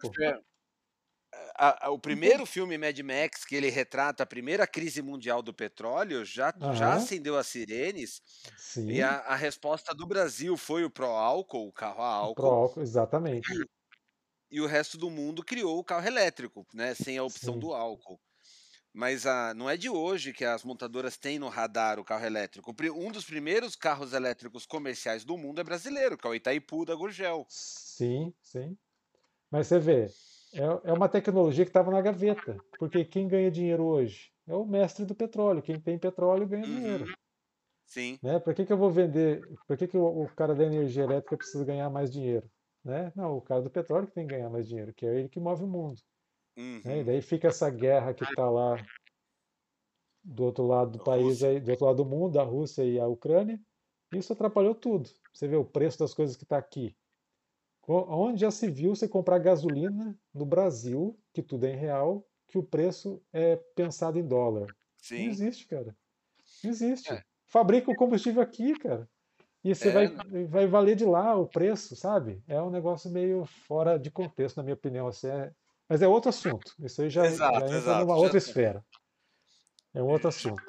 [1.57, 5.53] a, a, o primeiro filme Mad Max, que ele retrata a primeira crise mundial do
[5.53, 6.73] petróleo, já, uhum.
[6.73, 8.21] já acendeu as sirenes.
[8.57, 8.91] Sim.
[8.91, 12.35] E a, a, resposta do Brasil foi o pró-álcool, o carro a álcool.
[12.35, 13.47] Pró-álcool, exatamente
[14.49, 17.59] e o resto do mundo criou o carro elétrico, né, sem a opção Sim.
[17.59, 18.19] do álcool.
[18.93, 22.73] Mas a, não é de hoje que as montadoras têm no radar o carro elétrico.
[22.95, 26.95] Um dos primeiros carros elétricos comerciais do mundo é brasileiro, que é o Itaipu da
[26.95, 27.45] Gurgel.
[27.47, 28.75] Sim, sim.
[29.51, 30.07] Mas você vê,
[30.57, 32.57] é, é uma tecnologia que estava na gaveta.
[32.79, 35.61] Porque quem ganha dinheiro hoje é o mestre do petróleo.
[35.61, 36.75] Quem tem petróleo ganha uhum.
[36.75, 37.13] dinheiro.
[37.85, 38.19] Sim.
[38.21, 38.39] Né?
[38.39, 39.41] Por que, que eu vou vender?
[39.67, 42.49] Por que, que o, o cara da energia elétrica precisa ganhar mais dinheiro?
[42.83, 43.11] Né?
[43.15, 45.39] Não, o cara do petróleo que tem que ganhar mais dinheiro, que é ele que
[45.39, 46.01] move o mundo.
[46.57, 46.81] Uhum.
[46.83, 47.01] Né?
[47.01, 48.75] E daí fica essa guerra que está lá
[50.23, 53.07] do outro lado do país, aí, do outro lado do mundo, a Rússia e a
[53.07, 53.59] Ucrânia.
[54.13, 55.09] Isso atrapalhou tudo.
[55.33, 56.95] Você vê o preço das coisas que está aqui.
[57.87, 62.57] Onde já se viu você comprar gasolina no Brasil, que tudo é em real, que
[62.57, 64.75] o preço é pensado em dólar?
[64.97, 65.23] Sim.
[65.23, 65.95] Não existe, cara.
[66.63, 67.13] Não existe.
[67.13, 67.23] É.
[67.45, 69.09] Fabrica o combustível aqui, cara.
[69.63, 69.91] E você é...
[69.91, 72.43] vai, vai valer de lá o preço, sabe?
[72.45, 75.07] É um negócio meio fora de contexto, na minha opinião.
[75.07, 75.51] Assim, é...
[75.87, 76.73] Mas é outro assunto.
[76.79, 77.99] Isso aí já, exato, já entra exato.
[78.01, 78.21] numa já...
[78.21, 78.85] outra esfera.
[79.93, 80.63] É um outro assunto.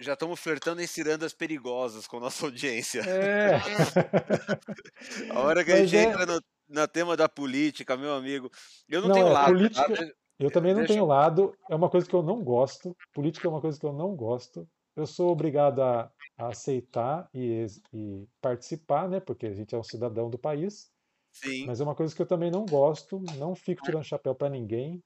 [0.00, 3.00] Já estamos flertando em cirandas perigosas com nossa audiência.
[3.02, 3.54] É.
[5.30, 6.02] a hora que Mas a gente é...
[6.02, 8.50] entra no, no tema da política, meu amigo.
[8.88, 9.52] Eu não, não tenho é, lado.
[9.52, 9.94] Política...
[9.94, 10.12] Tá?
[10.38, 10.94] Eu também não Deixa...
[10.94, 11.56] tenho lado.
[11.70, 12.96] É uma coisa que eu não gosto.
[13.12, 14.68] Política é uma coisa que eu não gosto.
[14.96, 19.20] Eu sou obrigado a a aceitar e, e, participar, né?
[19.20, 20.90] Porque a gente é um cidadão do país.
[21.32, 21.66] Sim.
[21.66, 25.02] Mas é uma coisa que eu também não gosto, não fico tirando chapéu para ninguém.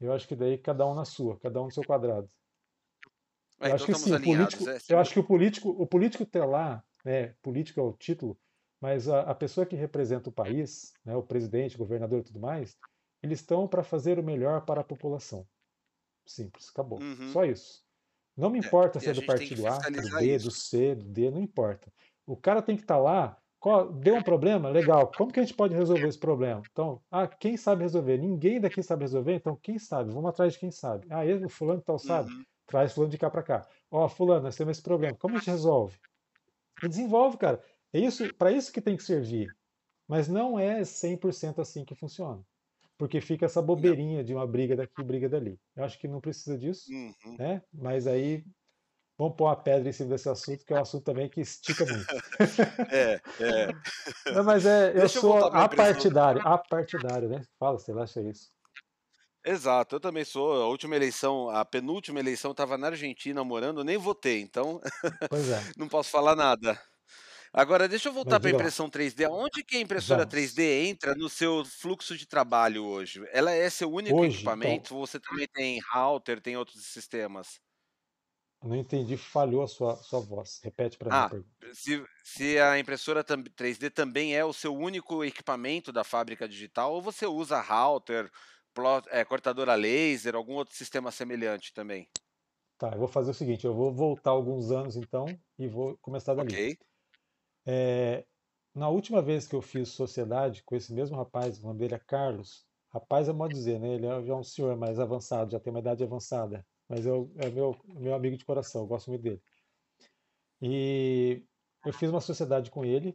[0.00, 2.28] Eu acho que daí cada um na sua, cada um no seu quadrado.
[3.60, 6.26] É, eu então acho que sim, político, é, eu acho que o político, o político
[6.26, 8.36] ter lá, né, político é o título,
[8.82, 12.40] mas a, a pessoa que representa o país, né, o presidente, o governador e tudo
[12.40, 12.76] mais,
[13.22, 15.46] eles estão para fazer o melhor para a população.
[16.26, 17.00] Simples, acabou.
[17.00, 17.28] Uhum.
[17.28, 17.84] Só isso.
[18.36, 20.46] Não me é, importa é, se é do partido A, do B, isso.
[20.46, 21.92] do C, do D, não importa.
[22.26, 23.38] O cara tem que estar tá lá.
[23.60, 24.68] Qual, deu um problema?
[24.68, 25.12] Legal.
[25.16, 26.60] Como que a gente pode resolver esse problema?
[26.72, 28.18] Então, ah, quem sabe resolver?
[28.18, 30.10] Ninguém daqui sabe resolver, então quem sabe?
[30.10, 31.06] Vamos atrás de quem sabe.
[31.08, 32.32] Ah, ele, o fulano tal sabe?
[32.32, 32.44] Uhum.
[32.66, 33.68] Traz fulano de cá para cá.
[33.88, 35.16] Ó, oh, fulano, nós temos esse problema.
[35.16, 35.96] Como a gente resolve?
[36.82, 37.62] E desenvolve, cara.
[37.92, 39.54] É isso, para isso que tem que servir.
[40.08, 42.44] Mas não é 100% assim que funciona
[43.02, 45.58] porque fica essa bobeirinha de uma briga daqui, briga dali.
[45.74, 47.36] Eu acho que não precisa disso, uhum.
[47.36, 47.60] né?
[47.74, 48.44] Mas aí
[49.18, 51.84] vamos pôr a pedra em cima desse assunto, que é um assunto também que estica
[51.84, 52.06] muito.
[52.94, 54.32] é, é.
[54.32, 57.42] Não, mas é, eu Deixa sou eu apartidário, apartidário, né?
[57.58, 58.52] Fala, você acha isso?
[59.44, 60.62] Exato, eu também sou.
[60.62, 65.08] A última eleição, a penúltima eleição, estava na Argentina morando, nem votei, então é.
[65.76, 66.80] não posso falar nada.
[67.52, 69.28] Agora, deixa eu voltar para a impressão 3D.
[69.30, 70.34] Onde que a impressora Vamos.
[70.34, 73.22] 3D entra no seu fluxo de trabalho hoje?
[73.30, 74.86] Ela é seu único hoje, então equipamento?
[74.86, 74.96] Então...
[74.96, 77.60] Ou você também tem router, tem outros sistemas?
[78.64, 80.60] Não entendi, falhou a sua, sua voz.
[80.62, 81.44] Repete para ah, mim.
[81.74, 87.02] Se, se a impressora 3D também é o seu único equipamento da fábrica digital, ou
[87.02, 88.30] você usa router,
[88.72, 92.08] plot, é, cortadora laser, algum outro sistema semelhante também?
[92.78, 95.26] Tá, eu vou fazer o seguinte, eu vou voltar alguns anos então
[95.58, 96.48] e vou começar dali.
[96.48, 96.78] Ok.
[97.66, 98.24] É,
[98.74, 101.98] na última vez que eu fiz sociedade com esse mesmo rapaz, o nome dele é
[101.98, 102.66] Carlos.
[102.92, 103.94] Rapaz é modo dizer, né?
[103.94, 106.66] Ele é, é um senhor mais avançado, já tem uma idade avançada.
[106.88, 109.42] Mas eu, é meu, meu amigo de coração, eu gosto muito dele.
[110.60, 111.42] E
[111.84, 113.14] eu fiz uma sociedade com ele,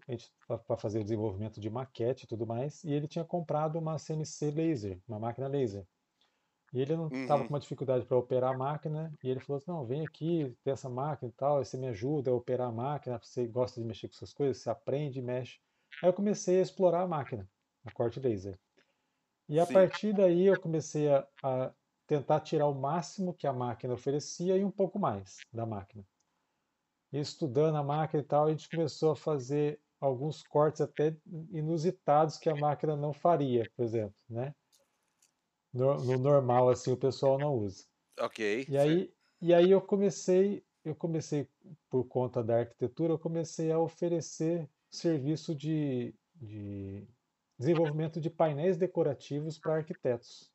[0.65, 4.51] para fazer o desenvolvimento de maquete e tudo mais, e ele tinha comprado uma CNC
[4.51, 5.87] laser, uma máquina laser.
[6.73, 7.45] E ele não estava Uhum.
[7.45, 10.73] com uma dificuldade para operar a máquina, e ele falou assim, não, vem aqui, tem
[10.73, 14.07] essa máquina e tal, você me ajuda a operar a máquina, você gosta de mexer
[14.09, 15.59] com essas coisas, você aprende, mexe.
[16.01, 17.49] Aí eu comecei a explorar a máquina,
[17.85, 18.59] a corte laser.
[19.49, 21.73] E a Sim, partir daí eu comecei a, a
[22.07, 26.05] tentar tirar o máximo que a máquina oferecia e um pouco mais da máquina.
[27.11, 31.17] E estudando a máquina e tal, a gente começou a fazer alguns cortes até
[31.51, 34.53] inusitados que a máquina não faria, por exemplo, né?
[35.77, 37.85] No, no normal, assim, o pessoal não usa.
[38.19, 38.39] ok.
[38.67, 41.49] E aí, e aí eu comecei, eu comecei,
[41.89, 47.07] por conta da arquitetura, eu comecei a oferecer serviço de, de
[47.59, 50.53] desenvolvimento de painéis decorativos para arquitetos.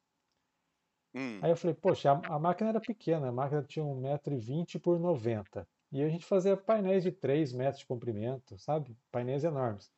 [1.15, 4.33] Hum, Aí eu falei, poxa, a, a máquina era pequena, a máquina tinha um metro
[4.35, 5.69] e vinte por 90.
[5.91, 8.97] E a gente fazia painéis de 3 metros de comprimento, sabe?
[9.11, 9.93] Painéis enormes.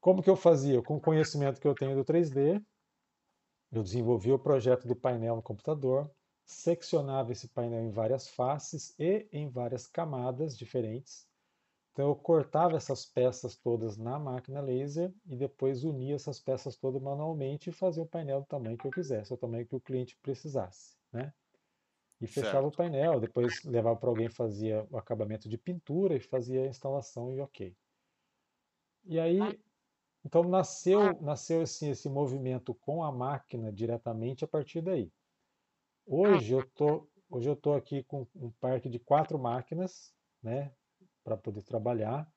[0.00, 0.82] Como que eu fazia?
[0.82, 2.60] Com o conhecimento que eu tenho do 3D,
[3.70, 6.10] eu desenvolvia o projeto do painel no computador,
[6.44, 11.28] seccionava esse painel em várias faces e em várias camadas diferentes.
[11.92, 17.02] Então eu cortava essas peças todas na máquina laser e depois unia essas peças todas
[17.02, 20.16] manualmente e fazia o painel do tamanho que eu quisesse, o tamanho que o cliente
[20.22, 21.34] precisasse, né?
[22.20, 22.76] E fechava o certo.
[22.76, 27.40] painel, depois levava para alguém, fazia o acabamento de pintura e fazia a instalação e
[27.40, 27.76] ok.
[29.04, 29.60] E aí,
[30.24, 35.10] então nasceu, nasceu assim, esse movimento com a máquina diretamente a partir daí.
[36.06, 40.72] Hoje eu tô, hoje eu tô aqui com um parque de quatro máquinas, né,
[41.22, 42.30] para poder trabalhar.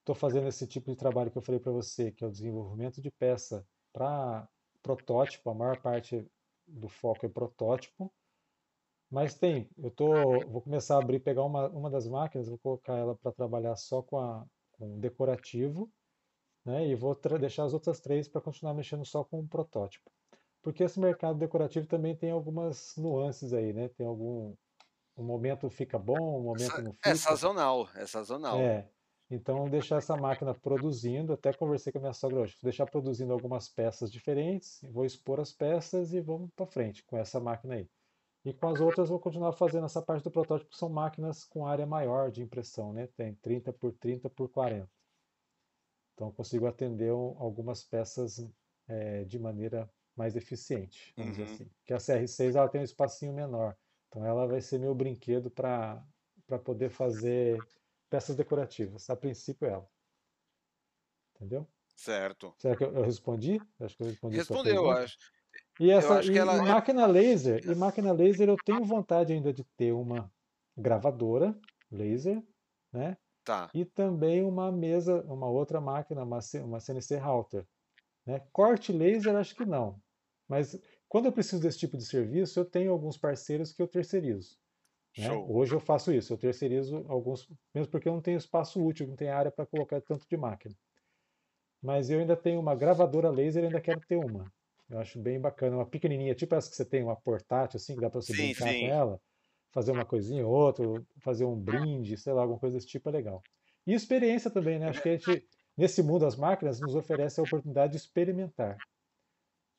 [0.00, 3.00] Estou fazendo esse tipo de trabalho que eu falei para você, que é o desenvolvimento
[3.00, 4.48] de peça para
[4.82, 5.50] protótipo.
[5.50, 6.24] A maior parte
[6.66, 8.12] do foco é protótipo.
[9.10, 10.06] Mas tem, eu tô,
[10.48, 14.02] vou começar a abrir, pegar uma, uma das máquinas, vou colocar ela para trabalhar só
[14.02, 15.90] com, a, com decorativo,
[16.66, 16.86] né?
[16.88, 20.10] E vou deixar as outras três para continuar mexendo só com o protótipo.
[20.62, 23.88] Porque esse mercado decorativo também tem algumas nuances aí, né?
[23.90, 24.54] Tem algum,
[25.16, 27.16] um momento fica bom, um momento não É fica.
[27.16, 28.60] sazonal, é sazonal.
[28.60, 28.90] É,
[29.30, 33.32] então deixar essa máquina produzindo, até conversei com a minha sogra hoje, vou deixar produzindo
[33.32, 37.88] algumas peças diferentes, vou expor as peças e vamos para frente com essa máquina aí.
[38.44, 41.66] E com as outras vou continuar fazendo essa parte do protótipo, que são máquinas com
[41.66, 43.08] área maior de impressão, né?
[43.16, 44.88] Tem 30 por 30 por 40.
[46.16, 48.50] Então eu consigo atender um- algumas peças
[48.88, 51.70] eh, de maneira mais eficiente, vamos dizer Uhum, assim.
[51.84, 53.78] Que a CR6 ela tem um espacinho menor,
[54.08, 56.04] então ela vai ser meu brinquedo para
[56.64, 57.68] poder fazer
[58.10, 59.10] peças decorativas.
[59.10, 59.88] A princípio ela,
[61.34, 61.68] entendeu?
[61.94, 62.58] certo.
[62.58, 63.66] Será que eu, eu respondi?
[63.80, 65.16] Acho que eu respondi Respondeu, acho.
[65.78, 66.60] E essa acho que e, ela é.
[66.62, 70.32] máquina laser, e máquina laser eu tenho vontade ainda de ter uma
[70.76, 71.58] gravadora
[71.90, 72.42] laser,
[72.92, 73.18] né?
[73.46, 73.74] Tá.
[73.74, 77.66] E também uma mesa, uma outra máquina, uma, CNC router,
[78.26, 78.40] né?
[78.52, 80.02] Corte laser acho que não.
[80.48, 84.58] Mas quando eu preciso desse tipo de serviço, eu tenho alguns parceiros que eu terceirizo,
[85.16, 85.32] né?
[85.32, 89.16] Hoje eu faço isso, eu terceirizo alguns, mesmo porque eu não tenho espaço útil, não
[89.16, 90.76] tenho área para colocar tanto de máquina.
[91.82, 94.52] Mas eu ainda tenho uma gravadora laser, ainda quero ter uma.
[94.88, 98.00] Eu acho bem bacana, uma pequenininha, tipo essa que você tem, uma portátil assim, que
[98.00, 98.90] dá para você Sim, brincar com sim.
[98.90, 99.20] ela,
[99.76, 100.86] fazer uma coisinha ou outra,
[101.18, 103.42] fazer um brinde, sei lá, alguma coisa desse tipo é legal.
[103.86, 104.88] E experiência também, né?
[104.88, 105.46] Acho que a gente,
[105.76, 108.78] nesse mundo das máquinas, nos oferece a oportunidade de experimentar,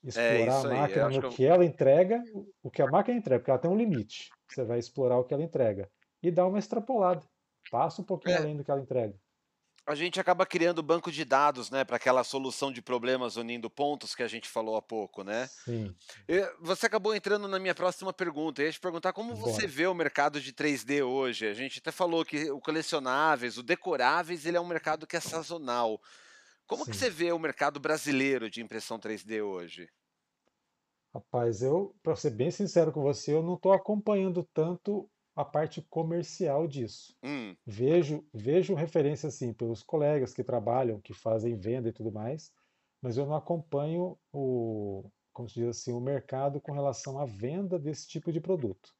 [0.05, 0.63] É explorar a aí.
[0.65, 2.23] Eu máquina no que eu- que ela entrega,
[2.61, 4.29] o que a máquina entrega, porque ela tem um limite.
[4.47, 5.89] Você vai explorar o que ela entrega
[6.21, 7.25] e dar uma extrapolada.
[7.71, 9.15] Passa um pouquinho é, além do que ela entrega.
[9.87, 14.13] A gente acaba criando banco de dados, né, para aquela solução de problemas unindo pontos
[14.13, 15.49] que a gente falou há pouco, né?
[15.63, 15.95] Sim,
[16.59, 18.61] Você acabou entrando na minha próxima pergunta.
[18.61, 19.67] Eu ia te perguntar como você bora.
[19.67, 21.47] vê o mercado de 3D hoje.
[21.47, 25.19] A gente até falou que o colecionáveis, o decoráveis, ele é um mercado que é
[25.21, 26.01] sazonal.
[26.67, 26.97] Como que Sim.
[26.97, 29.89] você vê o mercado brasileiro de impressão 3D hoje?
[31.13, 35.81] Rapaz, eu, para ser bem sincero com você, eu não estou acompanhando tanto a parte
[35.83, 37.15] comercial disso.
[37.23, 42.51] Hum, Vejo, vejo referência assim pelos colegas que trabalham, que fazem venda e tudo mais,
[43.01, 47.77] mas eu não acompanho o, como se diz assim, o mercado com relação à venda
[47.79, 48.95] desse tipo de produto.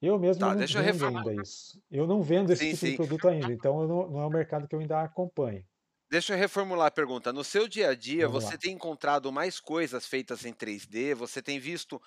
[0.00, 1.04] Eu mesmo tá, não vendo reformular.
[1.04, 1.82] ainda isso.
[1.90, 2.94] Eu não vendo esse Sim, tipo de sim.
[2.94, 5.66] produto ainda, então não, não é um mercado que eu ainda acompanho.
[6.10, 7.32] Deixa eu reformular a pergunta.
[7.32, 8.56] No seu dia a dia, Vamos você lá.
[8.56, 11.14] tem encontrado mais coisas feitas em 3D?
[11.14, 12.00] Você tem visto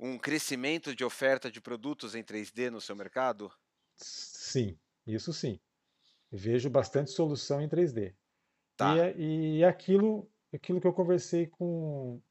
[0.00, 3.52] um crescimento de oferta de produtos em 3D no seu mercado?
[3.96, 5.60] Sim, isso sim.
[6.32, 8.16] Vejo bastante solução em 3D.
[8.78, 8.96] E, Tá.
[8.98, 12.22] é- e aquilo, aquilo que eu conversei com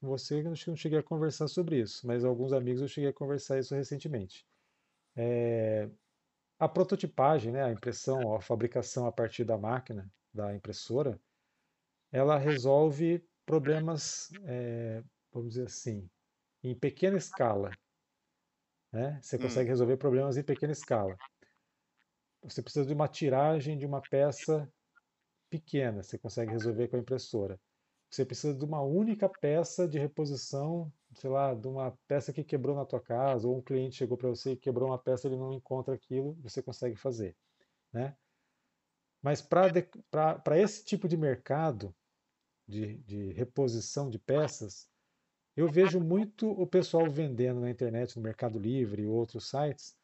[0.00, 3.58] você, eu não cheguei a conversar sobre isso, mas alguns amigos eu cheguei a conversar
[3.60, 4.46] isso recentemente.
[6.58, 11.20] a prototipagem, né, a impressão, a fabricação a partir da máquina, da impressora,
[12.12, 15.02] ela resolve problemas, é,
[15.32, 16.10] vamos dizer assim,
[16.70, 17.70] em pequena escala.
[18.92, 19.18] Né?
[19.20, 19.72] Você consegue hum.
[19.72, 21.16] resolver problemas em pequena escala.
[22.42, 24.70] Você precisa de uma tiragem de uma peça
[25.50, 27.60] pequena, você consegue resolver com a impressora.
[28.10, 32.76] Você precisa de uma única peça de reposição, sei lá, de uma peça que quebrou
[32.76, 35.52] na tua casa, ou um cliente chegou para você e quebrou uma peça, ele não
[35.52, 37.36] encontra aquilo, você consegue fazer,
[37.92, 38.16] né?
[39.20, 41.94] Mas para esse tipo de mercado
[42.68, 44.88] de, de reposição de peças,
[45.56, 49.96] eu vejo muito o pessoal vendendo na internet, no Mercado Livre e outros sites,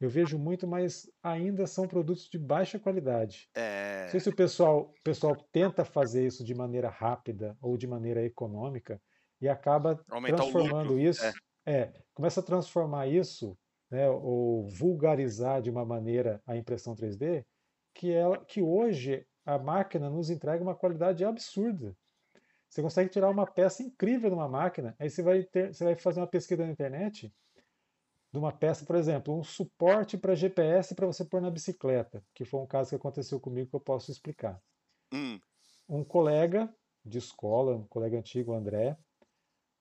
[0.00, 3.48] eu vejo muito, mas ainda são produtos de baixa qualidade.
[3.54, 4.02] É...
[4.02, 7.86] Não sei se o pessoal, o pessoal tenta fazer isso de maneira rápida ou de
[7.86, 9.00] maneira econômica
[9.40, 11.24] e acaba Aumentar transformando isso.
[11.24, 11.32] É.
[11.66, 11.92] é.
[12.14, 13.58] começa a transformar isso,
[13.90, 17.44] né, ou vulgarizar de uma maneira a impressão 3D,
[17.92, 21.96] que, ela, que hoje a máquina nos entrega uma qualidade absurda.
[22.68, 26.20] Você consegue tirar uma peça incrível numa máquina, aí você vai, ter, você vai fazer
[26.20, 27.32] uma pesquisa na internet
[28.30, 32.44] de uma peça, por exemplo, um suporte para GPS para você pôr na bicicleta, que
[32.44, 34.62] foi um caso que aconteceu comigo que eu posso explicar.
[35.12, 35.40] Hum.
[35.88, 36.72] Um colega
[37.02, 38.98] de escola, um colega antigo, o André,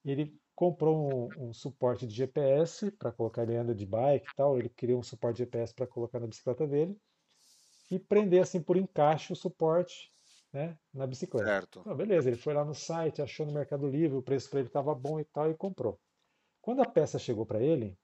[0.06, 4.58] ele comprou um, um suporte de GPS para colocar, ele anda de bike e tal,
[4.58, 6.98] ele queria um suporte de GPS para colocar na bicicleta dele
[7.92, 10.14] e prender assim por encaixe o suporte
[10.52, 11.48] né, na bicicleta.
[11.48, 11.80] Certo.
[11.80, 14.70] Então, beleza, ele foi lá no site, achou no Mercado Livre, o preço para ele
[14.70, 16.00] estava bom e tal, e comprou.
[16.62, 17.98] Quando a peça chegou para ele,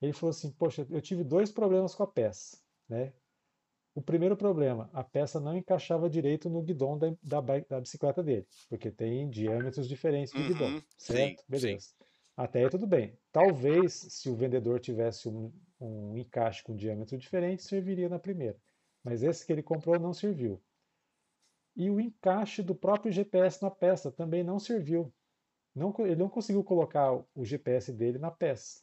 [0.00, 2.58] ele falou assim: Poxa, eu tive dois problemas com a peça.
[2.88, 3.12] Né?
[3.94, 8.46] O primeiro problema, a peça não encaixava direito no guidão da, da, da bicicleta dele,
[8.68, 11.40] porque tem diâmetros diferentes do uhum, guidão, certo?
[11.40, 11.80] Sim, Beleza.
[11.80, 12.04] Sim.
[12.36, 13.18] Até aí tudo bem.
[13.32, 15.50] Talvez, se o vendedor tivesse um,
[15.80, 18.58] um encaixe com diâmetro diferente, serviria na primeira.
[19.02, 20.62] Mas esse que ele comprou não serviu.
[21.76, 25.12] E o encaixe do próprio GPS na peça também não serviu.
[25.74, 28.82] Não, ele não conseguiu colocar o GPS dele na peça.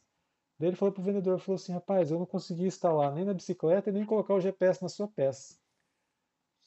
[0.58, 3.90] Daí ele falou pro vendedor, falou assim, rapaz, eu não consegui instalar nem na bicicleta
[3.90, 5.58] e nem colocar o GPS na sua peça.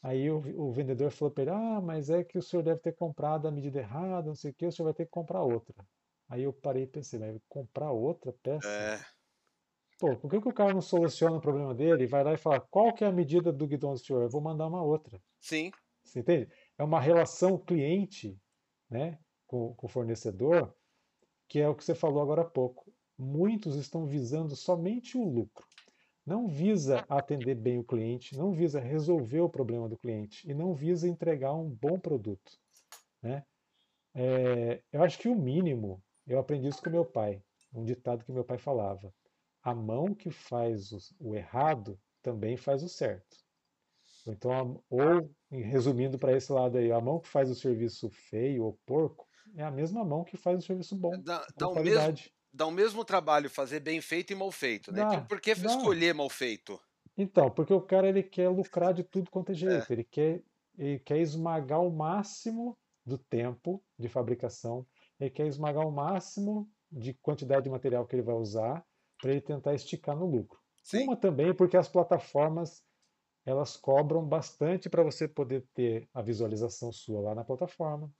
[0.03, 2.93] Aí o, o vendedor falou para ele, ah, mas é que o senhor deve ter
[2.93, 5.73] comprado a medida errada, não sei o que, o senhor vai ter que comprar outra.
[6.29, 8.67] Aí eu parei e pensei, vai comprar outra peça?
[8.67, 8.99] É.
[9.97, 12.37] Pô, por que, que o cara não soluciona o problema dele e vai lá e
[12.37, 14.21] fala, qual que é a medida do guidão do senhor?
[14.21, 15.19] Eu vou mandar uma outra.
[15.39, 15.71] Sim.
[16.09, 16.49] Você entende?
[16.77, 18.39] É uma relação cliente
[18.89, 20.73] né, com, com o fornecedor,
[21.47, 25.65] que é o que você falou agora há pouco muitos estão visando somente o lucro.
[26.25, 30.73] Não visa atender bem o cliente, não visa resolver o problema do cliente e não
[30.73, 32.59] visa entregar um bom produto.
[33.21, 33.43] Né?
[34.13, 37.41] É, eu acho que o mínimo, eu aprendi isso com meu pai,
[37.73, 39.13] um ditado que meu pai falava:
[39.63, 43.37] a mão que faz o, o errado também faz o certo.
[44.31, 48.79] Então, ou resumindo para esse lado aí, a mão que faz o serviço feio ou
[48.85, 51.11] porco é a mesma mão que faz o serviço bom.
[51.21, 52.13] Dá, dá, o, mesmo,
[52.53, 54.99] dá o mesmo trabalho fazer bem feito e mal feito, né?
[54.99, 55.69] Dá, então, por que dá.
[55.69, 56.79] escolher mal feito?
[57.17, 59.55] Então, porque o cara ele quer lucrar de tudo quanto é, é.
[59.55, 59.89] jeito.
[59.89, 59.93] É.
[59.93, 60.43] Ele, quer,
[60.77, 64.85] ele quer esmagar o máximo do tempo de fabricação,
[65.19, 68.85] ele quer esmagar o máximo de quantidade de material que ele vai usar
[69.19, 70.59] para ele tentar esticar no lucro.
[70.83, 71.03] Sim.
[71.03, 72.83] Uma também porque as plataformas
[73.47, 78.11] elas cobram bastante para você poder ter a visualização sua lá na plataforma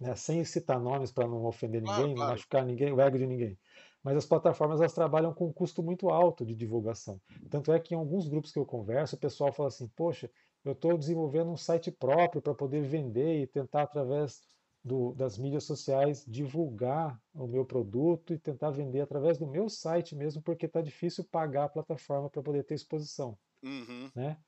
[0.00, 2.18] né, sem citar nomes para não ofender ninguém, claro, claro.
[2.18, 3.58] não machucar ninguém, o ego de ninguém.
[4.02, 7.20] Mas as plataformas elas trabalham com um custo muito alto de divulgação.
[7.50, 10.30] Tanto é que em alguns grupos que eu converso, o pessoal fala assim: Poxa,
[10.64, 14.40] eu estou desenvolvendo um site próprio para poder vender e tentar, através
[14.82, 20.16] do, das mídias sociais, divulgar o meu produto e tentar vender através do meu site
[20.16, 23.36] mesmo, porque está difícil pagar a plataforma para poder ter exposição.
[23.62, 24.10] Uhum.
[24.14, 24.38] Né?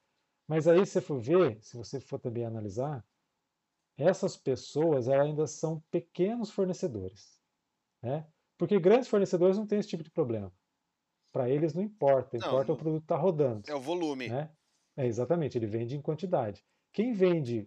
[0.53, 3.03] Mas aí, se você for ver, se você for também analisar,
[3.97, 7.41] essas pessoas ainda são pequenos fornecedores.
[8.03, 8.27] Né?
[8.59, 10.53] Porque grandes fornecedores não têm esse tipo de problema.
[11.33, 13.63] Para eles não importa, não, importa o produto estar tá rodando.
[13.67, 14.29] É o volume.
[14.29, 14.51] Né?
[14.95, 16.63] É, exatamente, ele vende em quantidade.
[16.93, 17.67] Quem vende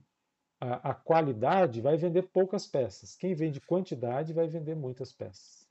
[0.61, 3.15] a, a, qualidade vai vender poucas peças.
[3.15, 5.67] Quem vende quantidade vai vender muitas peças.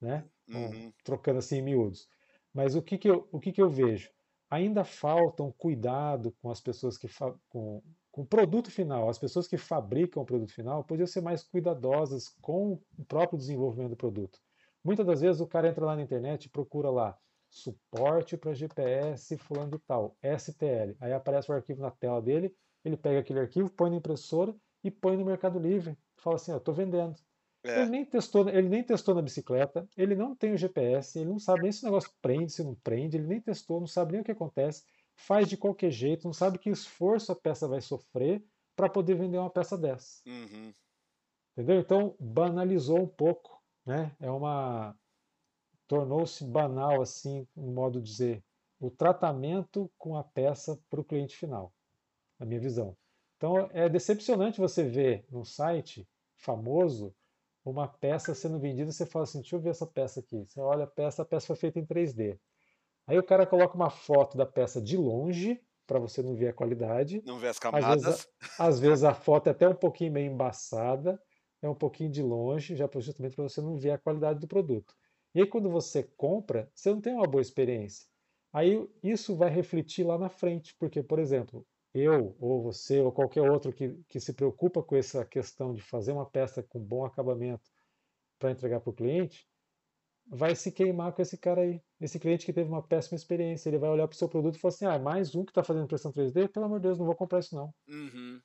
[0.00, 0.28] Né?
[0.48, 0.92] Uhum.
[1.04, 2.08] trocando assim em miúdos.
[2.52, 4.10] Mas o que, que, eu, o que, que eu vejo?
[4.50, 7.08] Ainda falta um cuidado com as pessoas que
[7.48, 7.82] com,
[8.12, 9.08] com o produto final.
[9.08, 13.90] As pessoas que fabricam o produto final podiam ser mais cuidadosas com o próprio desenvolvimento
[13.90, 14.38] do produto.
[14.84, 17.18] Muitas das vezes o cara entra lá na internet e procura lá
[17.50, 20.96] suporte para GPS fulano de tal, STL.
[21.00, 22.54] Aí aparece o arquivo na tela dele,
[22.84, 24.54] ele pega aquele arquivo, põe na impressora
[24.84, 25.98] e põe no Mercado Livre.
[26.16, 27.16] Fala assim, eu estou vendendo.
[27.66, 27.82] É.
[27.82, 31.38] Ele, nem testou, ele nem testou na bicicleta, ele não tem o GPS, ele não
[31.38, 34.20] sabe nem se o negócio prende, se não prende, ele nem testou, não sabe nem
[34.20, 34.84] o que acontece.
[35.14, 38.44] faz de qualquer jeito, não sabe que esforço a peça vai sofrer
[38.74, 40.22] para poder vender uma peça dessa.
[40.26, 40.72] Uhum.
[41.52, 41.80] Entendeu?
[41.80, 44.14] Então, banalizou um pouco, né?
[44.20, 44.94] É uma
[45.88, 48.44] tornou-se banal assim, um modo de dizer,
[48.78, 51.72] o tratamento com a peça para o cliente final,
[52.38, 52.96] na minha visão.
[53.36, 56.06] Então, é decepcionante você ver num site
[56.36, 57.14] famoso
[57.70, 60.44] uma peça sendo vendida, você fala assim, deixa eu ver essa peça aqui.
[60.46, 62.38] Você olha a peça, a peça foi feita em 3D.
[63.06, 66.52] Aí o cara coloca uma foto da peça de longe, para você não ver a
[66.52, 67.22] qualidade.
[67.24, 67.86] Não ver as camadas.
[67.88, 68.28] Às vezes,
[68.58, 71.20] às vezes a foto é até um pouquinho meio embaçada
[71.62, 74.94] é um pouquinho de longe, já justamente para você não ver a qualidade do produto.
[75.34, 78.06] E aí quando você compra, você não tem uma boa experiência.
[78.52, 81.66] Aí isso vai refletir lá na frente, porque, por exemplo,
[81.98, 86.12] eu ou você ou qualquer outro que, que se preocupa com essa questão de fazer
[86.12, 87.70] uma peça com bom acabamento
[88.38, 89.48] para entregar para o cliente,
[90.28, 91.80] vai se queimar com esse cara aí.
[92.00, 94.58] Esse cliente que teve uma péssima experiência, ele vai olhar para o seu produto e
[94.58, 97.06] falar assim: ah, mais um que está fazendo impressão 3D, pelo amor de Deus, não
[97.06, 97.72] vou comprar isso não.
[97.88, 98.40] Uhum.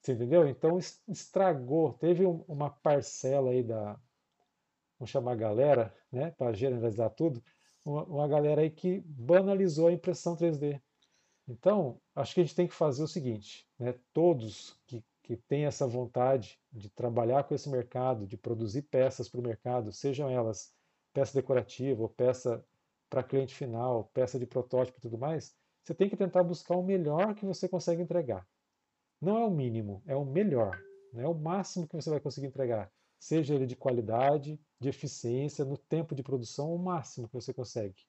[0.00, 0.48] Você entendeu?
[0.48, 0.78] Então
[1.08, 1.94] estragou.
[1.94, 3.98] Teve uma parcela aí da.
[4.98, 6.32] Vamos chamar a galera, né?
[6.32, 7.42] Para generalizar tudo.
[7.84, 10.80] Uma, uma galera aí que banalizou a impressão 3D.
[11.48, 13.94] Então, acho que a gente tem que fazer o seguinte: né?
[14.12, 19.40] todos que, que têm essa vontade de trabalhar com esse mercado, de produzir peças para
[19.40, 20.74] o mercado, sejam elas
[21.12, 22.64] peça decorativa ou peça
[23.10, 26.82] para cliente final, peça de protótipo e tudo mais, você tem que tentar buscar o
[26.82, 28.48] melhor que você consegue entregar.
[29.20, 30.80] Não é o mínimo, é o melhor,
[31.12, 31.24] né?
[31.24, 32.90] é o máximo que você vai conseguir entregar.
[33.18, 38.02] Seja ele de qualidade, de eficiência, no tempo de produção, o máximo que você consegue.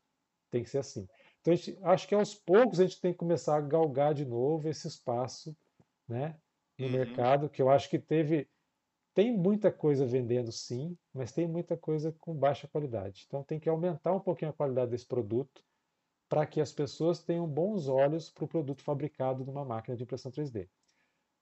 [0.49, 1.07] Tem que ser assim.
[1.43, 4.69] Então, gente, acho que aos poucos a gente tem que começar a galgar de novo
[4.69, 5.55] esse espaço
[6.07, 6.35] né,
[6.79, 6.91] no uhum.
[6.93, 8.47] mercado, que eu acho que teve.
[9.13, 13.25] Tem muita coisa vendendo sim, mas tem muita coisa com baixa qualidade.
[13.27, 15.63] Então tem que aumentar um pouquinho a qualidade desse produto
[16.27, 20.31] para que as pessoas tenham bons olhos para o produto fabricado numa máquina de impressão
[20.31, 20.67] 3D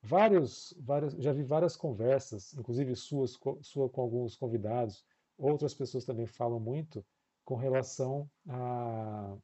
[0.02, 5.06] vários, várias, já vi várias conversas, inclusive suas, sua com alguns convidados,
[5.38, 7.06] outras pessoas também falam muito
[7.46, 9.38] com relação a.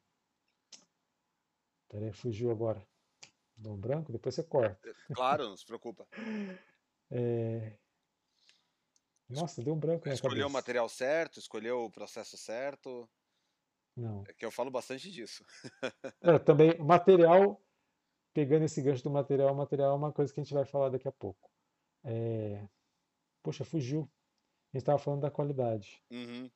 [1.88, 2.86] Peraí, fugiu agora.
[3.56, 4.94] Dá um branco, depois você corta.
[5.14, 6.06] Claro, não se preocupa.
[7.10, 7.72] É...
[9.30, 13.08] Nossa, deu um branco Escolheu o material certo, escolheu o processo certo.
[13.96, 14.24] Não.
[14.28, 15.42] É que eu falo bastante disso.
[16.20, 17.58] é, também, material
[18.38, 21.08] pegando esse gancho do material, material é uma coisa que a gente vai falar daqui
[21.08, 21.50] a pouco.
[22.04, 22.68] É...
[23.42, 24.02] Poxa, fugiu.
[24.02, 26.00] A gente estava falando da qualidade.
[26.08, 26.48] Uhum.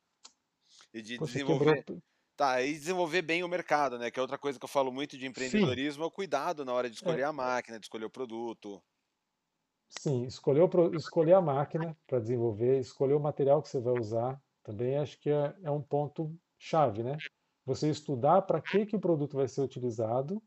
[0.93, 1.83] E de Poxa, desenvolver.
[1.83, 2.01] Quebrou...
[2.35, 4.09] Tá, e desenvolver bem o mercado, né?
[4.09, 6.03] Que é outra coisa que eu falo muito de empreendedorismo, Sim.
[6.03, 7.25] é o cuidado na hora de escolher é.
[7.25, 8.81] a máquina, de escolher o produto.
[9.87, 14.41] Sim, escolher, o, escolher a máquina para desenvolver, escolher o material que você vai usar,
[14.63, 17.17] também acho que é, é um ponto chave, né?
[17.65, 20.41] Você estudar para que, que o produto vai ser utilizado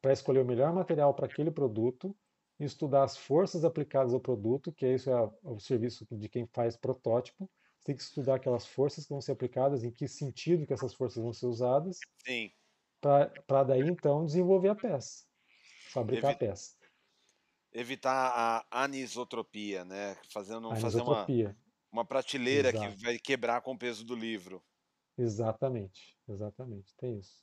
[0.00, 2.16] para escolher o melhor material para aquele produto,
[2.58, 7.48] estudar as forças aplicadas ao produto, que isso é o serviço de quem faz protótipo.
[7.82, 10.94] Você tem que estudar aquelas forças que vão ser aplicadas, em que sentido que essas
[10.94, 11.98] forças vão ser usadas,
[13.00, 15.24] para daí então desenvolver a peça,
[15.90, 16.76] fabricar Evi a peça.
[17.72, 20.16] Evitar a anisotropia, né?
[20.30, 21.48] Fazendo, anisotropia.
[21.48, 21.56] fazer uma,
[21.90, 22.96] uma prateleira Exato.
[22.96, 24.62] que vai quebrar com o peso do livro.
[25.18, 27.42] Exatamente, exatamente, tem isso.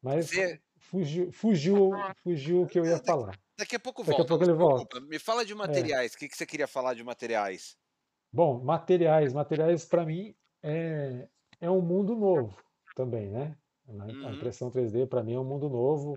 [0.00, 0.62] Mas Você...
[0.76, 1.90] fugiu, fugiu,
[2.22, 3.36] fugiu o que eu ia falar.
[3.58, 4.12] Daqui a pouco volta.
[4.12, 5.00] Daqui a pouco ele volta.
[5.00, 5.56] Me fala de é.
[5.56, 6.12] materiais.
[6.12, 6.18] O é.
[6.20, 7.76] que, que você queria falar de materiais?
[8.32, 9.32] Bom, materiais.
[9.32, 11.28] Materiais, para mim, é,
[11.60, 12.56] é um mundo novo
[12.94, 13.56] também, né?
[13.86, 14.26] Uhum.
[14.26, 16.14] A impressão 3D, para mim, é um mundo novo.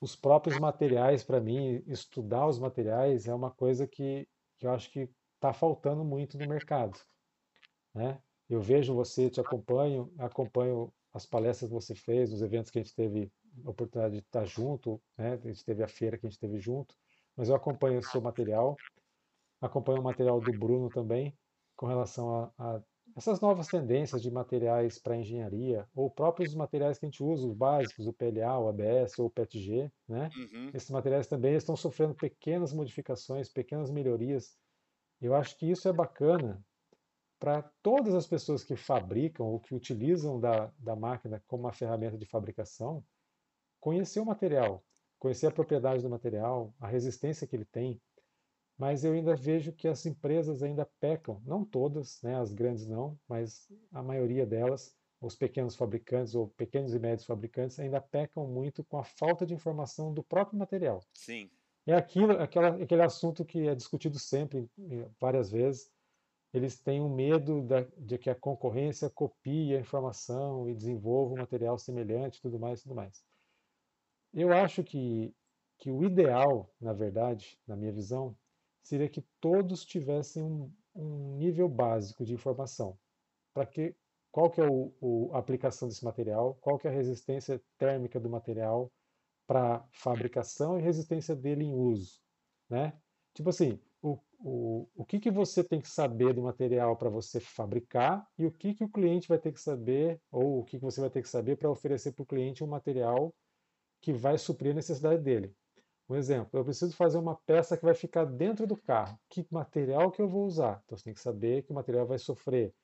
[0.00, 4.28] Os próprios materiais, para mim, estudar os materiais é uma coisa que,
[4.58, 6.98] que eu acho que está faltando muito no mercado.
[7.94, 8.20] Né?
[8.48, 12.82] Eu vejo você, te acompanho, acompanho as palestras que você fez, os eventos que a
[12.82, 13.32] gente teve
[13.64, 15.32] a oportunidade de estar junto, né?
[15.32, 16.94] A gente teve a feira que a gente teve junto,
[17.36, 18.76] mas eu acompanho o seu material,
[19.60, 21.36] acompanho o material do Bruno também,
[21.76, 22.82] com relação a, a
[23.16, 27.54] essas novas tendências de materiais para engenharia, ou próprios materiais que a gente usa, os
[27.54, 30.30] básicos, o PLA, o ABS ou o PETG, né?
[30.36, 30.70] Uhum.
[30.72, 34.56] Esses materiais também estão sofrendo pequenas modificações, pequenas melhorias.
[35.20, 36.62] Eu acho que isso é bacana,
[37.38, 42.18] para todas as pessoas que fabricam ou que utilizam da, da máquina como uma ferramenta
[42.18, 43.04] de fabricação,
[43.80, 44.84] conhecer o material,
[45.18, 48.00] conhecer a propriedade do material, a resistência que ele tem.
[48.78, 53.18] Mas eu ainda vejo que as empresas ainda pecam, não todas, né, as grandes não,
[53.28, 58.84] mas a maioria delas, os pequenos fabricantes ou pequenos e médios fabricantes ainda pecam muito
[58.84, 61.02] com a falta de informação do próprio material.
[61.12, 61.50] Sim.
[61.84, 64.70] É aquilo, aquela, aquele assunto que é discutido sempre,
[65.18, 65.90] várias vezes,
[66.52, 71.38] eles têm um medo da, de que a concorrência copie a informação e desenvolva um
[71.38, 73.24] material semelhante, tudo mais, tudo mais.
[74.32, 75.34] Eu acho que,
[75.78, 78.36] que o ideal, na verdade, na minha visão,
[78.82, 82.98] seria que todos tivessem um, um nível básico de informação.
[83.52, 83.94] Para que
[84.30, 88.20] qual que é o, o, a aplicação desse material, qual que é a resistência térmica
[88.20, 88.92] do material
[89.46, 92.20] para fabricação e resistência dele em uso,
[92.68, 92.92] né?
[93.34, 97.40] Tipo assim, o, o, o que, que você tem que saber do material para você
[97.40, 100.84] fabricar e o que, que o cliente vai ter que saber, ou o que, que
[100.84, 103.34] você vai ter que saber para oferecer para o cliente um material
[104.00, 105.54] que vai suprir a necessidade dele.
[106.08, 109.18] Um exemplo, eu preciso fazer uma peça que vai ficar dentro do carro.
[109.28, 110.82] Que material que eu vou usar?
[110.84, 112.74] Então você tem que saber que o material vai sofrer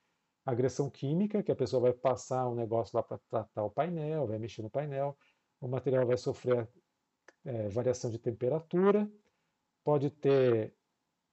[0.44, 4.38] agressão química, que a pessoa vai passar um negócio lá para tratar o painel, vai
[4.38, 5.16] mexer no painel.
[5.60, 6.68] O material vai sofrer
[7.44, 9.10] é, variação de temperatura,
[9.82, 10.74] pode ter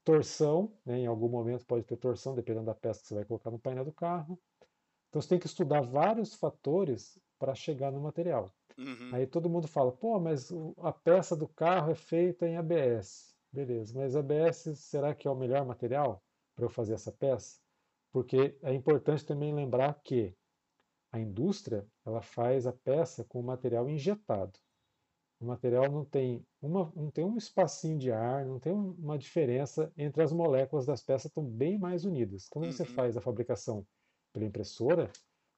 [0.03, 3.51] torção, né, em algum momento pode ter torção, dependendo da peça que você vai colocar
[3.51, 4.39] no painel do carro.
[5.09, 8.49] Então você tem que estudar vários fatores para chegar no material.
[8.77, 9.09] Uhum.
[9.13, 13.35] Aí todo mundo fala, pô, mas a peça do carro é feita em ABS.
[13.51, 16.23] Beleza, mas ABS será que é o melhor material
[16.55, 17.59] para eu fazer essa peça?
[18.11, 20.35] Porque é importante também lembrar que
[21.11, 24.57] a indústria ela faz a peça com o material injetado.
[25.39, 29.91] O material não tem, uma, não tem um espacinho de ar, não tem uma diferença
[29.97, 32.47] entre as moléculas das peças, estão bem mais unidas.
[32.47, 32.71] Quando uhum.
[32.71, 33.85] você faz a fabricação
[34.31, 35.11] pela impressora,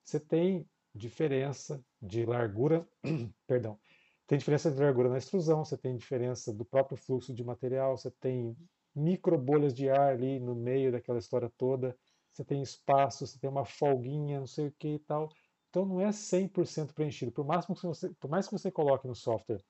[0.04, 2.88] você tem diferença de largura,
[3.48, 3.80] perdão,
[4.28, 8.12] tem diferença de largura na extrusão, você tem diferença do próprio fluxo de material, você
[8.12, 8.56] tem
[8.96, 11.98] micro bolhas de ar ali no meio daquela história toda,
[12.32, 15.30] você tem espaço, você tem uma folguinha, não sei o que e tal.
[15.70, 17.32] Então não é 100% preenchido.
[17.32, 19.64] Por, máximo que você, por mais que você coloque no software,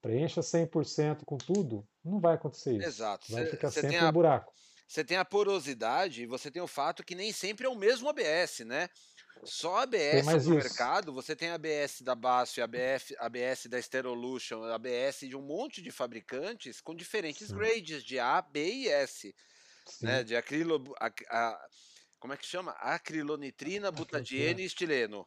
[0.00, 2.88] preencha 100% com tudo, não vai acontecer isso.
[2.88, 3.30] Exato.
[3.30, 4.52] Vai cê, ficar sempre a, um buraco.
[4.86, 8.08] Você tem a porosidade e você tem o fato que nem sempre é o mesmo
[8.08, 8.88] ABS, né?
[9.44, 15.36] Só ABS no mercado, você tem ABS da Basso, ABS, ABS da Sterolution, ABS de
[15.36, 17.56] um monte de fabricantes com diferentes Sim.
[17.56, 19.34] grades de A, B e S.
[20.02, 20.22] Né?
[20.22, 21.68] De acrilo, a, a,
[22.18, 22.72] como é que chama?
[22.72, 25.26] Acrilonitrina, butadiene e estileno.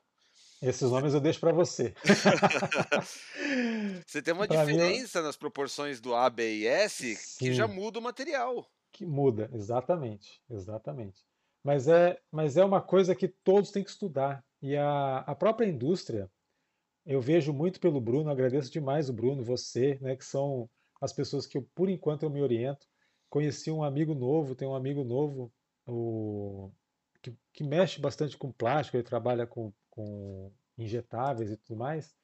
[0.61, 1.95] Esses nomes eu deixo para você.
[4.05, 5.25] você tem uma pra diferença mim...
[5.25, 7.38] nas proporções do A, B e S Sim.
[7.39, 8.69] que já muda o material.
[8.91, 11.23] Que muda, exatamente, exatamente.
[11.63, 14.43] Mas é, mas é uma coisa que todos têm que estudar.
[14.61, 16.29] E a, a própria indústria,
[17.05, 20.69] eu vejo muito pelo Bruno, agradeço demais o Bruno, você, né, que são
[20.99, 22.88] as pessoas que eu, por enquanto eu me oriento.
[23.29, 25.51] Conheci um amigo novo, tem um amigo novo,
[25.88, 26.71] o,
[27.21, 32.15] que, que mexe bastante com plástico, ele trabalha com, com injetáveis e tudo mais.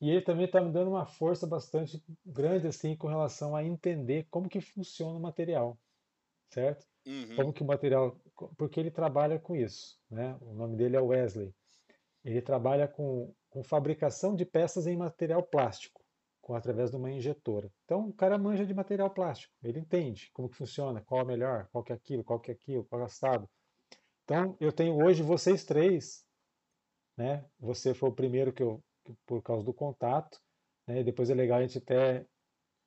[0.00, 4.26] E ele também está me dando uma força bastante grande assim com relação a entender
[4.30, 5.78] como que funciona o material,
[6.50, 6.86] certo?
[7.06, 7.36] Uhum.
[7.36, 8.18] Como que o material,
[8.56, 10.36] porque ele trabalha com isso, né?
[10.40, 11.54] O nome dele é Wesley.
[12.24, 16.02] Ele trabalha com, com fabricação de peças em material plástico,
[16.40, 17.70] com através de uma injetora.
[17.84, 21.68] Então, o cara manja de material plástico, ele entende como que funciona, qual é melhor,
[21.70, 23.48] qual que é aquilo, qual que é aquilo, qual é assado.
[24.24, 26.24] Então, eu tenho hoje vocês três,
[27.16, 27.44] né?
[27.60, 28.82] Você foi o primeiro que eu,
[29.26, 30.40] por causa do contato,
[30.86, 31.00] né?
[31.00, 32.26] E depois é legal a gente até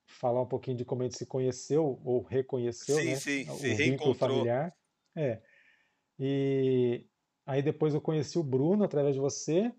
[0.08, 3.16] falar um pouquinho de como a gente se conheceu ou reconheceu, sim, né?
[3.16, 4.74] Sim, o se vínculo familiar.
[5.14, 5.40] É.
[6.18, 7.06] E
[7.46, 9.72] aí depois eu conheci o Bruno através de você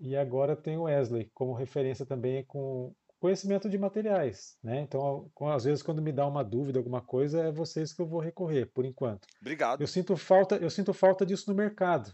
[0.00, 4.80] e agora tenho o Wesley como referência também com conhecimento de materiais, né?
[4.80, 8.20] Então, às vezes quando me dá uma dúvida, alguma coisa, é vocês que eu vou
[8.20, 9.26] recorrer, por enquanto.
[9.40, 9.80] Obrigado.
[9.80, 12.12] Eu sinto falta, eu sinto falta disso no mercado.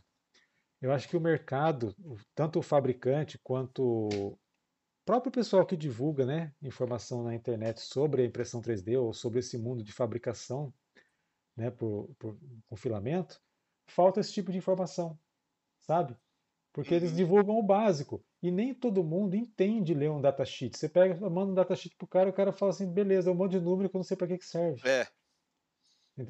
[0.81, 1.95] Eu acho que o mercado,
[2.33, 4.39] tanto o fabricante quanto
[5.11, 9.59] próprio pessoal que divulga né, informação na internet sobre a impressão 3D ou sobre esse
[9.59, 10.73] mundo de fabricação
[11.57, 12.39] né, por, por,
[12.69, 13.43] com filamento,
[13.89, 15.19] falta esse tipo de informação,
[15.81, 16.17] sabe?
[16.73, 17.17] Porque eles uhum.
[17.17, 20.79] divulgam o básico e nem todo mundo entende ler um datasheet.
[20.79, 23.59] Você pega, manda um datasheet pro cara, o cara fala assim, beleza, é um monte
[23.59, 24.81] de número que eu não sei para que, que serve.
[24.89, 25.09] É.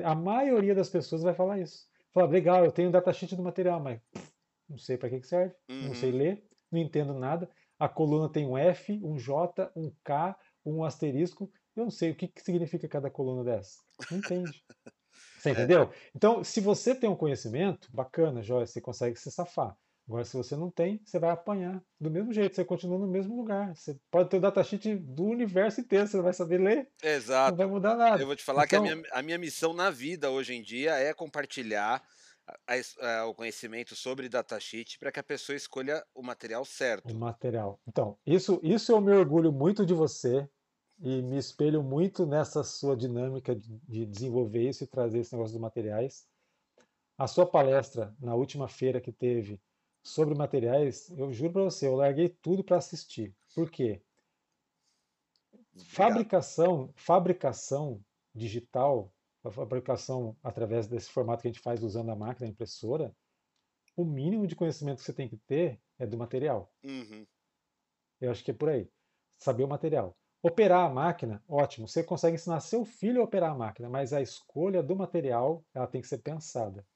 [0.02, 1.86] A maioria das pessoas vai falar isso.
[2.14, 4.32] Fala, legal, eu tenho um datasheet do material, mas pff,
[4.70, 5.88] não sei para que, que serve, uhum.
[5.88, 6.16] não sei uhum.
[6.16, 7.46] ler, não entendo nada
[7.80, 11.50] a coluna tem um F, um J, um K, um asterisco.
[11.74, 13.78] Eu não sei o que, que significa cada coluna dessa.
[14.10, 14.62] Não entende.
[15.38, 15.52] Você é.
[15.52, 15.90] entendeu?
[16.14, 19.74] Então, se você tem um conhecimento, bacana, Joia, você consegue se safar.
[20.06, 21.82] Agora, se você não tem, você vai apanhar.
[21.98, 23.74] Do mesmo jeito, você continua no mesmo lugar.
[23.74, 26.88] Você pode ter o datasheet do universo inteiro, você não vai saber ler.
[27.02, 27.52] Exato.
[27.52, 28.20] Não vai mudar nada.
[28.20, 30.52] Eu vou te falar então, que a então minha, a minha missão na vida hoje
[30.52, 32.02] em dia é compartilhar
[32.66, 37.10] a, a, o conhecimento sobre datasheet para que a pessoa escolha o material certo.
[37.10, 37.80] O material.
[37.86, 40.48] Então, isso, isso eu me orgulho muito de você
[41.02, 45.54] e me espelho muito nessa sua dinâmica de, de desenvolver isso e trazer esse negócio
[45.54, 46.26] dos materiais.
[47.16, 49.60] A sua palestra na última feira que teve
[50.02, 53.34] sobre materiais, eu juro para você, eu larguei tudo para assistir.
[53.54, 54.02] Por quê?
[55.52, 55.88] Obrigado.
[55.88, 58.02] Fabricação, fabricação
[58.34, 59.12] digital,
[59.44, 63.14] a fabricação através desse formato que a gente faz usando a máquina a impressora,
[63.96, 66.72] o mínimo de conhecimento que você tem que ter é do material.
[66.84, 67.26] Uhum.
[68.20, 68.88] Eu acho que é por aí.
[69.38, 70.16] Saber o material.
[70.42, 71.86] Operar a máquina, ótimo.
[71.86, 75.86] Você consegue ensinar seu filho a operar a máquina, mas a escolha do material ela
[75.86, 76.86] tem que ser pensada.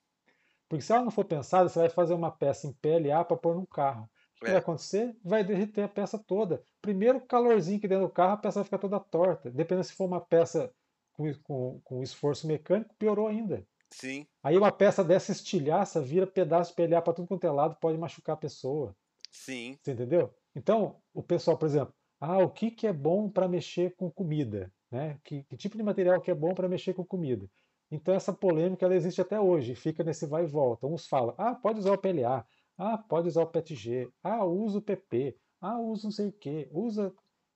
[0.69, 3.55] Porque se ela não for pensada, você vai fazer uma peça em PLA para pôr
[3.55, 4.05] num carro.
[4.41, 4.53] O que É.
[4.53, 5.17] vai acontecer?
[5.23, 6.63] Vai derreter a peça toda.
[6.81, 9.51] Primeiro calorzinho que dentro do carro, a peça vai ficar toda torta.
[9.51, 10.73] Dependendo se for uma peça
[11.15, 13.67] com, com, com esforço mecânico, piorou ainda.
[13.91, 17.77] Sim, Aí uma peça dessa estilhaça vira pedaço de PLA para tudo quanto é lado,
[17.81, 18.95] pode machucar a pessoa.
[19.31, 19.79] sim.
[19.81, 20.35] Você entendeu?
[20.55, 24.73] Então, o pessoal, por exemplo, ah, o que, que é bom para mexer com comida?
[24.91, 25.19] Né?
[25.25, 27.49] Que, que tipo de material que é bom para mexer com comida?
[27.91, 30.87] Então, essa polêmica ela existe até hoje, fica nesse vai e volta.
[30.87, 32.45] Uns falam, ah, pode usar o PLA,
[32.77, 36.69] ah, pode usar o PETG, ah, usa o PP, ah, usa não sei o quê,
[36.73, 37.15] usa.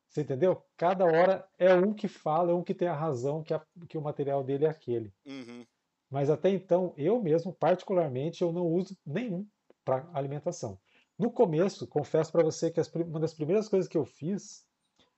[0.09, 0.63] Você entendeu?
[0.77, 3.99] Cada hora é um que fala, é um que tem a razão que, a- que
[3.99, 5.13] o material dele é aquele.
[5.27, 5.65] Uhum.
[6.11, 9.47] Mas até então, eu mesmo, particularmente, eu não uso nenhum
[9.85, 10.79] para alimentação.
[11.19, 14.67] No começo, confesso para você que as uma das primeiras coisas que eu fiz,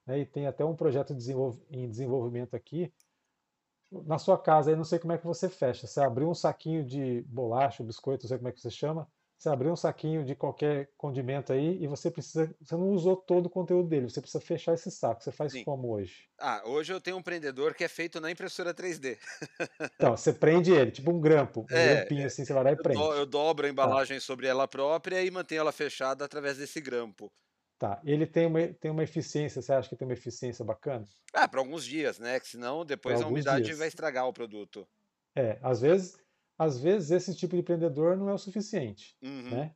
[0.06, 2.92] né, e tem até um projeto desenvolv- em desenvolvimento aqui,
[3.90, 5.86] na sua casa, aí não sei como é que você fecha.
[5.86, 9.10] Você abriu um saquinho de bolacha, biscoito, não sei como é que você chama.
[9.40, 13.46] Você abriu um saquinho de qualquer condimento aí e você precisa, você não usou todo
[13.46, 15.22] o conteúdo dele, você precisa fechar esse saco.
[15.24, 15.64] Você faz Sim.
[15.64, 16.30] como hoje?
[16.38, 19.18] Ah, hoje eu tenho um prendedor que é feito na impressora 3D.
[19.96, 22.76] Então, você prende ele, tipo um grampo, um É, grampinho assim, você vai lá e
[22.76, 23.08] prende.
[23.08, 23.94] do- eu dobro a Tá.
[23.94, 27.32] embalagem sobre ela própria e mantenho ela fechada através desse grampo.
[27.78, 31.08] Tá, ele tem uma, tem uma eficiência, você acha que tem uma eficiência bacana?
[31.34, 32.38] Ah, para alguns dias, né?
[32.40, 33.74] Que senão depois a alguns umidade dias.
[33.74, 34.88] vai estragar o produto.
[35.36, 36.16] É, às vezes,
[36.60, 39.60] às vezes esse tipo de empreendedor não é o suficiente, Uhum.
[39.60, 39.74] né?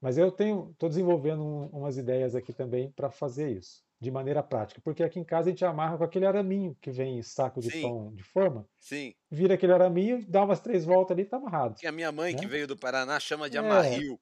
[0.00, 4.42] Mas eu tenho, estou desenvolvendo um- umas ideias aqui também para fazer isso, de maneira
[4.42, 7.62] prática, porque aqui em casa a gente amarra com aquele araminho que vem em saco
[7.62, 7.72] de Sim.
[7.72, 9.14] pão de forma, Sim.
[9.30, 12.34] vira aquele araminho, dá umas três voltas ali e tá amarrado, Que a minha mãe,
[12.34, 12.52] que né?
[12.52, 14.18] veio do Paraná, chama de É, amarril.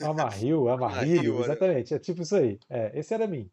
[0.00, 0.68] amarril,
[1.18, 2.58] Amarril, era- exatamente, é tipo isso aí.
[2.68, 3.50] É, esse araminho,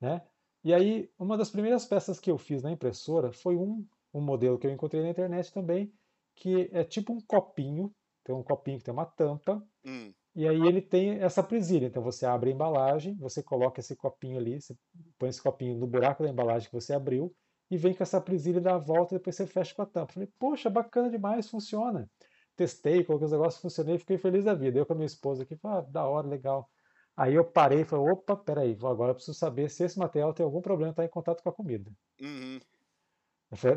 [0.00, 0.22] né?
[0.64, 4.58] E aí, uma das primeiras peças que eu fiz na impressora foi um, um modelo
[4.58, 5.92] que eu encontrei na internet também,
[6.34, 7.94] que é tipo um copinho,
[8.24, 11.86] tem um copinho que tem uma tampa, Hum, e aí ele tem essa presilha.
[11.86, 14.74] Então você abre a embalagem, você coloca esse copinho ali, você
[15.18, 17.34] põe esse copinho no buraco da embalagem que você abriu,
[17.70, 19.86] e vem com essa presilha e dá a volta, e depois você fecha com a
[19.86, 20.12] tampa.
[20.14, 22.10] Falei, poxa, bacana demais, funciona.
[22.56, 24.78] Testei, coloquei os negócios, funcionei, fiquei feliz da vida.
[24.78, 26.68] Eu com a minha esposa aqui, ah, da hora, legal.
[27.16, 30.44] Aí eu parei e falei, opa, peraí, agora eu preciso saber se esse material tem
[30.44, 31.90] algum problema estar em contato com a comida.
[32.20, 32.60] uhum.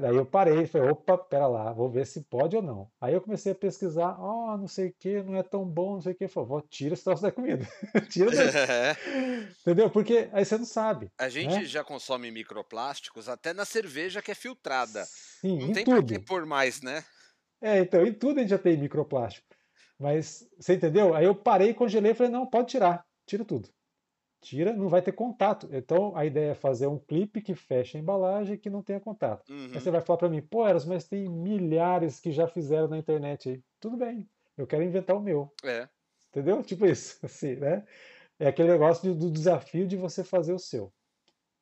[0.01, 2.89] Daí eu parei e falei, opa, pera lá, vou ver se pode ou não.
[2.99, 6.01] Aí eu comecei a pesquisar, ó, não sei o que, não é tão bom, não
[6.01, 6.29] sei o que.
[6.29, 7.67] Falei, vou, tira esse troço da comida.
[8.09, 8.31] tira.
[9.61, 9.89] Entendeu?
[9.89, 11.65] Porque aí você não sabe, A gente né?
[11.65, 15.03] já consome microplásticos até na cerveja que é filtrada.
[15.05, 16.25] Sim, Não em tem por que tudo.
[16.25, 17.03] pôr mais, né?
[17.61, 19.47] É, então, em tudo a gente já tem microplástico.
[19.99, 21.13] Mas, você entendeu?
[21.13, 23.05] Aí eu parei, congelei e falei, não, pode tirar.
[23.25, 23.69] Tira tudo.
[24.41, 25.67] Tira, não vai ter contato.
[25.71, 29.43] Então, a ideia é fazer um clipe que feche a embalagem que não tenha contato.
[29.73, 29.91] Aí você Uhum.
[29.91, 33.63] vai falar para mim, pô, Eras, mas tem milhares que já fizeram na internet aí.
[33.79, 35.53] Tudo bem, eu quero inventar o meu.
[35.63, 35.89] É.
[36.29, 36.61] Entendeu?
[36.63, 37.85] Tipo isso, assim, né?
[38.39, 40.93] É aquele negócio do desafio de você fazer o seu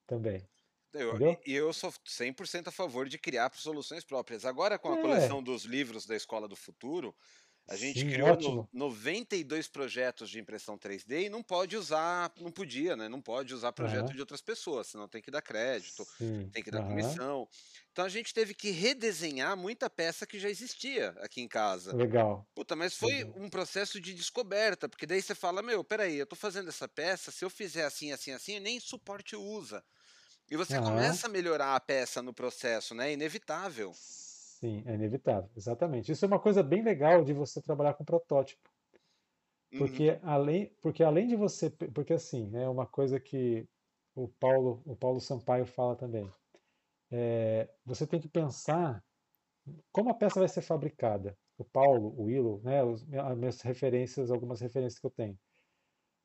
[0.07, 0.47] também.
[0.93, 4.45] Eu, e eu sou 100% a favor de criar soluções próprias.
[4.45, 4.97] Agora, com a É.
[4.97, 7.15] coleção dos livros da Escola do Futuro,
[7.67, 8.69] a gente Sim, criou no- ótimo.
[8.71, 13.07] 92 projetos de impressão 3D e não pode usar, não podia, né?
[13.09, 14.15] Não pode usar projeto Aham.
[14.15, 16.51] de outras pessoas, senão tem que dar crédito, Sim.
[16.51, 16.83] tem que dar aham.
[16.83, 17.47] comissão.
[17.91, 21.97] Então a gente teve que redesenhar muita peça que já existia aqui em casa.
[21.99, 22.45] Legal.
[22.55, 26.35] Puta, mas foi um processo de descoberta, porque daí você fala, meu, peraí, eu tô
[26.35, 29.83] fazendo essa peça, se eu fizer assim, assim, assim, nem suporte usa.
[30.49, 30.79] E você Aham.
[30.79, 33.09] começa a melhorar a peça no processo, né?
[33.09, 33.97] É inevitável.
[34.63, 36.11] Sim, é inevitável, exatamente.
[36.11, 38.69] Isso é uma coisa bem legal de você trabalhar com protótipo,
[39.71, 40.05] Uhum.
[40.05, 43.67] porque além, porque além de você, porque assim, é uma coisa que
[44.15, 46.31] o Paulo, o Paulo Sampaio fala também.
[47.11, 49.03] É, você tem que pensar
[49.91, 51.37] como a peça vai ser fabricada.
[51.57, 55.39] O Paulo, o Willow, né, os, as minhas referências, algumas referências que eu tenho.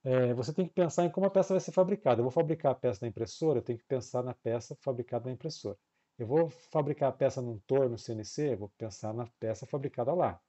[0.04, 2.20] É, você tem que pensar em como a peça vai ser fabricada.
[2.20, 5.32] Eu vou fabricar a peça na impressora, eu tenho que pensar na peça fabricada na
[5.32, 5.78] impressora.
[6.18, 10.40] Eu vou fabricar a peça num torno CNC, vou pensar na peça fabricada lá.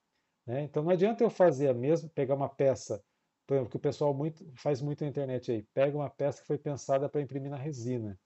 [0.48, 0.64] né?
[0.64, 3.04] Então não adianta eu fazer a mesma, pegar uma peça,
[3.48, 6.48] por exemplo, que o pessoal muito, faz muito na internet aí, pega uma peça que
[6.48, 8.20] foi pensada para imprimir na resina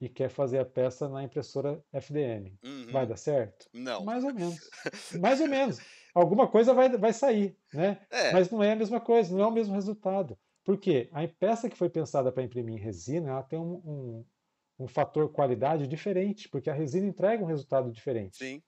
[0.00, 2.58] e quer fazer a peça na impressora FDM.
[2.90, 3.08] Vai Uhum.
[3.08, 3.70] dar certo?
[3.72, 4.04] Não.
[4.04, 4.70] Mais ou menos.
[5.20, 5.80] Mais ou menos.
[6.14, 8.06] alguma coisa vai, vai sair, né?
[8.10, 10.38] É, Mas não é a mesma coisa, não é o mesmo resultado.
[10.64, 11.08] Por quê?
[11.12, 14.24] A peça que foi pensada para imprimir em resina, ela tem um, um,
[14.78, 18.62] um fator qualidade diferente, porque a resina entrega um resultado diferente, sim.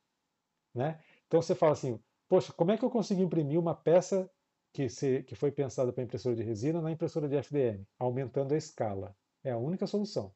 [0.75, 1.01] né?
[1.27, 1.99] Então você fala assim,
[2.29, 4.31] poxa, como é que eu consigo imprimir uma peça
[4.73, 7.85] que, se, que foi pensada para impressora de resina na impressora de FDM?
[7.99, 9.17] Aumentando a escala.
[9.43, 10.35] É a única solução.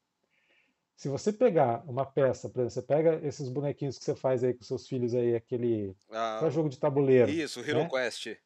[0.97, 4.53] Se você pegar uma peça, por exemplo, você pega esses bonequinhos que você faz aí
[4.53, 7.89] com seus filhos aí, aquele Ah, para jogo de tabuleiro, isso, Hero né?
[7.89, 8.37] Quest.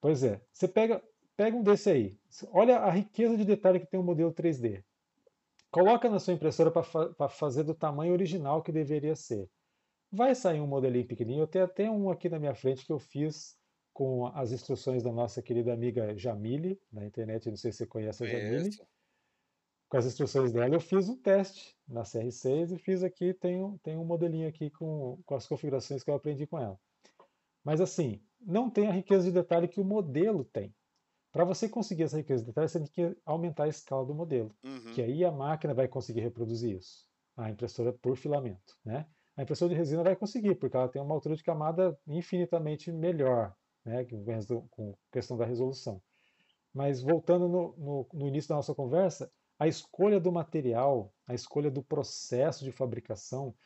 [0.00, 0.40] Pois é.
[0.50, 1.02] Você pega,
[1.36, 2.18] pega um desse aí.
[2.52, 4.82] Olha a riqueza de detalhe que tem um modelo 3D.
[5.74, 9.50] Coloca na sua impressora para fa fazer do tamanho original que deveria ser.
[10.08, 11.42] Vai sair um modelinho pequenininho.
[11.42, 13.58] Eu tenho até um aqui na minha frente que eu fiz
[13.92, 18.22] com as instruções da nossa querida amiga Jamile, na internet, não sei se você conhece
[18.22, 18.70] a Jamile.
[19.88, 23.76] Com as instruções dela, eu fiz um teste na CR6 e fiz aqui, tem um,
[23.78, 26.78] tem um modelinho aqui com, com as configurações que eu aprendi com ela.
[27.64, 30.72] Mas assim, não tem a riqueza de detalhe que o modelo tem.
[31.34, 34.56] Para você conseguir essa riqueza de detalhe, você tem que aumentar a escala do modelo,
[34.64, 34.92] Uhum.
[34.94, 37.08] que aí a máquina vai conseguir reproduzir isso.
[37.36, 39.08] A impressora por filamento, né?
[39.36, 43.56] A impressora de resina vai conseguir, porque ela tem uma altura de camada infinitamente melhor,
[43.84, 44.06] né?
[44.70, 46.00] Com questão da resolução.
[46.72, 51.70] Mas voltando no, no- no início da nossa conversa, a escolha do material, a escolha
[51.70, 53.56] do processo de fabricação,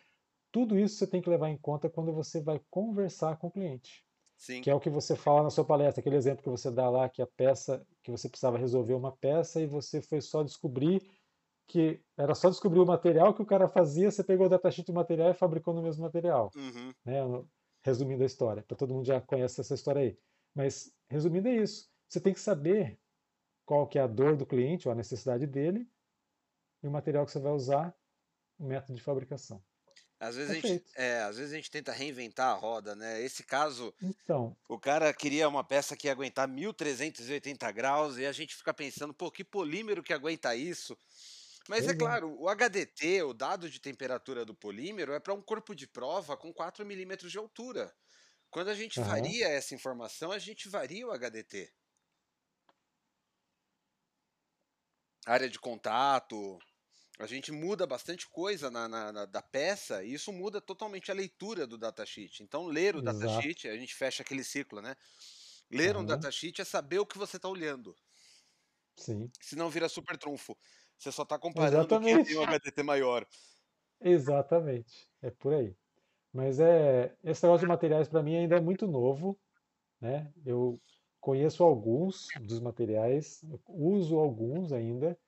[0.53, 4.08] tudo isso você tem que levar em conta quando você vai conversar com o cliente
[4.39, 4.63] Sim.
[4.63, 7.09] que é o que você fala na sua palestra, aquele exemplo que você dá lá,
[7.09, 11.03] que a peça, que você precisava resolver uma peça e você foi só descobrir
[11.69, 14.95] que era só descobrir o material que o cara fazia, você pegou o datasheet do
[14.95, 16.95] material e fabricou no mesmo material, Uhum.
[17.05, 17.21] né?
[17.85, 20.19] Resumindo a história, para todo mundo já conhece essa história aí.
[20.55, 23.01] Mas resumindo é isso, você tem que saber
[23.67, 25.89] qual que é a dor do cliente ou a necessidade dele
[26.83, 27.97] e o material que você vai usar,
[28.59, 29.63] o método de fabricação.
[30.21, 33.21] Às vezes, a gente, é, às vezes a gente tenta reinventar a roda, né?
[33.23, 38.33] Esse caso, Então, o cara queria uma peça que ia aguentar 1380 graus e a
[38.33, 40.97] gente fica pensando, pô, que polímero que aguenta isso?
[41.69, 41.95] Mas é é.
[41.95, 46.37] claro, o HDT, o dado de temperatura do polímero, é para um corpo de prova
[46.37, 47.95] com 4 milímetros de altura.
[48.51, 49.03] Quando a gente Aham.
[49.03, 51.73] varia essa informação, a gente varia o HDT.
[55.27, 56.59] Área de contato,
[57.19, 61.15] a gente muda bastante coisa na, na- na- da peça e isso muda totalmente a
[61.15, 62.43] leitura do datasheet.
[62.43, 63.49] Então, ler o Exato.
[63.49, 64.95] datasheet, a gente fecha aquele ciclo, né?
[65.71, 66.05] Ler um Aham.
[66.05, 67.95] datasheet é saber o que você está olhando.
[68.97, 70.57] sim, Senão vira super trunfo.
[70.99, 72.29] Você só está comparando quem exatamente.
[72.29, 73.27] tem o HDT maior.
[74.01, 75.77] Exatamente, é por aí.
[76.33, 79.41] Mas é, esse negócio de materiais para mim ainda é muito novo,
[80.01, 80.33] né?
[80.47, 80.81] Eu
[81.21, 85.19] conheço alguns dos materiais, uso alguns ainda,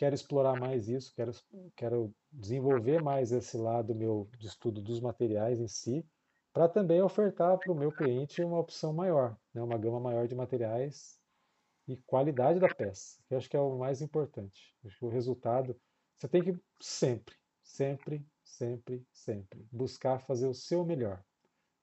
[0.00, 1.30] quero explorar mais isso, quero,
[1.76, 6.06] quero desenvolver mais esse lado meu de estudo dos materiais em si,
[6.54, 9.62] para também ofertar para o meu cliente uma opção maior, né?
[9.62, 11.20] Uma gama maior de materiais
[11.86, 14.74] e qualidade da peça, que eu acho que é o mais importante.
[14.86, 15.78] Acho que o resultado,
[16.16, 21.22] você tem que sempre, sempre, sempre, sempre buscar fazer o seu melhor.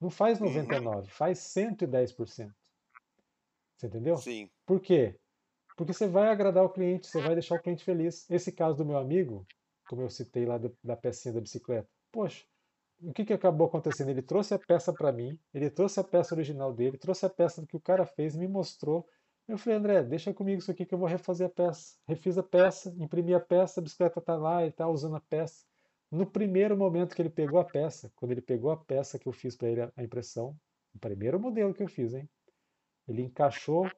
[0.02, 0.49] Não faz Uhum.
[0.49, 2.56] 99, faz 110%.
[3.77, 4.18] Você entendeu?
[4.23, 4.49] Sim.
[4.65, 5.19] Por quê?
[5.77, 8.29] Porque você vai agradar o cliente, você vai deixar o cliente feliz.
[8.29, 9.47] Esse caso do meu amigo,
[9.87, 12.45] como eu citei lá do- da pecinha da bicicleta, poxa,
[13.01, 14.09] o que, que acabou acontecendo?
[14.09, 17.65] Ele trouxe a peça para mim, ele trouxe a peça original dele, trouxe a peça
[17.65, 19.07] que o cara fez, me mostrou.
[19.47, 21.95] Eu falei, André, deixa comigo isso aqui que eu vou refazer a peça.
[22.07, 25.63] Refiz a peça, imprimi a peça, a bicicleta tá lá, ele tá usando a peça.
[26.11, 29.33] No primeiro momento que ele pegou a peça, quando ele pegou a peça que eu
[29.33, 30.55] fiz para ele a impressão,
[30.95, 32.27] o primeiro modelo que eu fiz, hein?
[33.07, 33.89] Ele encaixou,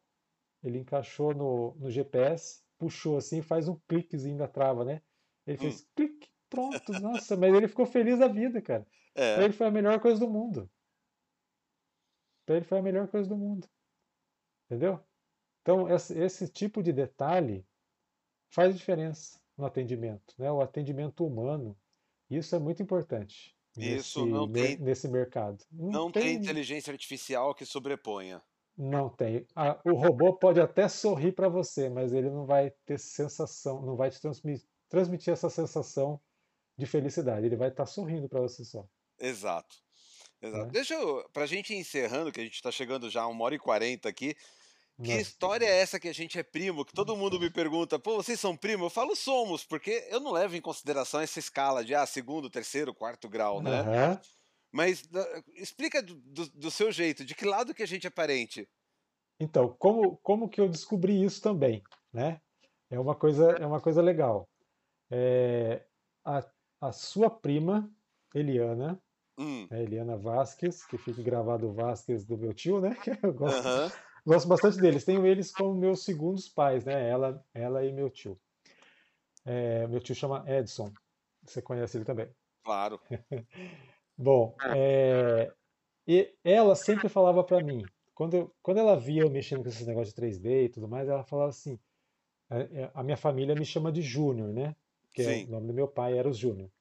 [0.64, 5.02] ele encaixou no, no GPS, puxou assim, faz um cliquezinho da trava, né?
[5.46, 5.62] Ele Hum.
[5.62, 8.86] fez clique, pronto, nossa, mas ele ficou feliz da vida, cara.
[9.16, 10.70] É, ele foi a melhor coisa do mundo.
[12.46, 13.68] Para ele foi a melhor coisa do mundo.
[14.66, 15.00] Entendeu?
[15.62, 17.66] Então, esse, tipo de detalhe
[18.50, 20.52] faz diferença no atendimento, né?
[20.52, 21.78] O atendimento humano,
[22.30, 25.64] isso é muito importante isso nesse, não tem, nesse mercado.
[25.72, 28.42] Não não tem tem, inteligência artificial que sobreponha.
[28.80, 29.46] Não tem.
[29.54, 33.98] Ah, o robô pode até sorrir para você, mas ele não vai ter sensação, não
[33.98, 36.20] vai te transmitir, transmitir essa sensação
[36.78, 37.46] de felicidade.
[37.46, 38.86] Ele vai estar sorrindo para você só,
[39.20, 39.76] Exato.
[40.42, 40.66] Exato.
[40.68, 40.72] né?
[40.72, 43.56] Deixa eu, pra gente ir encerrando, que a gente tá chegando já a uma hora
[43.56, 44.34] e quarenta aqui.
[45.02, 46.84] Que Nós- história é essa que a gente é primo?
[46.86, 48.86] Que todo mundo me pergunta, pô, vocês são primo?
[48.86, 52.94] Eu falo somos, porque eu não levo em consideração essa escala de ah, segundo, terceiro,
[52.94, 53.80] quarto grau, né?
[53.80, 54.22] Aham.
[54.72, 55.04] Mas
[55.56, 58.68] explica do, do- do seu jeito, de que lado que a gente é parente?
[59.40, 62.42] Então, como, como que eu descobri isso também, né?
[62.90, 64.50] É uma coisa, é uma coisa legal.
[65.12, 65.86] É,
[66.26, 66.44] a,
[66.82, 67.92] a sua prima,
[68.34, 69.02] Eliana,
[69.38, 69.72] Hum.
[69.72, 72.92] É Eliana Vasquez, que fica gravado o Vasquez do meu tio, né?
[73.24, 73.92] Eu gosto, Aham.
[74.26, 75.06] gosto bastante deles.
[75.06, 77.10] Tenho eles como meus segundos pais, né?
[77.10, 78.40] Ela, ela e meu tio.
[79.46, 80.96] É, meu tio chama Edson.
[81.44, 82.34] Você conhece ele também.
[82.64, 83.02] Claro.
[84.20, 85.54] Bom, é,
[86.08, 89.88] e ela sempre falava para mim, quando, eu- quando ela via eu mexendo com esses
[89.88, 91.80] negócios de 3D e tudo mais, ela falava assim,
[92.50, 94.76] a, é, a minha família me chama de Júnior, né?
[95.14, 96.72] Que é o nome do meu pai era o Júnior.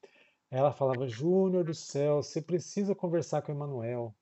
[0.50, 4.14] Ela falava, Júnior do céu, você precisa conversar com o Emanuel.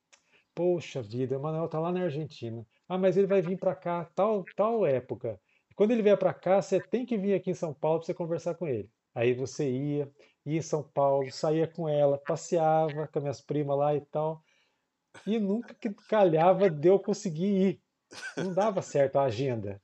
[0.54, 2.66] Poxa vida, o Emanuel tá lá na Argentina.
[2.88, 5.40] Ah, mas ele vai vir para cá tal, tal época.
[5.76, 8.14] Quando ele vier para cá, você tem que vir aqui em São Paulo para você
[8.14, 8.90] conversar com ele.
[9.16, 10.12] Aí você ia,
[10.44, 14.44] ia em São Paulo, saía com ela, passeava com as minhas primas lá e tal.
[15.26, 17.82] E nunca que calhava de eu conseguir ir.
[18.36, 19.80] Não dava certo a agenda.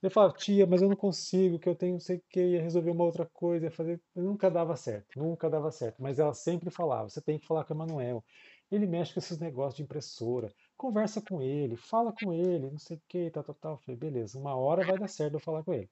[0.00, 2.62] Eu falava, tia, mas eu não consigo, que eu tenho não sei o que, ia
[2.62, 4.00] resolver uma outra coisa, ia fazer.
[4.14, 6.00] Nunca dava certo, nunca dava certo.
[6.00, 8.24] Mas ela sempre falava, você tem que falar com o Emanuel.
[8.70, 10.52] Ele mexe com esses negócios de impressora.
[10.76, 13.72] Conversa com ele, fala com ele, não sei o que, tal, tal, tal.
[13.72, 15.90] Eu falei, beleza, uma hora vai dar certo eu falar com ele.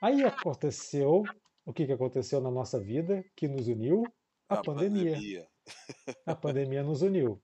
[0.00, 1.22] Aí aconteceu,
[1.64, 4.04] o que, que aconteceu na nossa vida, que nos uniu?
[4.48, 5.14] A, A pandemia.
[5.14, 5.48] pandemia.
[6.26, 7.42] A pandemia nos uniu.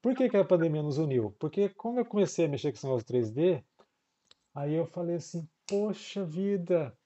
[0.00, 1.34] Por que, que a pandemia nos uniu?
[1.40, 3.64] Porque quando eu comecei a mexer com esse negócio 3D,
[4.54, 6.96] aí eu falei assim, poxa vida,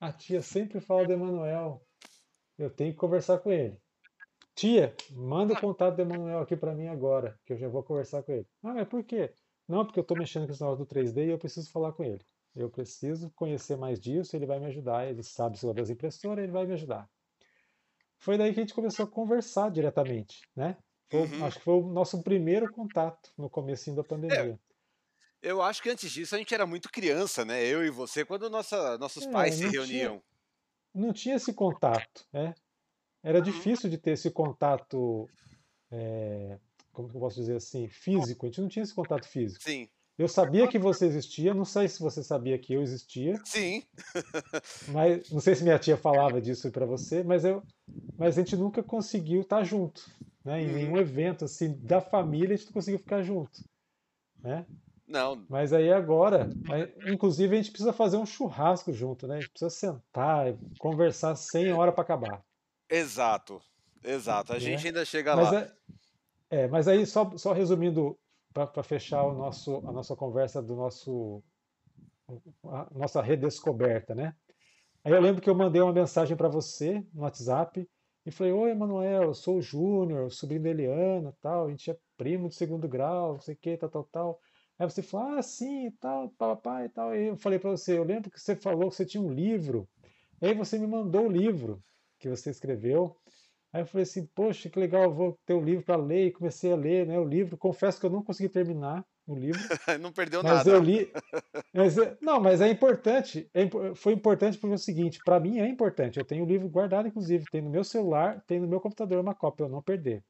[0.00, 1.80] a tia sempre fala do Emanuel,
[2.58, 3.80] eu tenho que conversar com ele.
[4.56, 8.22] Tia, manda o contato do Emanuel aqui para mim agora, que eu já vou conversar
[8.22, 8.46] com ele.
[8.62, 9.32] Ah, mas por quê?
[9.68, 12.02] Não, porque eu estou mexendo com esse negócio do 3D e eu preciso falar com
[12.02, 12.24] ele.
[12.56, 16.52] Eu preciso conhecer mais disso, ele vai me ajudar, ele sabe sobre das impressoras, ele
[16.52, 17.08] vai me ajudar.
[18.18, 20.76] Foi daí que a gente começou a conversar diretamente, né?
[21.10, 21.40] Foi, Uhum.
[21.40, 24.60] Acho que foi o nosso primeiro contato no comecinho da É, pandemia.
[25.42, 27.64] eu acho que antes disso a gente era muito criança, né?
[27.66, 30.22] Eu e você, quando nossa, nossos pais É, se não tinha, reuniam.
[30.94, 32.54] não tinha esse contato, né?
[33.22, 33.42] Era Uhum.
[33.42, 35.30] difícil de ter esse contato,
[36.92, 38.44] como que eu posso dizer assim, físico.
[38.46, 39.64] A gente não tinha esse contato físico.
[39.64, 43.82] Sim, Eu sabia que você existia, não sei se você sabia que eu existia, sim.
[44.86, 47.64] mas não sei se minha tia falava disso para você, mas eu,
[48.18, 50.02] mas a gente nunca conseguiu estar junto,
[50.44, 50.62] né?
[50.62, 50.72] Em Uhum.
[50.72, 53.60] nenhum evento assim da família a gente não conseguiu ficar junto,
[54.42, 54.66] né?
[55.06, 56.56] Não, Mas aí agora,
[57.06, 59.36] inclusive a gente precisa fazer um churrasco junto, né?
[59.38, 62.44] A gente precisa sentar, e conversar 100 horas para acabar,
[62.88, 63.62] exato.
[64.02, 64.52] Exato.
[64.52, 64.58] A né?
[64.58, 65.52] gente ainda chega Mas lá.
[65.52, 65.72] é,
[66.50, 68.18] é, mas aí só, só resumindo
[68.64, 71.42] para fechar o nosso, a nossa conversa do nosso
[72.64, 74.34] a nossa redescoberta, né?
[75.04, 77.88] Aí eu lembro que eu mandei uma mensagem para você no WhatsApp
[78.24, 81.98] e falei: Oi, Emanuel, eu sou o Júnior, sobrinho da Eliana, tal, a gente é
[82.16, 84.40] primo de segundo grau, não sei o que, tal, tal, tal.
[84.78, 87.14] Aí você falou: Ah, sim, e tal, papai e tal.
[87.14, 89.88] E eu falei para você: Eu lembro que você falou que você tinha um livro.
[90.42, 91.82] Aí você me mandou o livro
[92.18, 93.16] que você escreveu.
[93.76, 96.28] Aí eu falei assim: Poxa, que legal, vou ter o livro para ler.
[96.28, 97.58] E comecei a ler né, o livro.
[97.58, 99.60] Confesso que eu não consegui terminar o livro.
[100.00, 100.70] Não perdeu Mas nada.
[100.70, 101.10] eu li.
[101.74, 103.50] Mas, é- não, mas é importante.
[103.52, 106.18] é foi importante porque é o seguinte: para mim é importante.
[106.18, 109.34] Eu tenho o livro guardado, inclusive, tem no meu celular, tem no meu computador uma
[109.34, 110.24] cópia, eu não perder.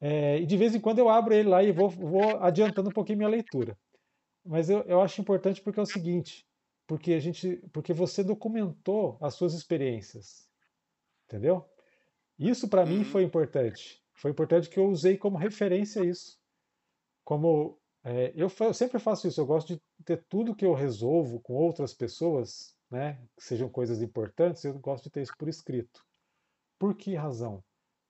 [0.00, 2.92] É, e de vez em quando eu abro ele lá e vou, vou adiantando um
[2.92, 3.76] pouquinho minha leitura.
[4.44, 6.46] Mas eu, eu acho importante porque é o seguinte:
[6.86, 10.48] porque a gente, porque você documentou as suas experiências,
[11.26, 11.68] entendeu?
[12.42, 13.04] Isso para mim Uhum.
[13.04, 14.02] foi importante.
[14.14, 16.40] Foi importante que eu usei como referência isso
[17.24, 21.40] como é, eu, eu sempre faço isso, eu gosto de ter tudo que eu resolvo
[21.40, 26.04] com outras pessoas, né, que sejam coisas importantes, eu gosto de ter isso por escrito.
[26.78, 27.62] Por que razão?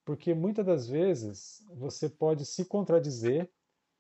[0.04, 3.50] Porque muitas das vezes você pode se contradizer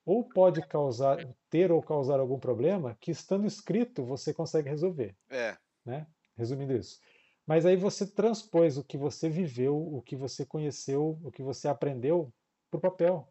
[0.04, 1.18] ou pode causar,
[1.50, 6.06] ter ou causar algum problema que estando escrito você consegue resolver, É, né?
[6.36, 7.00] Resumindo isso.
[7.46, 11.68] Mas aí você transpôs o que você viveu, o que você conheceu, o que você
[11.68, 12.32] aprendeu
[12.70, 13.28] para o papel.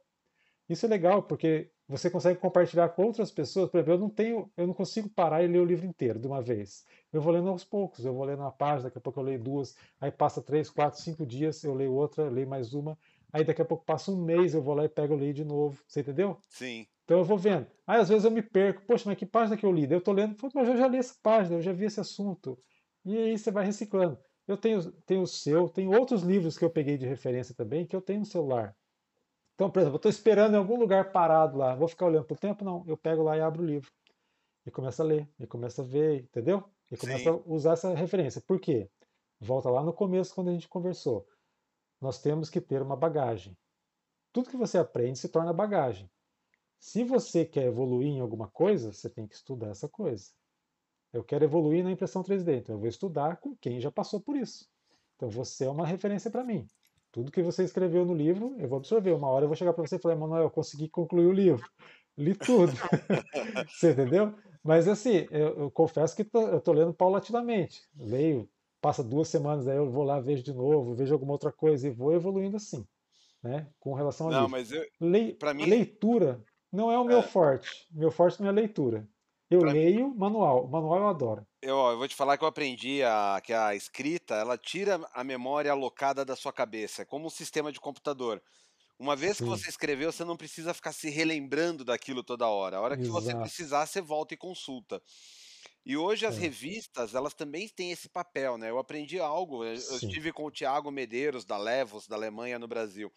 [0.70, 3.70] Isso é legal porque você consegue compartilhar com outras pessoas.
[3.70, 6.28] Por exemplo, eu não tenho, eu não consigo parar e ler o livro inteiro de
[6.28, 6.86] uma vez.
[7.12, 8.06] Eu vou lendo aos poucos.
[8.06, 11.02] Eu vou lendo uma página, daqui a pouco eu leio duas, aí passa três, quatro,
[11.02, 12.98] cinco dias, eu leio outra, leio mais uma.
[13.34, 15.44] Aí daqui a pouco passa um mês, eu vou lá e pego e leio de
[15.44, 15.84] novo.
[15.88, 16.38] Você entendeu?
[16.50, 16.88] sim.
[17.04, 17.68] Então eu vou vendo.
[17.86, 18.84] Aí às vezes eu me perco.
[18.86, 19.86] Poxa, mas que página que eu li?
[19.88, 22.00] Daí Eu tô lendo, "Pô, mas eu já li essa página, eu já vi esse
[22.00, 22.58] assunto.
[23.06, 24.18] E aí você vai reciclando.
[24.48, 27.96] Eu tenho, tenho o seu, tenho outros livros que eu peguei de referência também, que
[27.96, 28.76] eu tenho no celular.
[29.56, 32.36] Então, por exemplo, eu estou esperando em algum lugar parado lá, vou ficar olhando o
[32.36, 32.66] tempo?
[32.66, 33.92] Não, eu pego lá e abro o livro.
[34.66, 36.64] E começo a ler, e começo a ver, entendeu?
[36.90, 37.30] E começo Sim.
[37.30, 38.42] a usar essa referência.
[38.42, 38.90] Por quê?
[39.40, 41.28] Volta lá no começo, quando a gente conversou.
[42.00, 43.58] Nós temos que ter uma bagagem.
[44.32, 46.10] Tudo que você aprende se torna bagagem.
[46.80, 50.32] Se você quer evoluir em alguma coisa, você tem que estudar essa coisa.
[51.14, 54.36] Eu quero evoluir na impressão 3D, então eu vou estudar com quem já passou por
[54.36, 54.70] isso.
[55.16, 56.66] Então você é uma referência para mim.
[57.12, 59.12] Tudo que você escreveu no livro, eu vou absorver.
[59.12, 61.70] Uma hora eu vou chegar para você e falar, Manuel, eu consegui concluir o livro.
[62.18, 62.72] Li tudo.
[63.68, 64.34] você entendeu?
[64.64, 67.82] Mas assim, eu, eu confesso que tô, eu estou lendo paulatinamente.
[67.98, 71.88] Leio, passa duas semanas, aí eu vou lá, vejo de novo, vejo alguma outra coisa
[71.88, 72.86] e vou evoluindo assim,
[73.44, 73.68] né?
[73.80, 74.52] Com relação a Não, livro.
[74.52, 75.34] mas eu, Le...
[75.34, 77.88] para mim, Leitura não é o meu é, forte.
[77.92, 79.08] Meu forte não é leitura.
[79.52, 80.68] Eu mim, leio manual.
[80.68, 81.48] Manual eu adoro.
[81.62, 85.00] eu, ó, eu vou te falar que eu aprendi a, que a escrita, ela tira
[85.14, 88.42] a memória alocada da sua cabeça, é como um sistema de computador.
[89.00, 92.78] Uma vez que Sim, você escreveu, você não precisa ficar se relembrando daquilo toda hora.
[92.78, 93.36] A hora que você exato.
[93.36, 95.02] precisar, você volta e consulta.
[95.86, 98.70] E hoje as É, revistas, elas também têm esse papel, né?
[98.70, 99.92] Eu aprendi algo, eu sim.
[99.98, 103.12] estive com o Tiago Medeiros, da Levos, da Alemanha, no Brasil.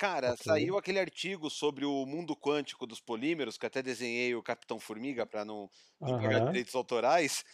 [0.00, 0.46] Cara, Ok.
[0.46, 5.26] saiu aquele artigo sobre o mundo quântico dos polímeros, que até desenhei o Capitão Formiga
[5.26, 5.68] para não,
[6.06, 6.40] não pagar Aham.
[6.40, 7.44] direitos autorais.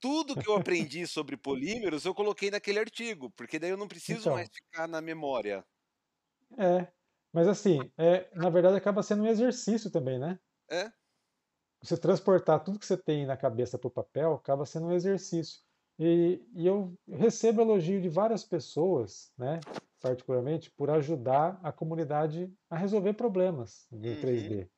[0.00, 4.28] Tudo que eu aprendi sobre polímeros, eu coloquei naquele artigo, porque daí eu não preciso
[4.30, 5.64] mais Então, ficar na memória.
[6.58, 6.92] é.
[7.32, 10.38] Mas assim, é, na verdade acaba sendo um exercício também, né?
[10.70, 10.92] É?
[11.82, 15.60] Você transportar tudo que você tem na cabeça para o papel acaba sendo um exercício.
[15.98, 19.66] E, e eu recebo elogio de várias pessoas, né?
[20.00, 24.00] Particularmente por ajudar a comunidade a resolver problemas Uhum.
[24.00, 24.68] 3D.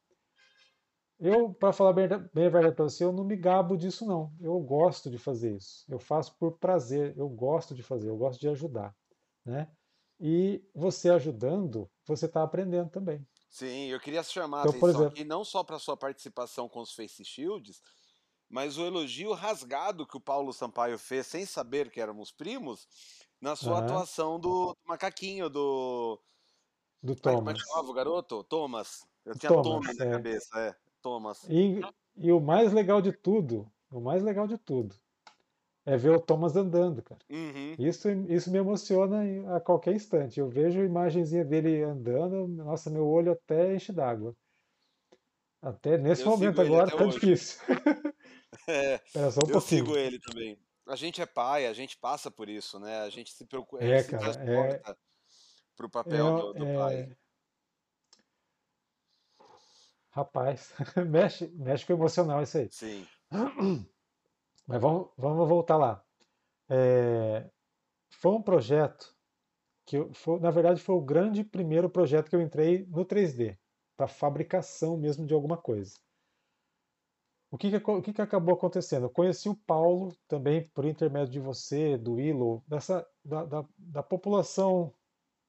[1.18, 4.32] Eu, para falar bem, bem a verdade para você, eu não me gabo disso, não.
[4.40, 5.84] Eu gosto de fazer isso.
[5.86, 7.14] Eu faço por prazer.
[7.16, 8.08] Eu gosto de fazer.
[8.08, 8.96] Eu gosto de ajudar,
[9.44, 9.70] né?
[10.18, 13.26] E você ajudando, você está aprendendo também.
[13.50, 16.68] Sim, eu queria chamar a Então, por atenção exemplo, aqui não só para sua participação
[16.68, 17.82] com os Face Shields,
[18.48, 22.86] mas o elogio rasgado que o Paulo Sampaio fez, sem saber que éramos primos,
[23.40, 26.18] na sua atuação do macaquinho do.
[27.02, 27.60] do é Thomas.
[27.74, 28.44] o garoto?
[28.44, 29.06] Thomas.
[29.24, 30.10] Eu tinha Tommy Thomas, na é.
[30.10, 30.74] cabeça, é.
[31.02, 31.44] Thomas.
[31.48, 31.80] E,
[32.16, 34.94] e o mais legal de tudo, o mais legal de tudo,
[35.86, 37.20] é ver o Thomas andando, cara.
[37.30, 37.74] Uhum.
[37.78, 40.38] Isso, isso me emociona em- a qualquer instante.
[40.40, 44.34] Eu vejo a imagenzinha dele andando, nossa, meu olho até enche d'água.
[45.62, 47.18] Até nesse Eu momento agora tá hoje.
[47.20, 47.60] difícil.
[48.66, 49.84] É, Espera só um eu pouquinho.
[49.86, 50.58] sigo ele também.
[50.90, 52.98] A gente é pai, a gente passa por isso, né?
[53.02, 54.98] A gente se preocupa, gente É, se cara, é, transporta
[55.76, 56.94] pro é, papel do, do pai.
[56.96, 57.16] é-
[60.10, 60.72] rapaz,
[61.08, 62.68] mexe, mexe com o emocional isso aí.
[62.72, 63.06] Sim.
[64.66, 66.04] Mas vamos, vamos voltar lá.
[66.68, 67.48] É,
[68.10, 69.16] foi um projeto
[69.86, 73.56] que, eu- foi, na verdade, foi o grande primeiro projeto que eu entrei no 3D,
[73.96, 75.94] para fabricação mesmo de alguma coisa.
[77.50, 79.06] O que que, o que que acabou acontecendo?
[79.06, 84.02] Eu conheci o Paulo também por intermédio de você, do Willow, dessa, da, da, da
[84.02, 84.94] população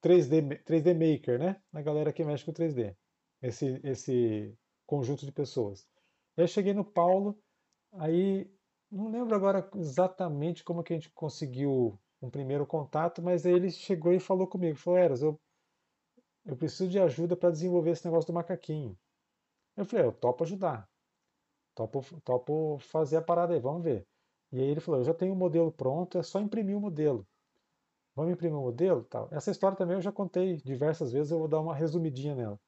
[0.01, 1.61] 3D, ma- 3D Maker, né?
[1.73, 2.97] A galera que mexe com 3D.
[3.41, 5.87] Esse, esse conjunto de pessoas.
[6.37, 7.39] E aí cheguei no Paulo,
[7.93, 8.51] aí
[8.91, 13.71] não lembro agora exatamente como que a gente conseguiu um primeiro contato, mas aí ele
[13.71, 15.39] chegou e falou comigo, falou, Eras, eu,
[16.45, 18.97] eu preciso de ajuda para desenvolver esse negócio do macaquinho.
[19.77, 20.90] Eu falei, "É, eu topo ajudar.
[21.87, 24.07] Topo, topo fazer a parada aí, vamos ver.
[24.51, 27.27] E aí ele falou, eu já tenho o modelo pronto, é só imprimir o modelo.
[28.15, 29.03] Vamos imprimir o modelo?
[29.05, 29.29] Tal.
[29.31, 32.59] Essa história também eu já contei diversas vezes, eu vou dar uma resumidinha nela.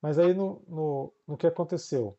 [0.00, 2.18] Mas aí no, no, no que aconteceu?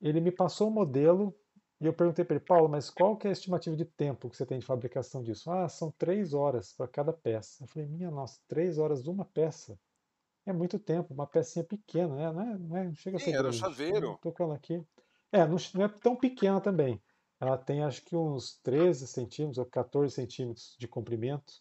[0.00, 1.34] Ele me passou o modelo
[1.80, 4.36] e eu perguntei para ele, Paulo, mas qual que é a estimativa de tempo que
[4.36, 5.50] você tem de fabricação disso?
[5.50, 7.64] Ah, são três horas para cada peça.
[7.64, 9.78] Eu falei, minha nossa, três horas de uma peça?
[10.46, 12.32] É muito tempo, uma pecinha pequena, né?
[12.32, 13.52] Não, é, não, é- não chega a Sim, ser era o grande.
[13.52, 14.20] Chaveiro.
[14.20, 14.84] tô falando aqui.
[15.32, 17.02] É, não, não é tão pequena também.
[17.40, 21.54] Ela tem acho que uns 13 centímetros ou 14 centímetros de comprimento,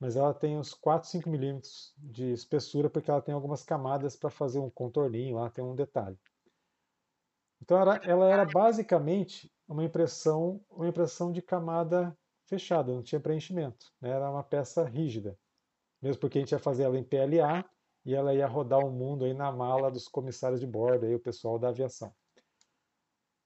[0.00, 4.30] mas ela tem uns 4, 5 milímetros de espessura, porque ela tem algumas camadas para
[4.30, 6.18] fazer um contorninho lá, tem um detalhe.
[7.62, 12.16] Então era- ela era basicamente uma impressão, uma impressão de camada
[12.46, 14.10] fechada, não tinha preenchimento, né?
[14.10, 15.38] Era uma peça rígida.
[16.02, 17.64] Mesmo porque a gente ia fazer ela em PLA
[18.04, 21.20] e ela ia rodar o mundo aí na mala dos comissários de bordo, aí o
[21.20, 22.14] pessoal da aviação.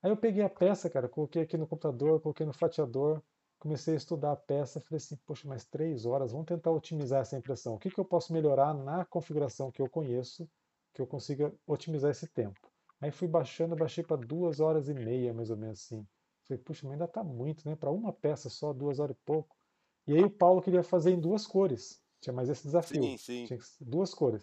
[0.02, 3.22] Aí eu peguei a peça, cara, coloquei aqui no computador, coloquei no fatiador,
[3.58, 7.36] comecei a estudar a peça, falei assim, poxa, mais três horas, vamos tentar otimizar essa
[7.38, 7.74] impressão.
[7.74, 10.46] O que que eu posso melhorar na configuração que eu conheço,
[10.92, 12.70] que eu consiga otimizar esse tempo?
[13.00, 16.06] Aí fui baixando, baixei para duas horas e meia, mais ou menos assim.
[16.46, 17.74] Falei, puxa, mas ainda tá muito, né?
[17.74, 19.56] Para uma peça só, duas horas e pouco.
[20.06, 22.03] E aí o Paulo queria fazer em duas cores.
[22.24, 23.02] Tinha mais esse desafio.
[23.02, 23.44] Sim, sim.
[23.44, 24.42] Tinha duas cores.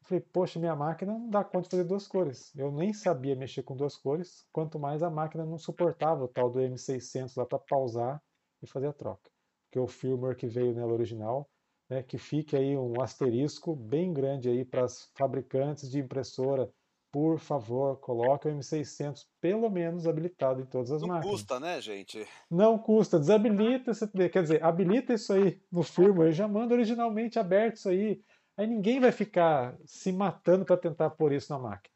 [0.00, 2.54] Eu falei, poxa, minha máquina não dá conta de fazer duas cores.
[2.54, 6.48] Eu nem sabia mexer com duas cores, quanto mais a máquina não suportava o tal
[6.48, 8.22] do M600 lá para pausar
[8.62, 9.28] e fazer a troca.
[9.64, 11.50] Porque o firmware que veio nela original,
[11.90, 16.72] né, que fique aí um asterisco bem grande aí para as fabricantes de impressora
[17.16, 21.34] por favor, coloque o M600 pelo menos habilitado em todas as Não máquinas.
[21.34, 22.26] custa, né, gente?
[22.50, 23.92] Não custa, desabilita,
[24.30, 28.22] quer dizer, habilita isso aí no firmware, já manda originalmente aberto isso aí.
[28.54, 31.94] Aí ninguém vai ficar se matando para tentar pôr isso na máquina.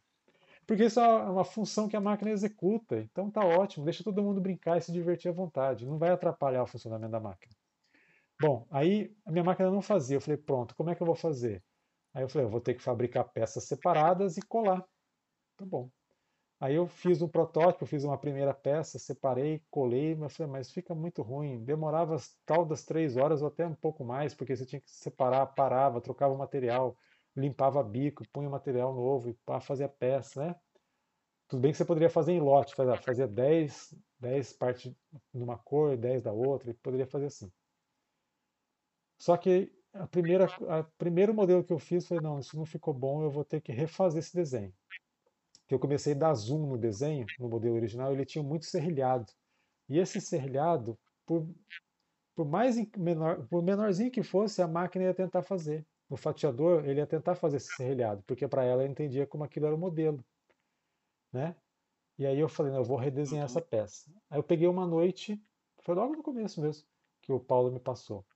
[0.66, 2.96] Porque isso é uma função que a máquina executa.
[2.96, 5.84] Então tá ótimo, deixa todo mundo brincar e se divertir à vontade.
[5.84, 7.52] Não vai atrapalhar o funcionamento da máquina.
[8.40, 10.16] Bom, aí a minha máquina não fazia.
[10.16, 11.62] Eu falei, pronto, como é que eu vou fazer?
[12.14, 14.82] Aí eu falei, eu vou ter que fabricar peças separadas e colar.
[15.60, 15.90] Tá bom.
[16.58, 20.94] Aí eu fiz um protótipo, fiz uma primeira peça, separei, colei, mas falei, mas fica
[20.94, 21.62] muito ruim.
[21.64, 22.16] Demorava
[22.46, 26.00] tal das três horas ou até um pouco mais, porque você tinha que separar, parava,
[26.00, 26.96] trocava o material,
[27.36, 29.38] limpava bico, punha o material novo e
[29.84, 30.56] a peça, né?
[31.46, 34.94] Tudo bem que você poderia fazer em lote, fazia 10, 10 partes
[35.34, 37.52] numa cor, 10 da outra, e poderia fazer assim.
[39.18, 42.94] Só que a primeira, a primeiro modelo que eu fiz, falei, não, isso não ficou
[42.94, 44.74] bom, eu vou ter que refazer esse desenho.
[45.70, 49.32] Que eu comecei a dar zoom no desenho, no modelo original, ele tinha muito serrilhado.
[49.88, 51.48] E esse serrilhado, por,
[52.34, 55.86] por mais menor, por menorzinho que fosse, a máquina ia tentar fazer.
[56.08, 59.66] O fatiador, ele ia tentar fazer esse serrilhado, porque para ela eu entendia como aquilo
[59.66, 60.24] era o modelo,
[61.32, 61.54] né?
[62.18, 64.10] E aí eu falei, não, eu vou redesenhar essa peça.
[64.28, 65.40] Aí eu peguei uma noite,
[65.82, 66.84] foi logo no começo mesmo,
[67.22, 68.26] que o Paulo me passou.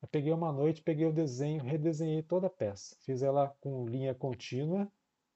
[0.00, 2.96] Eu peguei uma noite, peguei o desenho, redesenhei toda a peça.
[3.00, 4.88] Fiz ela com linha contínua,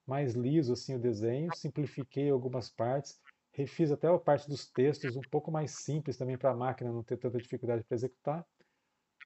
[0.08, 3.20] mais liso assim o desenho, simplifiquei algumas partes,
[3.52, 7.04] refiz até a parte dos textos um pouco mais simples também para a máquina não
[7.04, 8.46] ter tanta dificuldade para executar.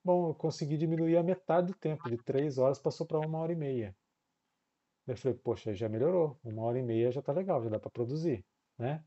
[0.04, 3.52] Bom, eu consegui diminuir a metade do tempo, de três horas passou para uma hora
[3.52, 3.96] e meia.
[5.06, 7.90] Eu falei, poxa, já melhorou, uma hora e meia já está legal, já dá para
[7.90, 8.44] produzir,
[8.76, 9.04] né?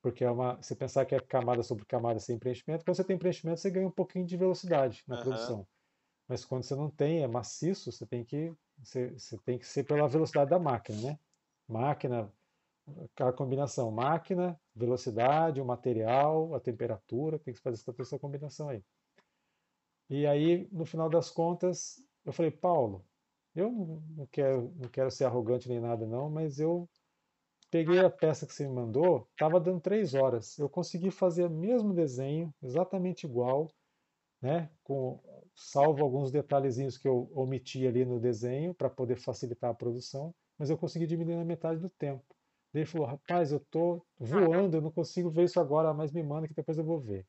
[0.00, 3.18] Porque é uma, você pensar que é camada sobre camada sem preenchimento, quando você tem
[3.18, 5.22] preenchimento, você ganha um pouquinho de velocidade na uhum.
[5.22, 5.68] produção.
[6.28, 9.84] Mas quando você não tem, é maciço, você tem que você, você tem que ser
[9.84, 11.18] pela velocidade da máquina, né?
[11.66, 12.32] Máquina,
[13.20, 18.82] a combinação máquina, velocidade, o material, a temperatura, tem que fazer essa combinação aí.
[20.08, 23.04] E aí, no final das contas, eu falei, Paulo,
[23.54, 23.70] eu
[24.16, 26.88] não quero, não quero ser arrogante nem nada não, mas eu
[27.70, 30.58] peguei a peça que você me mandou, estava dando três horas.
[30.58, 33.68] Eu consegui fazer o mesmo desenho, exatamente igual,
[34.40, 34.70] né?
[34.82, 35.20] Com,
[35.58, 40.70] salvo alguns detalhezinhos que eu omiti ali no desenho para poder facilitar a produção, mas
[40.70, 42.24] eu consegui diminuir na metade do tempo.
[42.72, 46.22] Daí ele falou, rapaz, eu estou voando, eu não consigo ver isso agora, mas me
[46.22, 47.26] manda que depois eu vou ver.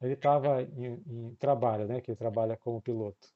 [0.00, 2.00] Ele estava em, em, trabalho, né?
[2.00, 3.28] Que ele trabalha como piloto.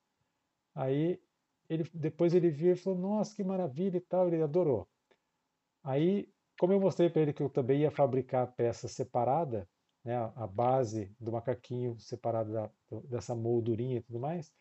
[0.75, 1.21] Aí
[1.69, 4.89] ele, depois ele viu e falou, nossa, que maravilha e tal, ele adorou.
[5.85, 9.69] Aí, como eu mostrei para ele que eu também ia fabricar a peça separada,
[10.05, 14.53] né, a base do macaquinho separada da, dessa moldurinha e tudo mais,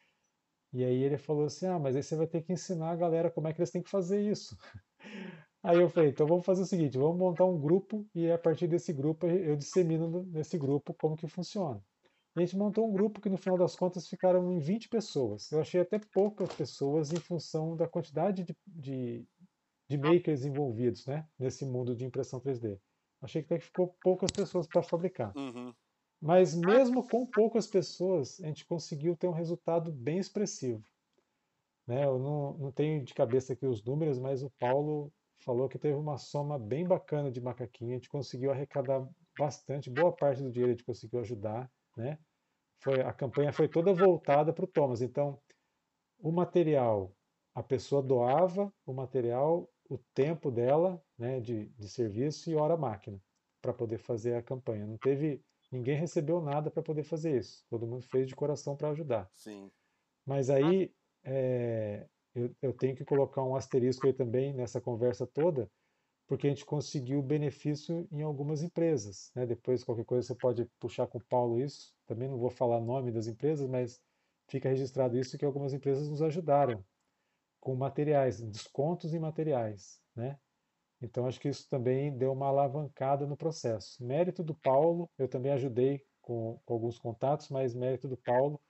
[0.74, 3.30] e aí ele falou assim, ah, mas aí você vai ter que ensinar a galera
[3.30, 4.58] como é que eles têm que fazer isso.
[5.64, 8.68] Aí eu falei, então vamos fazer o seguinte, vamos montar um grupo e a partir
[8.68, 11.84] desse grupo eu dissemino nesse grupo como que funciona.
[12.36, 15.52] a gente montou um grupo que no final das contas ficaram em 20 pessoas.
[15.52, 19.28] Eu achei até poucas pessoas em função da quantidade de, de,
[19.88, 22.80] de makers envolvidos né, nesse mundo de impressão 3D.
[23.22, 25.32] Achei que até que ficou poucas pessoas para fabricar.
[25.38, 25.74] Uhum.
[26.20, 30.84] Mas mesmo com poucas pessoas, a gente conseguiu ter um resultado bem expressivo.
[31.88, 32.06] Né?
[32.06, 35.12] Eu não, não tenho de cabeça aqui os números, mas o Paulo
[35.44, 37.92] falou que teve uma soma bem bacana de macaquinha.
[37.92, 39.08] A gente conseguiu arrecadar
[39.38, 41.72] bastante, boa parte do dinheiro a gente conseguiu ajudar.
[41.98, 42.18] Né?
[42.80, 45.02] Foi, a campanha foi toda voltada para o Thomas.
[45.02, 45.40] Então,
[46.20, 47.16] o material,
[47.54, 53.22] a pessoa doava o material o tempo dela né, de, de serviço e hora máquina
[53.62, 54.88] para poder fazer a campanha.
[54.88, 55.40] Não teve
[55.72, 57.64] ninguém recebeu nada para poder fazer isso.
[57.70, 59.30] Todo mundo fez de coração para ajudar.
[59.32, 59.72] Sim.
[60.26, 60.92] Mas aí
[61.24, 65.70] é, eu, eu, tenho que colocar um asterisco aí também nessa conversa toda,
[66.28, 69.32] porque a gente conseguiu benefício em algumas empresas.
[69.36, 69.46] Né?
[69.46, 71.94] Depois, qualquer coisa, você pode puxar com o Paulo isso.
[72.08, 74.02] Também não vou falar nome das empresas, mas
[74.50, 76.84] fica registrado isso que algumas empresas nos ajudaram
[77.60, 80.40] com materiais, descontos em materiais, né?
[81.02, 84.04] Então acho que isso também deu uma alavancada no processo.
[84.04, 88.62] Mérito do Paulo, eu também ajudei com, com alguns contatos, mas mérito do Paulo,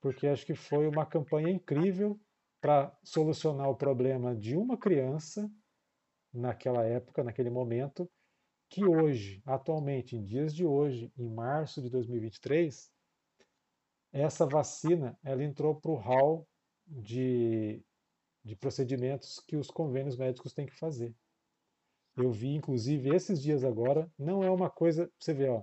[0.00, 2.18] porque acho que foi uma campanha incrível
[2.60, 5.50] para solucionar o problema de uma criança
[6.32, 8.10] naquela época, naquele momento,
[8.70, 12.90] que hoje, atualmente, em dias de hoje, em março de 2023,
[14.12, 16.48] essa vacina ela entrou para o hall
[16.86, 17.82] de
[18.44, 21.14] de procedimentos que os convênios médicos têm que fazer.
[22.22, 25.62] Eu vi, inclusive, esses dias agora, não é uma coisa, você vê, ó,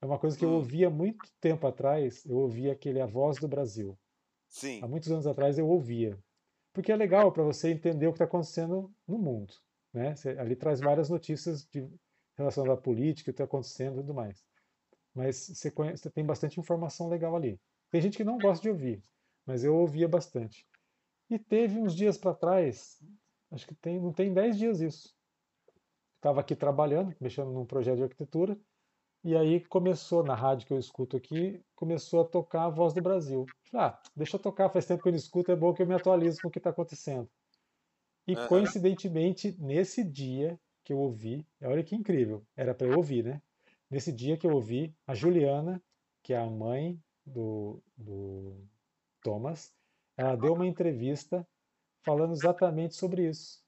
[0.00, 0.56] é uma coisa que eu hum.
[0.56, 3.98] ouvia muito tempo atrás, eu ouvia aquele A Voz do Brasil.
[4.48, 4.80] Sim.
[4.82, 6.18] Há muitos anos atrás eu ouvia.
[6.72, 9.54] Porque é legal para você entender o que está acontecendo no mundo.
[9.92, 10.14] né?
[10.14, 11.88] Você, ali traz várias notícias de
[12.36, 14.44] relação à política, o que está acontecendo e tudo mais.
[15.14, 17.58] Mas você, conhece, você tem bastante informação legal ali.
[17.90, 19.02] Tem gente que não gosta de ouvir,
[19.46, 20.66] mas eu ouvia bastante.
[21.30, 23.00] E teve uns dias para trás,
[23.52, 25.14] acho que tem, não tem 10 dias isso.
[26.24, 28.58] Estava aqui trabalhando, mexendo num projeto de arquitetura,
[29.22, 33.02] e aí começou, na rádio que eu escuto aqui, começou a tocar a voz do
[33.02, 33.44] Brasil.
[33.74, 35.92] Ah, deixa eu tocar, faz tempo que eu não escuto, é bom que eu me
[35.92, 37.28] atualizo com o que está acontecendo.
[38.26, 38.48] E uhum.
[38.48, 43.42] coincidentemente, nesse dia que eu ouvi, olha que incrível, era para eu ouvir, né?
[43.90, 45.78] Nesse dia que eu ouvi, a Juliana,
[46.22, 48.66] que é a mãe do, do
[49.22, 49.74] Thomas,
[50.16, 51.46] ela deu uma entrevista
[52.02, 53.63] falando exatamente sobre isso.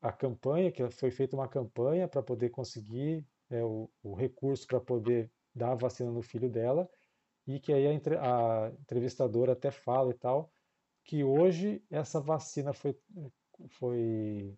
[0.00, 4.80] A campanha, que foi feita uma campanha para poder conseguir é, o, o, recurso para
[4.80, 6.88] poder dar a vacina no filho dela,
[7.46, 10.52] e que aí a, a entrevistadora até fala e tal,
[11.04, 12.96] que hoje essa vacina foi,
[13.70, 14.54] foi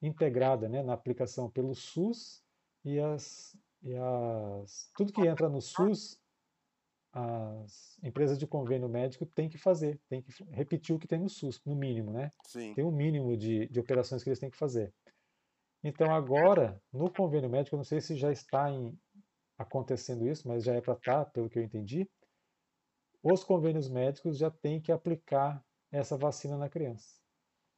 [0.00, 2.42] integrada né, na aplicação pelo SUS
[2.84, 6.20] e as, e as tudo que entra no SUS
[7.12, 11.28] as empresas de convênio médico têm que fazer, têm que repetir o que tem no
[11.28, 12.30] SUS, no mínimo, né?
[12.46, 12.74] Sim.
[12.74, 14.92] Tem um mínimo de, de operações que eles têm que fazer.
[15.82, 18.98] Então agora, no convênio médico, eu não sei se já está em,
[19.56, 22.08] acontecendo isso, mas já é para estar, tá, pelo que eu entendi,
[23.22, 27.18] os convênios médicos já têm que aplicar essa vacina na criança.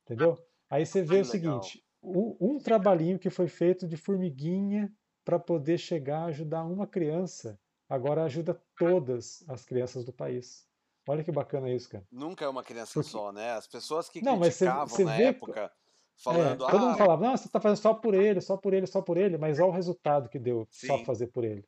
[0.04, 0.36] Entendeu?
[0.68, 4.92] Aí você vê o seguinte, um, um trabalhinho que foi feito de formiguinha
[5.24, 7.58] para poder chegar a ajudar uma criança,
[7.90, 10.66] agora ajuda todas as crianças do país.
[11.08, 12.06] Olha que bacana isso, cara.
[12.10, 13.10] Nunca é uma criança Porque...
[13.10, 13.52] só, né?
[13.52, 15.24] As pessoas que não, criticavam você, você na vê...
[15.24, 15.72] época
[16.16, 16.64] falando.
[16.64, 18.86] É, todo mundo ah, falava, não, você está fazendo só por ele, só por ele,
[18.86, 20.86] só por ele, mas olha o resultado que deu Sim.
[20.86, 21.64] só fazer por ele.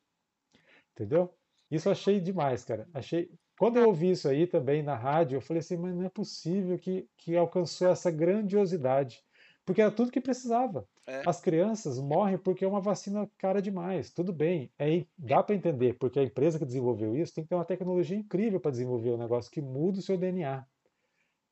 [0.93, 1.35] Entendeu?
[1.70, 2.89] Isso eu achei demais, cara.
[2.94, 3.31] Achei.
[3.59, 6.78] Quando eu ouvi isso aí também na rádio, eu falei assim, mas não é possível
[6.78, 9.24] que, que alcançou essa grandiosidade.
[9.64, 10.89] Porque era tudo que precisava.
[11.06, 11.22] É.
[11.26, 14.10] As crianças morrem porque é uma vacina cara demais.
[14.10, 17.55] Tudo bem, é, dá para entender, porque a empresa que desenvolveu isso tem que ter
[17.55, 20.66] uma tecnologia incrível para desenvolver um negócio que muda o seu DNA.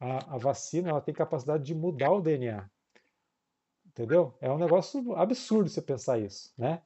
[0.01, 2.69] A, a vacina ela tem capacidade de mudar o DNA.
[3.87, 4.37] Entendeu?
[4.41, 6.83] É um negócio absurdo você pensar isso, né?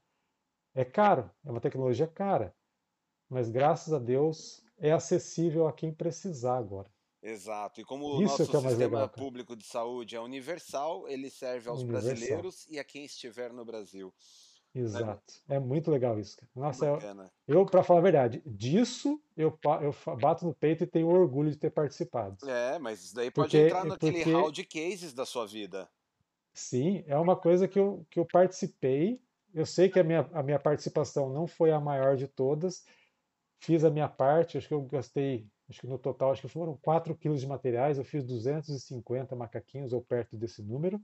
[0.74, 2.55] É caro, é uma tecnologia cara,
[3.28, 6.90] mas graças a Deus é acessível a quem precisar agora.
[7.24, 7.80] Exato.
[7.80, 11.70] E como o Isso nosso é sistema legal, público de saúde é universal, ele serve
[11.70, 12.10] aos universal.
[12.10, 14.12] brasileiros e a quem estiver no Brasil.
[14.74, 15.34] Exato.
[15.48, 16.36] É, é muito legal isso.
[16.36, 16.51] Cara.
[16.55, 21.09] Nossa, eu, eu para falar a verdade, disso eu, eu bato no peito e tenho
[21.09, 22.36] orgulho de ter participado.
[22.46, 24.32] É, mas isso daí pode porque, entrar naquele porque...
[24.32, 25.88] hall de cases da sua vida.
[26.52, 29.18] Sim, é uma coisa que eu, que eu participei.
[29.55, 32.84] Eu sei que a minha, a minha participação não foi a maior de todas.
[33.60, 36.77] Fiz a minha parte, acho que eu gastei acho que no total acho que foram
[36.77, 41.01] 4 quilos de materiais, eu fiz 250 macaquinhos ou perto desse número.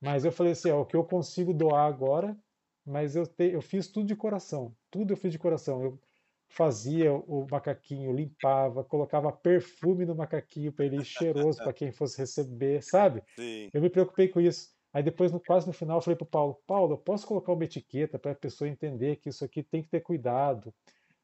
[0.00, 2.36] Mas eu falei assim, ó, o que eu consigo doar agora,
[2.84, 5.82] mas eu, te, eu fiz tudo de coração, tudo eu fiz de coração.
[5.82, 6.00] Eu
[6.52, 12.18] fazia o macaquinho, limpava, colocava perfume no macaquinho para ele ir cheiroso para quem fosse
[12.18, 13.22] receber, sabe?
[13.36, 13.70] Sim.
[13.72, 14.70] Eu me preocupei com isso.
[14.92, 17.52] Aí depois, no, quase no final, eu falei para o Paulo, Paulo, eu posso colocar
[17.52, 20.74] uma etiqueta para a pessoa entender que isso aqui tem que ter cuidado.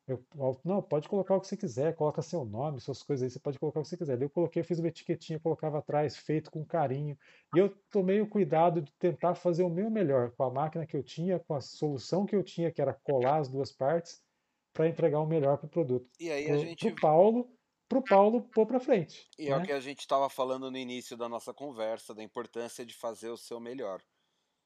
[0.08, 0.24] Eu,
[0.64, 3.58] não, pode colocar o que você quiser, coloca seu nome, suas coisas aí, você pode
[3.58, 4.16] colocar o que você quiser.
[4.16, 7.16] Daí eu coloquei, fiz uma etiquetinha, colocava atrás, feito com carinho.
[7.54, 10.96] E eu tomei o cuidado de tentar fazer o meu melhor com a máquina que
[10.96, 14.22] eu tinha, com a solução que eu tinha, que era colar as duas partes,
[14.72, 16.08] para entregar o melhor para o produto.
[16.18, 16.86] E aí a pro, gente.
[16.86, 19.28] Pro Paulo, pro Paulo pôr para frente.
[19.38, 19.50] E né?
[19.50, 19.66] é o né?
[19.66, 23.36] que a gente estava falando no início da nossa conversa, da importância de fazer o
[23.36, 24.00] seu melhor.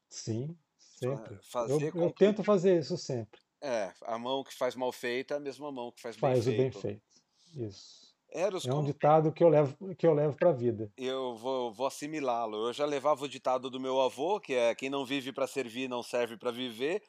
[0.07, 1.37] Sim, sempre.
[1.43, 3.42] Fazer eu, eu tento fazer isso sempre.
[3.63, 6.55] É, a mão que faz mal feita é a mesma mão que faz, faz bem
[6.55, 6.73] feito.
[6.73, 7.69] Faz o bem feito.
[7.69, 8.03] Isso.
[8.29, 10.91] Eros, é um ditado que eu levo que eu levo para a vida.
[10.97, 12.67] Eu vou, vou assimilá-lo.
[12.67, 15.87] Eu já levava o ditado do meu avô, que é quem não vive para servir
[15.87, 17.01] não serve para viver.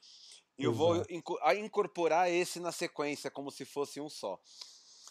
[0.56, 1.02] E eu vou
[1.58, 4.38] incorporar esse na sequência como se fosse um só.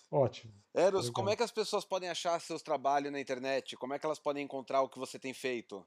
[0.10, 0.54] Ótimo.
[0.74, 1.14] Eros, Legal.
[1.14, 3.76] como é que as pessoas podem achar seus trabalhos na internet?
[3.76, 5.86] Como é que elas podem encontrar o que você tem feito?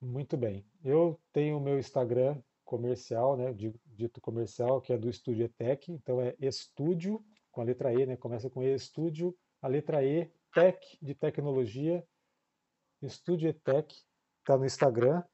[0.00, 0.64] Muito bem.
[0.82, 3.52] Eu tenho o meu Instagram comercial, né?
[3.84, 5.90] Dito comercial, que é do Estúdio Tech.
[5.90, 7.20] Então é estúdio
[7.50, 8.16] com a letra E, né?
[8.16, 12.06] Começa com E, estúdio, a letra E, Tech de tecnologia.
[13.02, 13.92] Estúdio Tech
[14.38, 15.24] está no Instagram.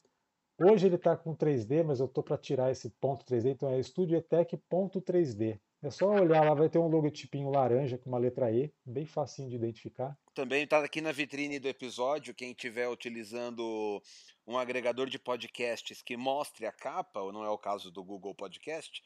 [0.59, 3.79] Hoje ele está com 3D, mas eu estou para tirar esse ponto 3D, então é
[3.79, 5.61] estudioetec.3D.
[5.87, 9.49] É só olhar lá, vai ter um logotipinho laranja com uma letra E, bem facinho
[9.49, 10.19] de identificar.
[10.35, 14.03] Também está aqui na vitrine do episódio, quem estiver utilizando
[14.45, 18.35] um agregador de podcasts que mostre a capa, ou não é o caso do Google
[18.35, 19.01] Podcast,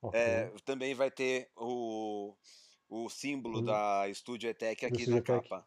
[0.00, 0.20] okay.
[0.20, 2.36] é, também vai ter o,
[2.88, 5.66] o símbolo da Studio Etec aqui na capa.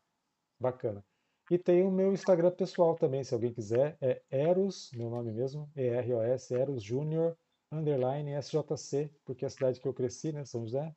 [0.58, 1.04] Bacana.
[1.52, 3.98] E tem o meu Instagram pessoal também, se alguém quiser.
[4.00, 7.38] É Eros, meu nome mesmo, E-R-O-S, Eros Júnior,
[7.78, 10.96] underline SJC, porque é a cidade que eu cresci, né, São José.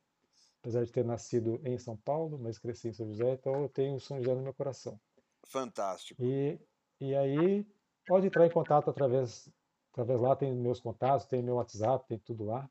[0.61, 3.99] Apesar de ter nascido em São Paulo, mas cresci em São José, então eu tenho
[3.99, 4.99] São José no meu coração.
[5.45, 6.21] Fantástico.
[6.21, 6.59] E,
[6.99, 7.65] e aí,
[8.05, 9.49] pode entrar em contato através,
[9.91, 12.69] através lá, tem meus contatos, tem meu WhatsApp, tem tudo lá.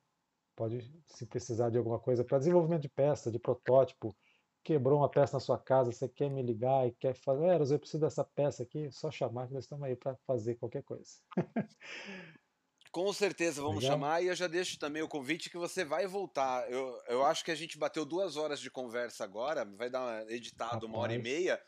[0.54, 4.14] Pode, se precisar de alguma coisa para desenvolvimento de peça, de protótipo,
[4.62, 8.00] quebrou uma peça na sua casa, você quer me ligar e quer fazer, eu preciso
[8.00, 11.10] dessa peça aqui, só chamar que nós estamos aí para fazer qualquer coisa.
[12.90, 13.96] Com certeza vamos Legal.
[13.96, 16.70] chamar e eu já deixo também o convite que você vai voltar.
[16.70, 20.74] Eu, eu acho que a gente bateu duas horas de conversa agora, vai dar editado
[20.74, 20.90] Rapaz.
[20.90, 21.60] uma hora e meia,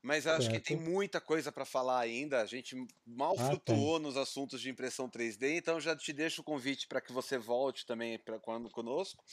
[0.00, 0.54] mas acho certo.
[0.54, 2.42] que tem muita coisa para falar ainda.
[2.42, 2.76] A gente
[3.06, 4.06] mal ah, flutuou tem.
[4.06, 7.86] nos assuntos de impressão 3D, então já te deixo o convite para que você volte
[7.86, 9.24] também para quando conosco.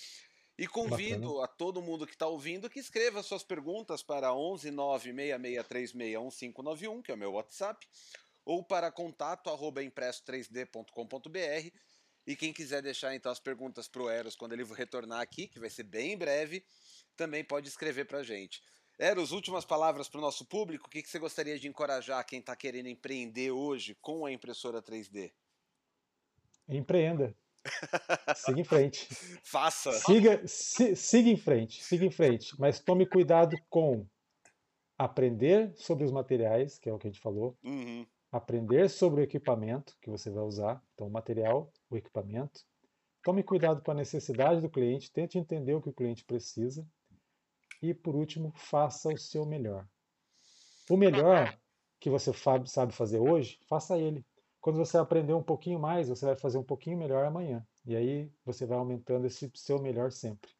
[0.58, 1.46] E convido Bacana.
[1.46, 7.16] a todo mundo que está ouvindo que escreva suas perguntas para 11 966361591, que é
[7.16, 7.88] o meu WhatsApp,
[8.46, 11.78] ou para contato arroba impresso3d.com.br.
[12.26, 15.60] E quem quiser deixar então as perguntas para o Eros quando ele retornar aqui, que
[15.60, 16.64] vai ser bem em breve,
[17.16, 18.62] também pode escrever para a gente.
[19.00, 20.88] Eros, últimas palavras para o nosso público.
[20.88, 24.82] O que, que você gostaria de encorajar quem está querendo empreender hoje com a impressora
[24.82, 25.32] 3D?
[26.70, 27.36] Empreenda.
[28.36, 29.08] Siga em frente.
[29.44, 29.92] Faça.
[29.92, 32.54] Siga, si, siga em frente, siga em frente.
[32.60, 34.06] Mas tome cuidado com
[34.98, 37.58] aprender sobre os materiais, que é o que a gente falou.
[37.64, 38.06] Uhum.
[38.32, 40.82] Aprender sobre o equipamento que você vai usar.
[40.94, 42.62] Então, o material, o equipamento.
[43.24, 46.88] Tome cuidado com a necessidade do cliente, tente entender o que o cliente precisa.
[47.82, 49.88] E, por último, faça o seu melhor.
[50.90, 51.58] O melhor
[52.00, 52.32] que você
[52.66, 54.26] sabe fazer hoje, faça ele.
[54.60, 57.66] Quando você aprender um pouquinho mais, você vai fazer um pouquinho melhor amanhã.
[57.86, 60.52] E aí você vai aumentando esse seu melhor sempre.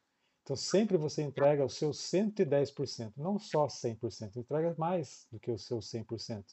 [0.42, 5.58] Então sempre você entrega o seu 110%, não só 100%, entrega mais do que o
[5.58, 6.44] seu 100%.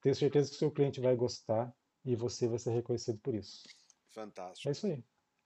[0.00, 1.74] Tenho certeza que o seu cliente vai gostar
[2.04, 3.62] e você vai ser reconhecido por isso.
[4.10, 4.68] Fantástico.
[4.68, 5.04] É isso aí.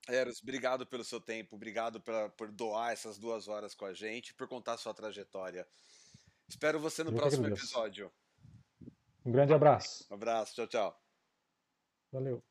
[0.09, 4.35] Eros, obrigado pelo seu tempo, obrigado pra, por doar essas duas horas com a gente,
[4.35, 5.67] por contar a sua trajetória.
[6.47, 8.13] Espero você no Eu próximo episódio.
[9.25, 10.07] Um grande abraço.
[10.11, 11.03] Um abraço, tchau, tchau.
[12.13, 12.45] Valeu.